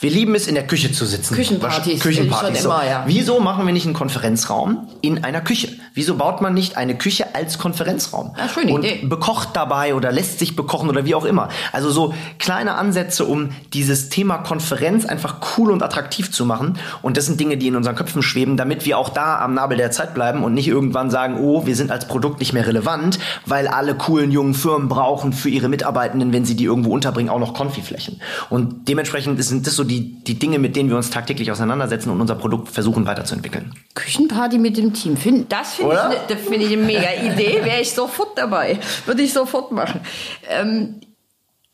Wir 0.00 0.10
lieben 0.10 0.34
es, 0.34 0.46
in 0.46 0.54
der 0.54 0.66
Küche 0.66 0.90
zu 0.90 1.04
sitzen. 1.04 1.34
Küchenpartys. 1.34 2.00
Küchenpartys. 2.00 2.62
Schon 2.62 2.70
immer, 2.70 2.80
so. 2.80 2.88
ja. 2.88 3.04
Wieso 3.06 3.38
machen 3.38 3.66
wir 3.66 3.74
nicht 3.74 3.84
einen 3.84 3.92
Konferenzraum 3.92 4.88
in 5.02 5.22
einer 5.22 5.42
Küche? 5.42 5.68
Wieso 5.92 6.14
baut 6.14 6.40
man 6.40 6.54
nicht 6.54 6.78
eine 6.78 6.96
Küche 6.96 7.34
als 7.34 7.58
Konferenzraum? 7.58 8.34
Ja, 8.38 8.48
schöne 8.48 8.72
und 8.72 8.82
Idee. 8.82 9.06
bekocht 9.06 9.50
dabei 9.52 9.94
oder 9.94 10.10
lässt 10.10 10.38
sich 10.38 10.56
bekochen 10.56 10.88
oder 10.88 11.04
wie 11.04 11.14
auch 11.14 11.26
immer. 11.26 11.50
Also 11.72 11.90
so 11.90 12.14
kleine 12.38 12.76
Ansätze, 12.76 13.26
um 13.26 13.50
dieses 13.74 14.08
Thema 14.08 14.38
Konferenz 14.38 15.04
einfach 15.04 15.58
cool 15.58 15.72
und 15.72 15.82
attraktiv 15.82 16.32
zu 16.32 16.46
machen. 16.46 16.78
Und 17.02 17.18
das 17.18 17.26
sind 17.26 17.38
Dinge, 17.38 17.58
die 17.58 17.68
in 17.68 17.76
unseren 17.76 17.94
Köpfen 17.94 18.22
schweben, 18.22 18.56
damit 18.56 18.86
wir 18.86 18.96
auch 18.96 19.10
da 19.10 19.38
am 19.40 19.52
Nabel 19.52 19.76
der 19.76 19.90
Zeit 19.90 20.14
bleiben 20.14 20.42
und 20.44 20.54
nicht 20.54 20.68
irgendwann 20.68 21.10
sagen, 21.10 21.36
oh, 21.40 21.66
wir 21.66 21.76
sind 21.76 21.90
als 21.90 22.08
Produkt 22.08 22.40
nicht 22.40 22.54
mehr 22.54 22.66
relevant, 22.66 23.18
weil 23.44 23.68
alle 23.68 23.94
coolen 23.94 24.32
jungen 24.32 24.54
Firmen 24.54 24.88
brauchen 24.88 25.34
für 25.34 25.50
ihre 25.50 25.68
Mitarbeitenden, 25.68 26.32
wenn 26.32 26.46
sie 26.46 26.56
die 26.56 26.69
irgendwo 26.70 26.92
unterbringen, 26.92 27.30
auch 27.30 27.38
noch 27.38 27.52
Konfiflächen. 27.52 28.20
Und 28.48 28.88
dementsprechend 28.88 29.42
sind 29.44 29.66
das 29.66 29.76
so 29.76 29.84
die, 29.84 30.22
die 30.24 30.38
Dinge, 30.38 30.58
mit 30.58 30.76
denen 30.76 30.88
wir 30.88 30.96
uns 30.96 31.10
tagtäglich 31.10 31.50
auseinandersetzen 31.50 32.10
und 32.10 32.20
unser 32.20 32.36
Produkt 32.36 32.68
versuchen 32.68 33.06
weiterzuentwickeln. 33.06 33.74
Küchenparty 33.94 34.58
mit 34.58 34.76
dem 34.76 34.94
Team. 34.94 35.16
Find, 35.16 35.52
das 35.52 35.74
finde 35.74 35.94
ich, 35.94 36.08
ne, 36.08 36.16
das 36.28 36.40
find 36.40 36.62
ich 36.62 36.72
eine 36.72 36.82
mega 36.82 37.12
Idee. 37.22 37.60
Wäre 37.64 37.80
ich 37.80 37.92
sofort 37.92 38.38
dabei. 38.38 38.78
Würde 39.04 39.22
ich 39.22 39.32
sofort 39.32 39.72
machen. 39.72 40.00
Ähm, 40.48 41.00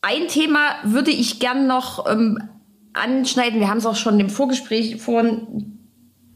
ein 0.03 0.29
Thema 0.29 0.77
würde 0.85 1.11
ich 1.11 1.39
gern 1.41 1.67
noch 1.67 2.11
ähm, 2.11 2.39
anschneiden. 2.95 3.61
Wir 3.61 3.69
haben 3.69 3.79
es 3.79 3.87
auch 3.87 3.97
schon 3.97 4.19
im 4.19 4.31
Vorgespräch 4.31 5.01
vorhin 5.01 5.79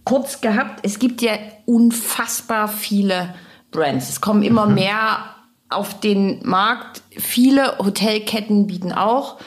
kurz 0.05 0.41
gehabt. 0.41 0.81
Es 0.83 0.99
gibt 0.99 1.23
ja 1.23 1.33
unfassbar 1.67 2.69
viele 2.69 3.35
Brands. 3.71 4.09
Es 4.09 4.21
kommen 4.21 4.43
immer 4.43 4.67
mehr 4.67 5.37
auf 5.71 6.01
den 6.01 6.41
Markt. 6.45 7.03
Viele 7.11 7.79
Hotelketten 7.79 8.67
bieten 8.67 8.93
auch 8.93 9.39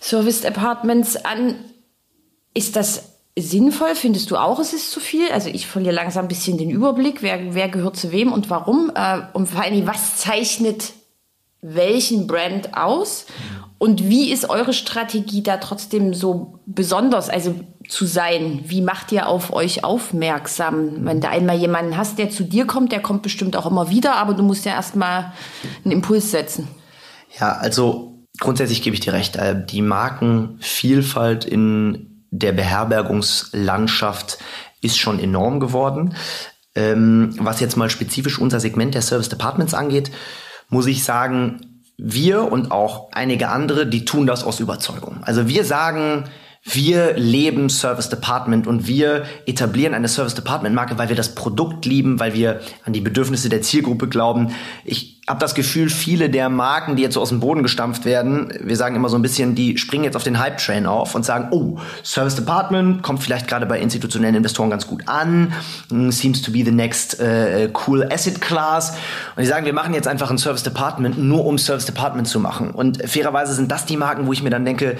Service 0.00 0.44
Apartments 0.44 1.16
an. 1.16 1.56
Ist 2.54 2.76
das 2.76 3.16
sinnvoll? 3.38 3.94
Findest 3.94 4.30
du 4.30 4.36
auch, 4.36 4.58
es 4.58 4.72
ist 4.72 4.90
zu 4.90 5.00
viel? 5.00 5.30
Also 5.30 5.48
ich 5.48 5.66
verliere 5.66 5.94
langsam 5.94 6.26
ein 6.26 6.28
bisschen 6.28 6.58
den 6.58 6.70
Überblick, 6.70 7.22
wer, 7.22 7.54
wer 7.54 7.68
gehört 7.68 7.96
zu 7.96 8.12
wem 8.12 8.32
und 8.32 8.50
warum. 8.50 8.92
Äh, 8.94 9.22
und 9.32 9.48
vor 9.48 9.62
allem, 9.62 9.86
was 9.86 10.16
zeichnet 10.18 10.92
welchen 11.74 12.26
Brand 12.26 12.76
aus? 12.76 13.26
Und 13.78 14.08
wie 14.08 14.32
ist 14.32 14.48
eure 14.48 14.72
Strategie 14.72 15.42
da 15.42 15.58
trotzdem 15.58 16.14
so 16.14 16.60
besonders, 16.64 17.28
also 17.28 17.54
zu 17.88 18.06
sein? 18.06 18.60
Wie 18.64 18.80
macht 18.80 19.12
ihr 19.12 19.28
auf 19.28 19.52
euch 19.52 19.84
aufmerksam? 19.84 21.04
Wenn 21.04 21.20
du 21.20 21.28
einmal 21.28 21.56
jemanden 21.56 21.96
hast, 21.96 22.18
der 22.18 22.30
zu 22.30 22.44
dir 22.44 22.66
kommt, 22.66 22.92
der 22.92 23.00
kommt 23.00 23.22
bestimmt 23.22 23.54
auch 23.56 23.66
immer 23.66 23.90
wieder, 23.90 24.14
aber 24.14 24.32
du 24.34 24.42
musst 24.42 24.64
ja 24.64 24.72
erstmal 24.72 25.32
einen 25.84 25.92
Impuls 25.92 26.30
setzen. 26.30 26.68
Ja, 27.38 27.52
also 27.52 28.24
grundsätzlich 28.40 28.80
gebe 28.82 28.94
ich 28.94 29.00
dir 29.00 29.12
recht. 29.12 29.36
äh, 29.36 29.66
Die 29.66 29.82
Markenvielfalt 29.82 31.44
in 31.44 32.24
der 32.30 32.52
Beherbergungslandschaft 32.52 34.38
ist 34.80 34.98
schon 34.98 35.18
enorm 35.18 35.60
geworden. 35.60 36.14
Ähm, 36.74 37.34
Was 37.38 37.60
jetzt 37.60 37.76
mal 37.76 37.90
spezifisch 37.90 38.38
unser 38.38 38.60
Segment 38.60 38.94
der 38.94 39.02
Service 39.02 39.28
Departments 39.28 39.74
angeht, 39.74 40.10
muss 40.68 40.86
ich 40.86 41.04
sagen, 41.04 41.82
wir 41.98 42.50
und 42.52 42.70
auch 42.70 43.10
einige 43.12 43.48
andere, 43.48 43.86
die 43.86 44.04
tun 44.04 44.26
das 44.26 44.44
aus 44.44 44.60
Überzeugung. 44.60 45.18
Also 45.22 45.48
wir 45.48 45.64
sagen, 45.64 46.24
wir 46.62 47.14
leben 47.16 47.70
Service 47.70 48.08
Department 48.08 48.66
und 48.66 48.88
wir 48.88 49.24
etablieren 49.46 49.94
eine 49.94 50.08
Service 50.08 50.34
Department 50.34 50.74
Marke, 50.74 50.98
weil 50.98 51.08
wir 51.08 51.16
das 51.16 51.34
Produkt 51.34 51.86
lieben, 51.86 52.18
weil 52.18 52.34
wir 52.34 52.60
an 52.84 52.92
die 52.92 53.00
Bedürfnisse 53.00 53.48
der 53.48 53.62
Zielgruppe 53.62 54.08
glauben. 54.08 54.52
Ich 54.84 55.15
habe 55.28 55.40
das 55.40 55.56
Gefühl, 55.56 55.90
viele 55.90 56.30
der 56.30 56.48
Marken, 56.48 56.94
die 56.94 57.02
jetzt 57.02 57.14
so 57.14 57.20
aus 57.20 57.30
dem 57.30 57.40
Boden 57.40 57.64
gestampft 57.64 58.04
werden, 58.04 58.52
wir 58.60 58.76
sagen 58.76 58.94
immer 58.94 59.08
so 59.08 59.16
ein 59.16 59.22
bisschen, 59.22 59.56
die 59.56 59.76
springen 59.76 60.04
jetzt 60.04 60.14
auf 60.14 60.22
den 60.22 60.38
Hype-Train 60.38 60.86
auf 60.86 61.16
und 61.16 61.24
sagen, 61.24 61.48
oh, 61.50 61.78
Service 62.04 62.36
Department 62.36 63.02
kommt 63.02 63.24
vielleicht 63.24 63.48
gerade 63.48 63.66
bei 63.66 63.80
institutionellen 63.80 64.36
Investoren 64.36 64.70
ganz 64.70 64.86
gut 64.86 65.02
an, 65.06 65.52
mm, 65.90 66.10
seems 66.10 66.42
to 66.42 66.52
be 66.52 66.64
the 66.64 66.70
next 66.70 67.18
äh, 67.18 67.68
cool 67.86 68.06
asset 68.12 68.40
class. 68.40 68.90
Und 69.34 69.42
die 69.42 69.48
sagen, 69.48 69.66
wir 69.66 69.72
machen 69.72 69.94
jetzt 69.94 70.06
einfach 70.06 70.30
ein 70.30 70.38
Service 70.38 70.62
Department, 70.62 71.18
nur 71.18 71.44
um 71.44 71.58
Service 71.58 71.86
Department 71.86 72.28
zu 72.28 72.38
machen. 72.38 72.70
Und 72.70 73.02
fairerweise 73.08 73.52
sind 73.54 73.72
das 73.72 73.84
die 73.84 73.96
Marken, 73.96 74.28
wo 74.28 74.32
ich 74.32 74.44
mir 74.44 74.50
dann 74.50 74.64
denke, 74.64 74.96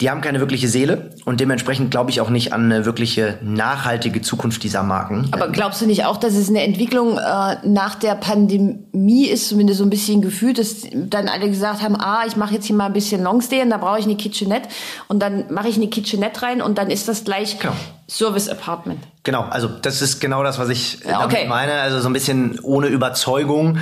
die 0.00 0.10
haben 0.10 0.20
keine 0.20 0.40
wirkliche 0.40 0.66
Seele 0.68 1.10
und 1.24 1.38
dementsprechend 1.38 1.92
glaube 1.92 2.10
ich 2.10 2.20
auch 2.20 2.28
nicht 2.28 2.52
an 2.52 2.64
eine 2.64 2.84
wirkliche 2.84 3.38
nachhaltige 3.42 4.22
Zukunft 4.22 4.64
dieser 4.64 4.82
Marken. 4.82 5.28
Aber 5.30 5.48
glaubst 5.48 5.80
du 5.82 5.86
nicht 5.86 6.04
auch, 6.04 6.16
dass 6.16 6.34
es 6.34 6.48
eine 6.48 6.64
Entwicklung 6.64 7.16
äh, 7.16 7.56
nach 7.64 7.94
der 7.94 8.16
Pandemie 8.16 9.26
ist, 9.26 9.48
zumindest 9.48 9.78
so 9.78 9.84
ein 9.84 9.90
bisschen 9.90 10.20
gefühlt, 10.20 10.58
dass 10.58 10.82
dann 10.92 11.28
alle 11.28 11.48
gesagt 11.48 11.80
haben, 11.80 11.94
ah, 11.94 12.24
ich 12.26 12.34
mache 12.34 12.54
jetzt 12.54 12.66
hier 12.66 12.74
mal 12.74 12.86
ein 12.86 12.92
bisschen 12.92 13.22
Longstay 13.22 13.62
und 13.62 13.70
da 13.70 13.76
brauche 13.76 14.00
ich 14.00 14.04
eine 14.04 14.16
Kitchenette 14.16 14.68
und 15.06 15.20
dann 15.22 15.44
mache 15.52 15.68
ich 15.68 15.76
eine 15.76 15.86
Kitchenette 15.86 16.42
rein 16.42 16.60
und 16.60 16.76
dann 16.76 16.90
ist 16.90 17.06
das 17.06 17.22
gleich 17.22 17.60
Genau. 17.60 17.74
Service 18.08 18.48
Apartment. 18.48 18.98
Genau, 19.22 19.42
also 19.48 19.68
das 19.68 20.02
ist 20.02 20.20
genau 20.20 20.42
das, 20.42 20.58
was 20.58 20.70
ich 20.70 20.98
Ja, 21.08 21.24
okay. 21.24 21.34
damit 21.36 21.48
meine. 21.48 21.74
Also 21.74 22.00
so 22.00 22.08
ein 22.08 22.12
bisschen 22.12 22.58
ohne 22.64 22.88
Überzeugung. 22.88 23.78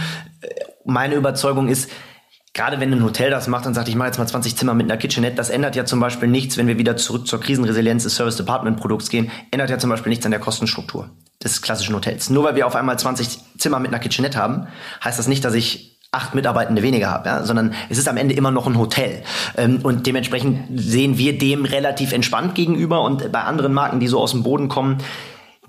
Meine 0.85 1.15
Überzeugung 1.15 1.69
ist, 1.69 1.89
gerade 2.55 2.81
wenn 2.81 2.93
ein 2.93 3.03
Hotel 3.03 3.31
das 3.31 3.49
macht 3.49 3.67
und 3.67 3.75
sagt, 3.75 3.89
ich 3.89 3.95
mache 3.95 4.09
jetzt 4.09 4.19
mal 4.19 4.27
20 4.27 4.57
Zimmer 4.57 4.75
mit 4.75 4.91
einer 4.91 4.99
Kitchenette, 4.99 5.37
das 5.37 5.51
ändert 5.51 5.75
ja 5.77 5.85
zum 5.85 6.01
Beispiel 6.01 6.29
nichts, 6.29 6.57
wenn 6.57 6.67
wir 6.67 6.79
wieder 6.79 6.97
zurück 6.97 7.27
zur 7.27 7.41
Krisenresilienz 7.41 8.03
des 8.05 8.15
Service 8.15 8.37
Department 8.37 8.79
Produkts 8.79 9.09
gehen, 9.09 9.31
ändert 9.51 9.71
ja 9.71 9.79
zum 9.79 9.91
Beispiel 9.91 10.11
nichts 10.11 10.27
an 10.27 10.33
der 10.33 10.41
Kostenstruktur 10.41 11.09
des 11.43 11.63
klassischen 11.63 11.95
Hotels. 11.95 12.31
Nur 12.31 12.45
weil 12.45 12.55
wir 12.55 12.67
auf 12.67 12.77
einmal 12.77 12.99
20 12.99 13.39
Zimmer 13.59 13.81
mit 13.81 13.89
einer 13.89 13.99
Kitchenette 13.99 14.39
haben, 14.39 14.67
heißt 15.03 15.19
das 15.19 15.29
nicht, 15.29 15.45
dass 15.45 15.55
ich 15.55 15.99
acht 16.13 16.35
Mitarbeitende 16.35 16.83
weniger 16.83 17.11
habe, 17.11 17.27
ja, 17.27 17.43
sondern 17.43 17.73
es 17.89 17.97
ist 17.97 18.07
am 18.07 18.19
Ende 18.19 18.35
immer 18.35 18.51
noch 18.51 18.67
ein 18.67 18.77
Hotel. 18.77 19.23
Ähm, 19.57 19.81
und 19.83 20.07
dementsprechend 20.07 20.79
sehen 20.79 21.17
wir 21.17 21.39
dem 21.39 21.65
relativ 21.65 22.13
entspannt 22.13 22.55
gegenüber 22.55 23.03
und 23.03 23.33
bei 23.33 23.43
anderen 23.43 23.73
Marken, 23.73 23.99
die 23.99 24.09
so 24.09 24.21
aus 24.21 24.33
dem 24.33 24.43
Boden 24.43 24.69
kommen, 24.69 24.99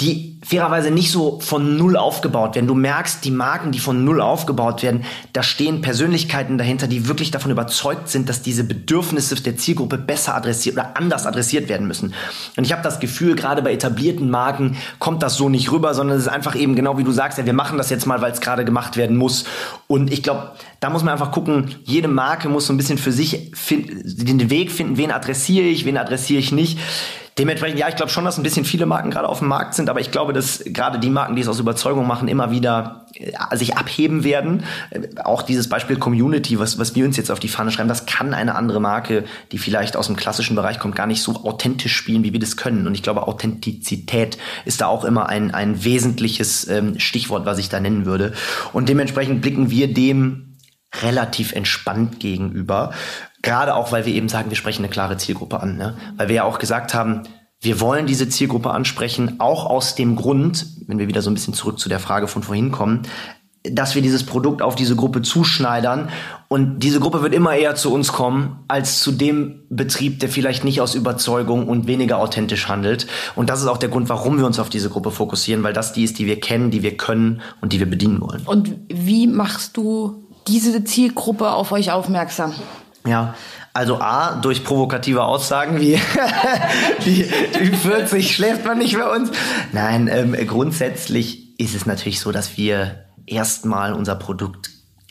die 0.02 0.33
fairerweise 0.43 0.91
nicht 0.91 1.12
so 1.12 1.39
von 1.39 1.77
Null 1.77 1.95
aufgebaut 1.95 2.56
werden. 2.56 2.67
Du 2.67 2.75
merkst, 2.75 3.23
die 3.23 3.32
Marken, 3.32 3.71
die 3.71 3.79
von 3.79 4.03
Null 4.03 4.19
aufgebaut 4.19 4.84
werden, 4.84 5.06
da 5.32 5.41
stehen 5.41 5.82
Persönlichkeiten 5.82 6.58
dahinter, 6.58 6.88
die 6.88 7.08
wirklich 7.08 7.32
davon 7.32 7.51
überzeugt 7.51 8.10
sind, 8.10 8.27
dass 8.27 8.41
diese 8.41 8.63
Bedürfnisse 8.63 9.36
der 9.36 9.56
Zielgruppe 9.56 9.97
besser 9.97 10.36
adressiert 10.36 10.75
oder 10.75 10.97
anders 10.97 11.25
adressiert 11.25 11.69
werden 11.69 11.88
müssen. 11.88 12.13
Und 12.58 12.65
ich 12.65 12.73
habe 12.73 12.84
das 12.84 12.99
Gefühl, 12.99 13.36
gerade 13.36 13.62
bei 13.62 13.71
etablierten 13.71 14.29
Marken 14.29 14.75
kommt 14.99 15.23
das 15.23 15.36
so 15.36 15.47
nicht 15.47 15.71
rüber, 15.71 15.93
sondern 15.93 16.17
es 16.17 16.23
ist 16.23 16.32
einfach 16.32 16.56
eben 16.56 16.75
genau 16.75 16.97
wie 16.97 17.03
du 17.03 17.12
sagst, 17.12 17.38
ja, 17.38 17.45
wir 17.45 17.53
machen 17.53 17.77
das 17.77 17.89
jetzt 17.89 18.06
mal, 18.06 18.21
weil 18.21 18.34
es 18.34 18.41
gerade 18.41 18.65
gemacht 18.65 18.97
werden 18.97 19.15
muss. 19.15 19.45
Und 19.88 20.12
ich 20.12 20.23
glaube, 20.23 20.51
da 20.82 20.89
muss 20.89 21.03
man 21.03 21.13
einfach 21.13 21.32
gucken, 21.32 21.75
jede 21.86 22.10
Marke 22.10 22.49
muss 22.49 22.67
so 22.67 22.73
ein 22.73 22.77
bisschen 22.77 22.97
für 22.97 23.13
sich 23.13 23.51
den 23.69 24.49
Weg 24.49 24.71
finden, 24.71 24.97
wen 24.97 25.12
adressiere 25.12 25.67
ich, 25.67 25.86
wen 25.86 25.97
adressiere 25.97 26.39
ich 26.39 26.51
nicht 26.51 26.77
Dementsprechend, 27.39 27.79
ja, 27.79 27.89
ich 27.89 27.95
glaube 27.95 28.12
schon, 28.12 28.25
dass 28.25 28.38
ein 28.38 28.43
bisschen 28.43 28.63
viele 28.63 28.86
Marken 28.86 29.10
gerade 29.10 29.27
auf 29.27 29.39
dem 29.39 29.47
Markt 29.47 29.73
sind, 29.73 29.89
aber 29.89 29.99
ich 29.99 30.12
glaube, 30.12 30.33
dass 30.34 30.63
gerade 30.65 31.00
die 31.00 31.10
Marken, 31.10 31.36
die 31.36 31.41
es 31.41 31.48
aus 31.48 31.60
Überzeugung 31.60 32.08
machen, 32.08 32.28
immer 32.28 32.52
wieder 32.52 33.06
äh, 33.13 33.56
sich 33.56 33.78
abheben 33.78 34.24
werden. 34.24 34.63
Äh, 34.89 35.02
auch 35.24 35.41
dieses 35.41 35.69
Beispiel 35.69 35.98
Community, 35.98 36.60
was, 36.60 36.80
was 36.80 36.96
wir 36.96 37.06
uns 37.06 37.17
jetzt 37.17 37.32
auf 37.32 37.39
die 37.39 37.48
Fahne 37.48 37.72
schreiben, 37.72 37.89
das 37.89 38.06
kann 38.06 38.34
eine 38.34 38.56
andere 38.56 38.80
Marke, 38.80 39.26
die 39.52 39.58
vielleicht 39.58 39.96
aus 39.96 40.08
dem 40.08 40.15
klassischen 40.15 40.56
Bereich 40.56 40.80
kommt, 40.80 40.96
gar 40.96 41.08
nicht 41.08 41.22
so 41.22 41.43
authentisch 41.43 41.96
spielen, 41.96 42.24
wie 42.24 42.34
wir 42.34 42.39
das 42.39 42.58
können. 42.58 42.88
Und 42.88 42.96
ich 42.96 43.04
glaube, 43.04 43.28
Authentizität 43.28 44.38
ist 44.65 44.82
da 44.82 44.88
auch 44.88 45.06
immer 45.06 45.30
ein, 45.30 45.54
ein 45.54 45.84
wesentliches 45.84 46.67
ähm, 46.67 47.00
Stichwort, 47.00 47.46
was 47.46 47.60
ich 47.60 47.69
da 47.69 47.80
nennen 47.80 48.06
würde. 48.06 48.34
Und 48.74 48.89
dementsprechend 48.89 49.41
blicken 49.41 49.69
wir 49.69 49.93
dem 49.93 50.58
relativ 51.02 51.54
entspannt 51.54 52.19
gegenüber. 52.19 52.93
Gerade 53.41 53.76
auch, 53.76 53.91
weil 53.91 54.06
wir 54.06 54.13
eben 54.13 54.30
sagen, 54.30 54.50
wir 54.50 54.58
sprechen 54.58 54.84
eine 54.84 54.91
klare 54.91 55.17
Zielgruppe 55.17 55.60
an. 55.60 55.78
Ne? 55.78 55.98
Weil 56.15 56.30
wir 56.30 56.36
ja 56.36 56.43
auch 56.43 56.60
gesagt 56.60 56.93
haben, 56.93 57.24
wir 57.63 57.80
wollen 57.80 58.06
diese 58.06 58.28
Zielgruppe 58.28 58.71
ansprechen, 58.71 59.39
auch 59.39 59.65
aus 59.65 59.95
dem 59.95 60.15
Grund, 60.15 60.65
wenn 60.88 61.00
wir 61.00 61.08
wieder 61.08 61.21
so 61.21 61.31
ein 61.31 61.33
bisschen 61.33 61.54
zurück 61.54 61.79
zu 61.79 61.90
der 61.90 62.00
Frage 62.00 62.27
von 62.27 62.44
vorhin 62.44 62.71
kommen, 62.71 63.04
dass 63.63 63.96
wir 63.96 64.02
dieses 64.02 64.25
Produkt 64.25 64.62
auf 64.62 64.75
diese 64.75 64.98
Gruppe 64.98 65.21
zuschneidern 65.21 66.10
und 66.50 66.79
diese 66.79 67.00
Gruppe 67.00 67.21
wird 67.21 67.33
immer 67.33 67.56
eher 67.56 67.75
zu 67.75 67.94
uns 67.94 68.12
kommen 68.12 68.60
als 68.67 69.00
zu 69.00 69.13
dem 69.13 69.62
Betrieb, 69.69 70.19
der 70.19 70.27
vielleicht 70.27 70.65
nicht 70.65 70.81
aus 70.81 70.96
Überzeugung 70.96 71.69
und 71.69 71.88
weniger 71.88 72.17
authentisch 72.17 72.67
handelt. 72.67 73.08
Und 73.35 73.50
das 73.50 73.62
ist 73.62 73.67
auch 73.67 73.77
der 73.77 73.88
Grund, 73.88 74.10
warum 74.10 74.38
wir 74.38 74.46
uns 74.46 74.60
auf 74.60 74.69
diese 74.69 74.90
Gruppe 74.90 75.12
fokussieren, 75.12 75.63
weil 75.63 75.71
das 75.71 75.94
die 75.94 76.04
ist, 76.04 76.19
die 76.19 76.27
wir 76.27 76.42
kennen, 76.42 76.71
die 76.71 76.83
wir 76.83 76.98
können 76.98 77.42
und 77.62 77.71
die 77.71 77.79
wir 77.79 77.90
bedienen 77.90 78.19
wollen. 78.19 78.42
Und 78.46 78.75
wie 78.90 79.27
machst 79.27 79.77
du 79.77 80.25
diese 80.50 80.83
Zielgruppe 80.83 81.52
auf 81.52 81.71
euch 81.71 81.94
aufmerksam? 81.94 82.54
Ja, 83.08 83.33
also 83.74 84.00
A, 84.00 84.36
durch 84.36 84.63
provokative 84.63 85.24
Aussagen 85.24 85.82
wie, 85.82 86.00
wie, 87.04 87.26
wie 87.60 87.76
40 87.76 88.36
schläft 88.36 88.65
man 88.65 88.78
nicht 88.78 88.96
bei 88.96 89.10
uns. 89.10 89.32
Nein, 89.71 90.08
ähm, 90.08 90.36
grundsätzlich 90.48 91.60
ist 91.60 91.76
es 91.76 91.86
natürlich 91.86 92.19
so, 92.19 92.32
dass 92.32 92.56
wir 92.58 93.06
erstmal 93.26 93.94
unser 93.94 94.15
Produkt 94.15 94.69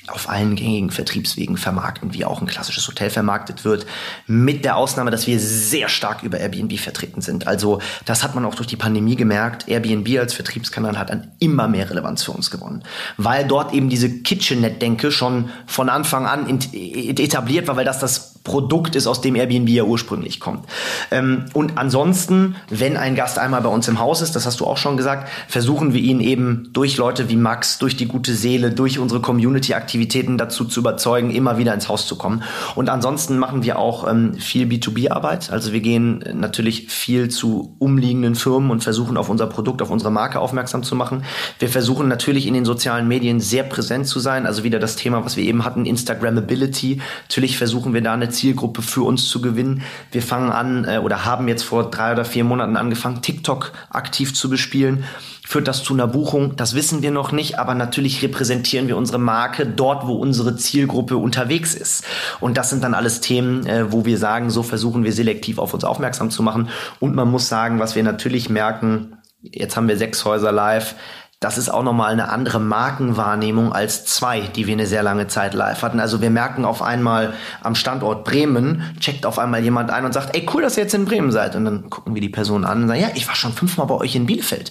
auf 0.09 0.29
allen 0.29 0.57
gängigen 0.57 0.91
Vertriebswegen 0.91 1.57
vermarkten, 1.57 2.13
wie 2.13 2.25
auch 2.25 2.41
ein 2.41 2.49
klassisches 2.49 2.89
Hotel 2.89 3.09
vermarktet 3.09 3.65
wird, 3.65 3.87
mit 4.27 4.65
der 4.65 4.77
Ausnahme, 4.77 5.13
dass 5.13 5.29
wir 5.29 5.39
sehr 5.39 5.89
stark 5.89 6.25
über 6.25 6.39
Airbnb 6.41 6.77
vertreten 6.79 7.21
sind. 7.21 7.47
Also 7.47 7.81
das 8.05 8.25
hat 8.25 8.35
man 8.35 8.45
auch 8.45 8.57
durch 8.57 8.67
die 8.67 8.77
Pandemie 8.77 9.15
gemerkt. 9.15 9.69
Airbnb 9.69 10.19
als 10.19 10.35
Vertriebskanal 10.35 10.99
hat 10.99 11.13
an 11.13 11.31
immer 11.39 11.69
mehr 11.69 11.89
Relevanz 11.89 12.25
für 12.25 12.33
uns 12.33 12.51
gewonnen, 12.51 12.83
weil 13.17 13.47
dort 13.47 13.73
eben 13.73 13.89
diese 13.89 14.11
Kitchenette-Denke 14.11 15.13
schon 15.13 15.51
von 15.67 15.89
Anfang 15.89 16.27
an 16.27 16.61
etabliert 16.73 17.69
war, 17.69 17.77
weil 17.77 17.85
das 17.85 18.01
das 18.01 18.41
Produkt 18.45 18.97
ist, 18.97 19.07
aus 19.07 19.21
dem 19.21 19.37
Airbnb 19.37 19.69
ja 19.69 19.85
ursprünglich 19.85 20.41
kommt. 20.41 20.67
Ähm, 21.11 21.45
und 21.53 21.79
ansonsten, 21.79 22.57
wenn 22.69 22.97
ein 22.97 23.15
Gast 23.15 23.39
einmal 23.39 23.61
bei 23.61 23.69
uns 23.69 23.87
im 23.89 24.01
Haus 24.01 24.21
ist, 24.21 24.35
das 24.35 24.47
hast 24.47 24.61
du 24.61 24.67
auch 24.67 24.77
schon 24.77 24.97
gesagt, 24.97 25.29
versuchen 25.49 25.95
wir 25.95 26.01
ihn 26.01 26.21
eben 26.21 26.71
durch 26.73 26.97
Leute 26.97 27.29
wie 27.29 27.37
Max, 27.37 27.79
durch 27.79 27.97
die 27.97 28.07
gute 28.07 28.35
Seele, 28.35 28.73
durch 28.73 28.99
unsere 28.99 29.21
Community-Aktivitäten 29.21 30.39
dazu 30.39 30.65
zu 30.65 30.81
überzeugen, 30.81 31.31
immer 31.31 31.57
wieder 31.59 31.73
ins 31.73 31.89
Haus 31.89 32.07
zu 32.07 32.17
kommen. 32.17 32.43
Und 32.75 32.89
ansonsten 32.89 33.39
machen 33.39 33.63
wir 33.63 33.79
auch 33.79 34.09
ähm, 34.09 34.35
viel 34.35 34.67
B2B-Arbeit. 34.67 35.51
Also 35.51 35.73
wir 35.73 35.81
gehen 35.81 36.25
natürlich 36.35 36.89
viel 36.89 37.29
zu 37.29 37.77
umliegenden 37.79 38.35
Firmen 38.35 38.71
und 38.71 38.83
versuchen 38.83 39.17
auf 39.17 39.29
unser 39.29 39.47
Produkt, 39.47 39.83
auf 39.83 39.91
unsere 39.91 40.11
Marke 40.11 40.41
aufmerksam 40.41 40.83
zu 40.83 40.97
machen. 40.97 41.25
Wir 41.61 41.69
versuchen 41.69 42.09
natürlich 42.09 42.47
in 42.47 42.55
den 42.55 42.65
sozialen 42.65 43.07
Medien 43.07 43.39
sehr 43.39 43.63
präsent 43.63 44.09
zu 44.09 44.19
sein. 44.19 44.47
Also 44.47 44.65
wieder 44.65 44.81
das 44.81 44.97
Thema, 44.97 45.25
was 45.25 45.37
wir 45.37 45.45
eben 45.45 45.65
hatten, 45.65 45.87
Instagrammability. 45.87 47.01
Natürlich 47.29 47.57
versuchen 47.57 47.95
wir 47.95 48.01
da 48.01 48.15
eine 48.15 48.32
Zielgruppe 48.33 48.83
für 48.83 49.03
uns 49.03 49.29
zu 49.29 49.41
gewinnen. 49.41 49.83
Wir 50.11 50.23
fangen 50.23 50.51
an 50.51 50.85
äh, 50.85 50.99
oder 50.99 51.25
haben 51.25 51.49
jetzt 51.49 51.63
vor 51.63 51.91
drei 51.91 52.13
oder 52.13 52.25
vier 52.25 52.45
Monaten 52.45 52.77
angefangen, 52.77 53.23
TikTok 53.23 53.73
aktiv 53.91 54.35
zu 54.35 54.51
bespielen. 54.51 55.05
Führt 55.45 55.69
das 55.69 55.83
zu 55.83 55.93
einer 55.93 56.07
Buchung? 56.07 56.57
Das 56.57 56.75
wissen 56.75 57.03
wir 57.03 57.11
noch 57.11 57.31
nicht, 57.31 57.59
aber 57.59 57.75
natürlich 57.75 58.23
repräsentieren 58.23 58.89
wir 58.89 58.97
unsere 58.97 59.19
Marke 59.19 59.67
dort, 59.67 60.07
wo 60.07 60.15
unsere 60.15 60.57
Zielgruppe 60.57 61.17
unterwegs 61.17 61.75
ist. 61.75 62.05
Und 62.41 62.57
das 62.57 62.71
sind 62.71 62.83
dann 62.83 62.95
alles 62.95 63.21
Themen, 63.21 63.67
äh, 63.67 63.93
wo 63.93 64.05
wir 64.05 64.19
sagen, 64.19 64.51
so 64.51 64.63
versuchen 64.63 65.05
wir 65.05 65.13
selektiv 65.13 65.59
auf 65.59 65.75
uns 65.75 65.85
aufmerksam 65.85 66.31
zu 66.31 66.43
machen. 66.43 66.69
Und 67.01 67.15
man 67.15 67.31
muss 67.31 67.49
sagen, 67.49 67.81
was 67.81 67.95
wir 67.97 68.03
natürlich 68.03 68.49
merken, 68.49 69.19
jetzt 69.43 69.77
haben 69.77 69.89
wir 69.89 69.97
sechs 69.97 70.25
Häuser 70.25 70.53
live, 70.53 70.95
das 71.43 71.59
ist 71.59 71.69
auch 71.69 71.83
nochmal 71.83 72.13
eine 72.13 72.29
andere 72.29 72.61
Markenwahrnehmung 72.61 73.73
als 73.73 74.05
zwei, 74.05 74.41
die 74.41 74.67
wir 74.67 74.75
eine 74.75 74.87
sehr 74.87 75.03
lange 75.03 75.27
Zeit 75.27 75.55
live 75.55 75.83
hatten. 75.83 75.99
Also 75.99 76.21
wir 76.21 76.31
merken 76.31 76.65
auf 76.65 76.83
einmal 76.83 77.35
am 77.63 77.75
Standort 77.75 78.25
Bremen, 78.25 78.95
checkt 79.01 79.27
auf 79.27 79.39
einmal 79.41 79.63
jemand 79.63 79.91
ein 79.91 80.05
und 80.05 80.15
sagt, 80.15 80.37
ey, 80.37 80.47
cool, 80.55 80.63
dass 80.63 80.77
ihr 80.77 80.85
jetzt 80.85 80.95
in 80.95 81.05
Bremen 81.05 81.33
seid. 81.33 81.57
Und 81.57 81.65
dann 81.65 81.91
gucken 81.91 82.15
wir 82.15 82.23
die 82.23 82.29
Person 82.29 82.65
an 82.65 82.83
und 82.83 82.89
sagen, 82.89 83.01
ja, 83.01 83.11
ich 83.15 83.27
war 83.27 83.35
schon 83.35 83.53
fünfmal 83.53 83.89
bei 83.89 83.97
euch 83.97 84.15
in 84.15 84.27
Bielefeld. 84.27 84.71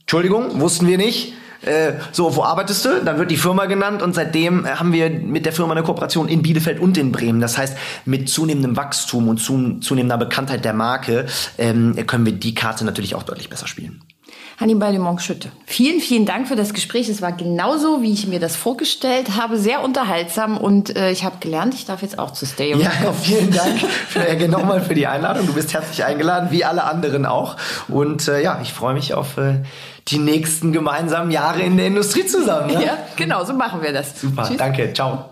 Entschuldigung, 0.00 0.60
wussten 0.60 0.86
wir 0.86 0.98
nicht. 0.98 1.34
Äh, 1.62 1.94
so, 2.12 2.36
wo 2.36 2.44
arbeitest 2.44 2.84
du? 2.84 3.04
Dann 3.04 3.18
wird 3.18 3.30
die 3.30 3.36
Firma 3.36 3.66
genannt 3.66 4.02
und 4.02 4.14
seitdem 4.14 4.66
haben 4.66 4.92
wir 4.92 5.10
mit 5.10 5.46
der 5.46 5.52
Firma 5.52 5.72
eine 5.72 5.82
Kooperation 5.82 6.28
in 6.28 6.42
Bielefeld 6.42 6.78
und 6.80 6.96
in 6.96 7.12
Bremen. 7.12 7.40
Das 7.40 7.58
heißt, 7.58 7.76
mit 8.04 8.28
zunehmendem 8.28 8.76
Wachstum 8.76 9.28
und 9.28 9.38
zunehmender 9.38 10.18
Bekanntheit 10.18 10.64
der 10.64 10.74
Marke 10.74 11.26
ähm, 11.58 11.96
können 12.06 12.26
wir 12.26 12.32
die 12.32 12.54
Karte 12.54 12.84
natürlich 12.84 13.14
auch 13.14 13.22
deutlich 13.22 13.48
besser 13.48 13.66
spielen. 13.66 14.00
Hannibal 14.58 14.94
Dumont 14.94 15.22
Schütte. 15.22 15.50
Vielen, 15.66 16.00
vielen 16.00 16.26
Dank 16.26 16.48
für 16.48 16.56
das 16.56 16.74
Gespräch. 16.74 17.08
Es 17.08 17.22
war 17.22 17.32
genauso, 17.32 18.02
wie 18.02 18.12
ich 18.12 18.26
mir 18.26 18.40
das 18.40 18.56
vorgestellt 18.56 19.36
habe, 19.36 19.58
sehr 19.58 19.82
unterhaltsam 19.82 20.56
und 20.56 20.96
äh, 20.96 21.10
ich 21.10 21.24
habe 21.24 21.36
gelernt, 21.40 21.74
ich 21.74 21.84
darf 21.84 22.02
jetzt 22.02 22.18
auch 22.18 22.32
zu 22.32 22.46
Stay. 22.46 22.74
Ja, 22.74 22.90
vielen 23.22 23.50
Dank 23.50 23.80
für, 23.80 24.26
äh, 24.26 24.48
nochmal 24.48 24.80
für 24.80 24.94
die 24.94 25.06
Einladung. 25.06 25.46
Du 25.46 25.54
bist 25.54 25.72
herzlich 25.74 26.04
eingeladen, 26.04 26.50
wie 26.50 26.64
alle 26.64 26.84
anderen 26.84 27.26
auch. 27.26 27.56
Und 27.88 28.28
äh, 28.28 28.42
ja, 28.42 28.60
ich 28.62 28.72
freue 28.72 28.94
mich 28.94 29.14
auf 29.14 29.38
äh, 29.38 29.62
die 30.08 30.18
nächsten 30.18 30.72
gemeinsamen 30.72 31.30
Jahre 31.30 31.62
in 31.62 31.76
der 31.76 31.86
Industrie 31.86 32.26
zusammen. 32.26 32.74
Ne? 32.74 32.84
Ja, 32.84 32.98
genau, 33.16 33.44
so 33.44 33.52
machen 33.52 33.82
wir 33.82 33.92
das. 33.92 34.20
Super, 34.20 34.44
Tschüss. 34.48 34.56
danke, 34.56 34.92
ciao. 34.92 35.31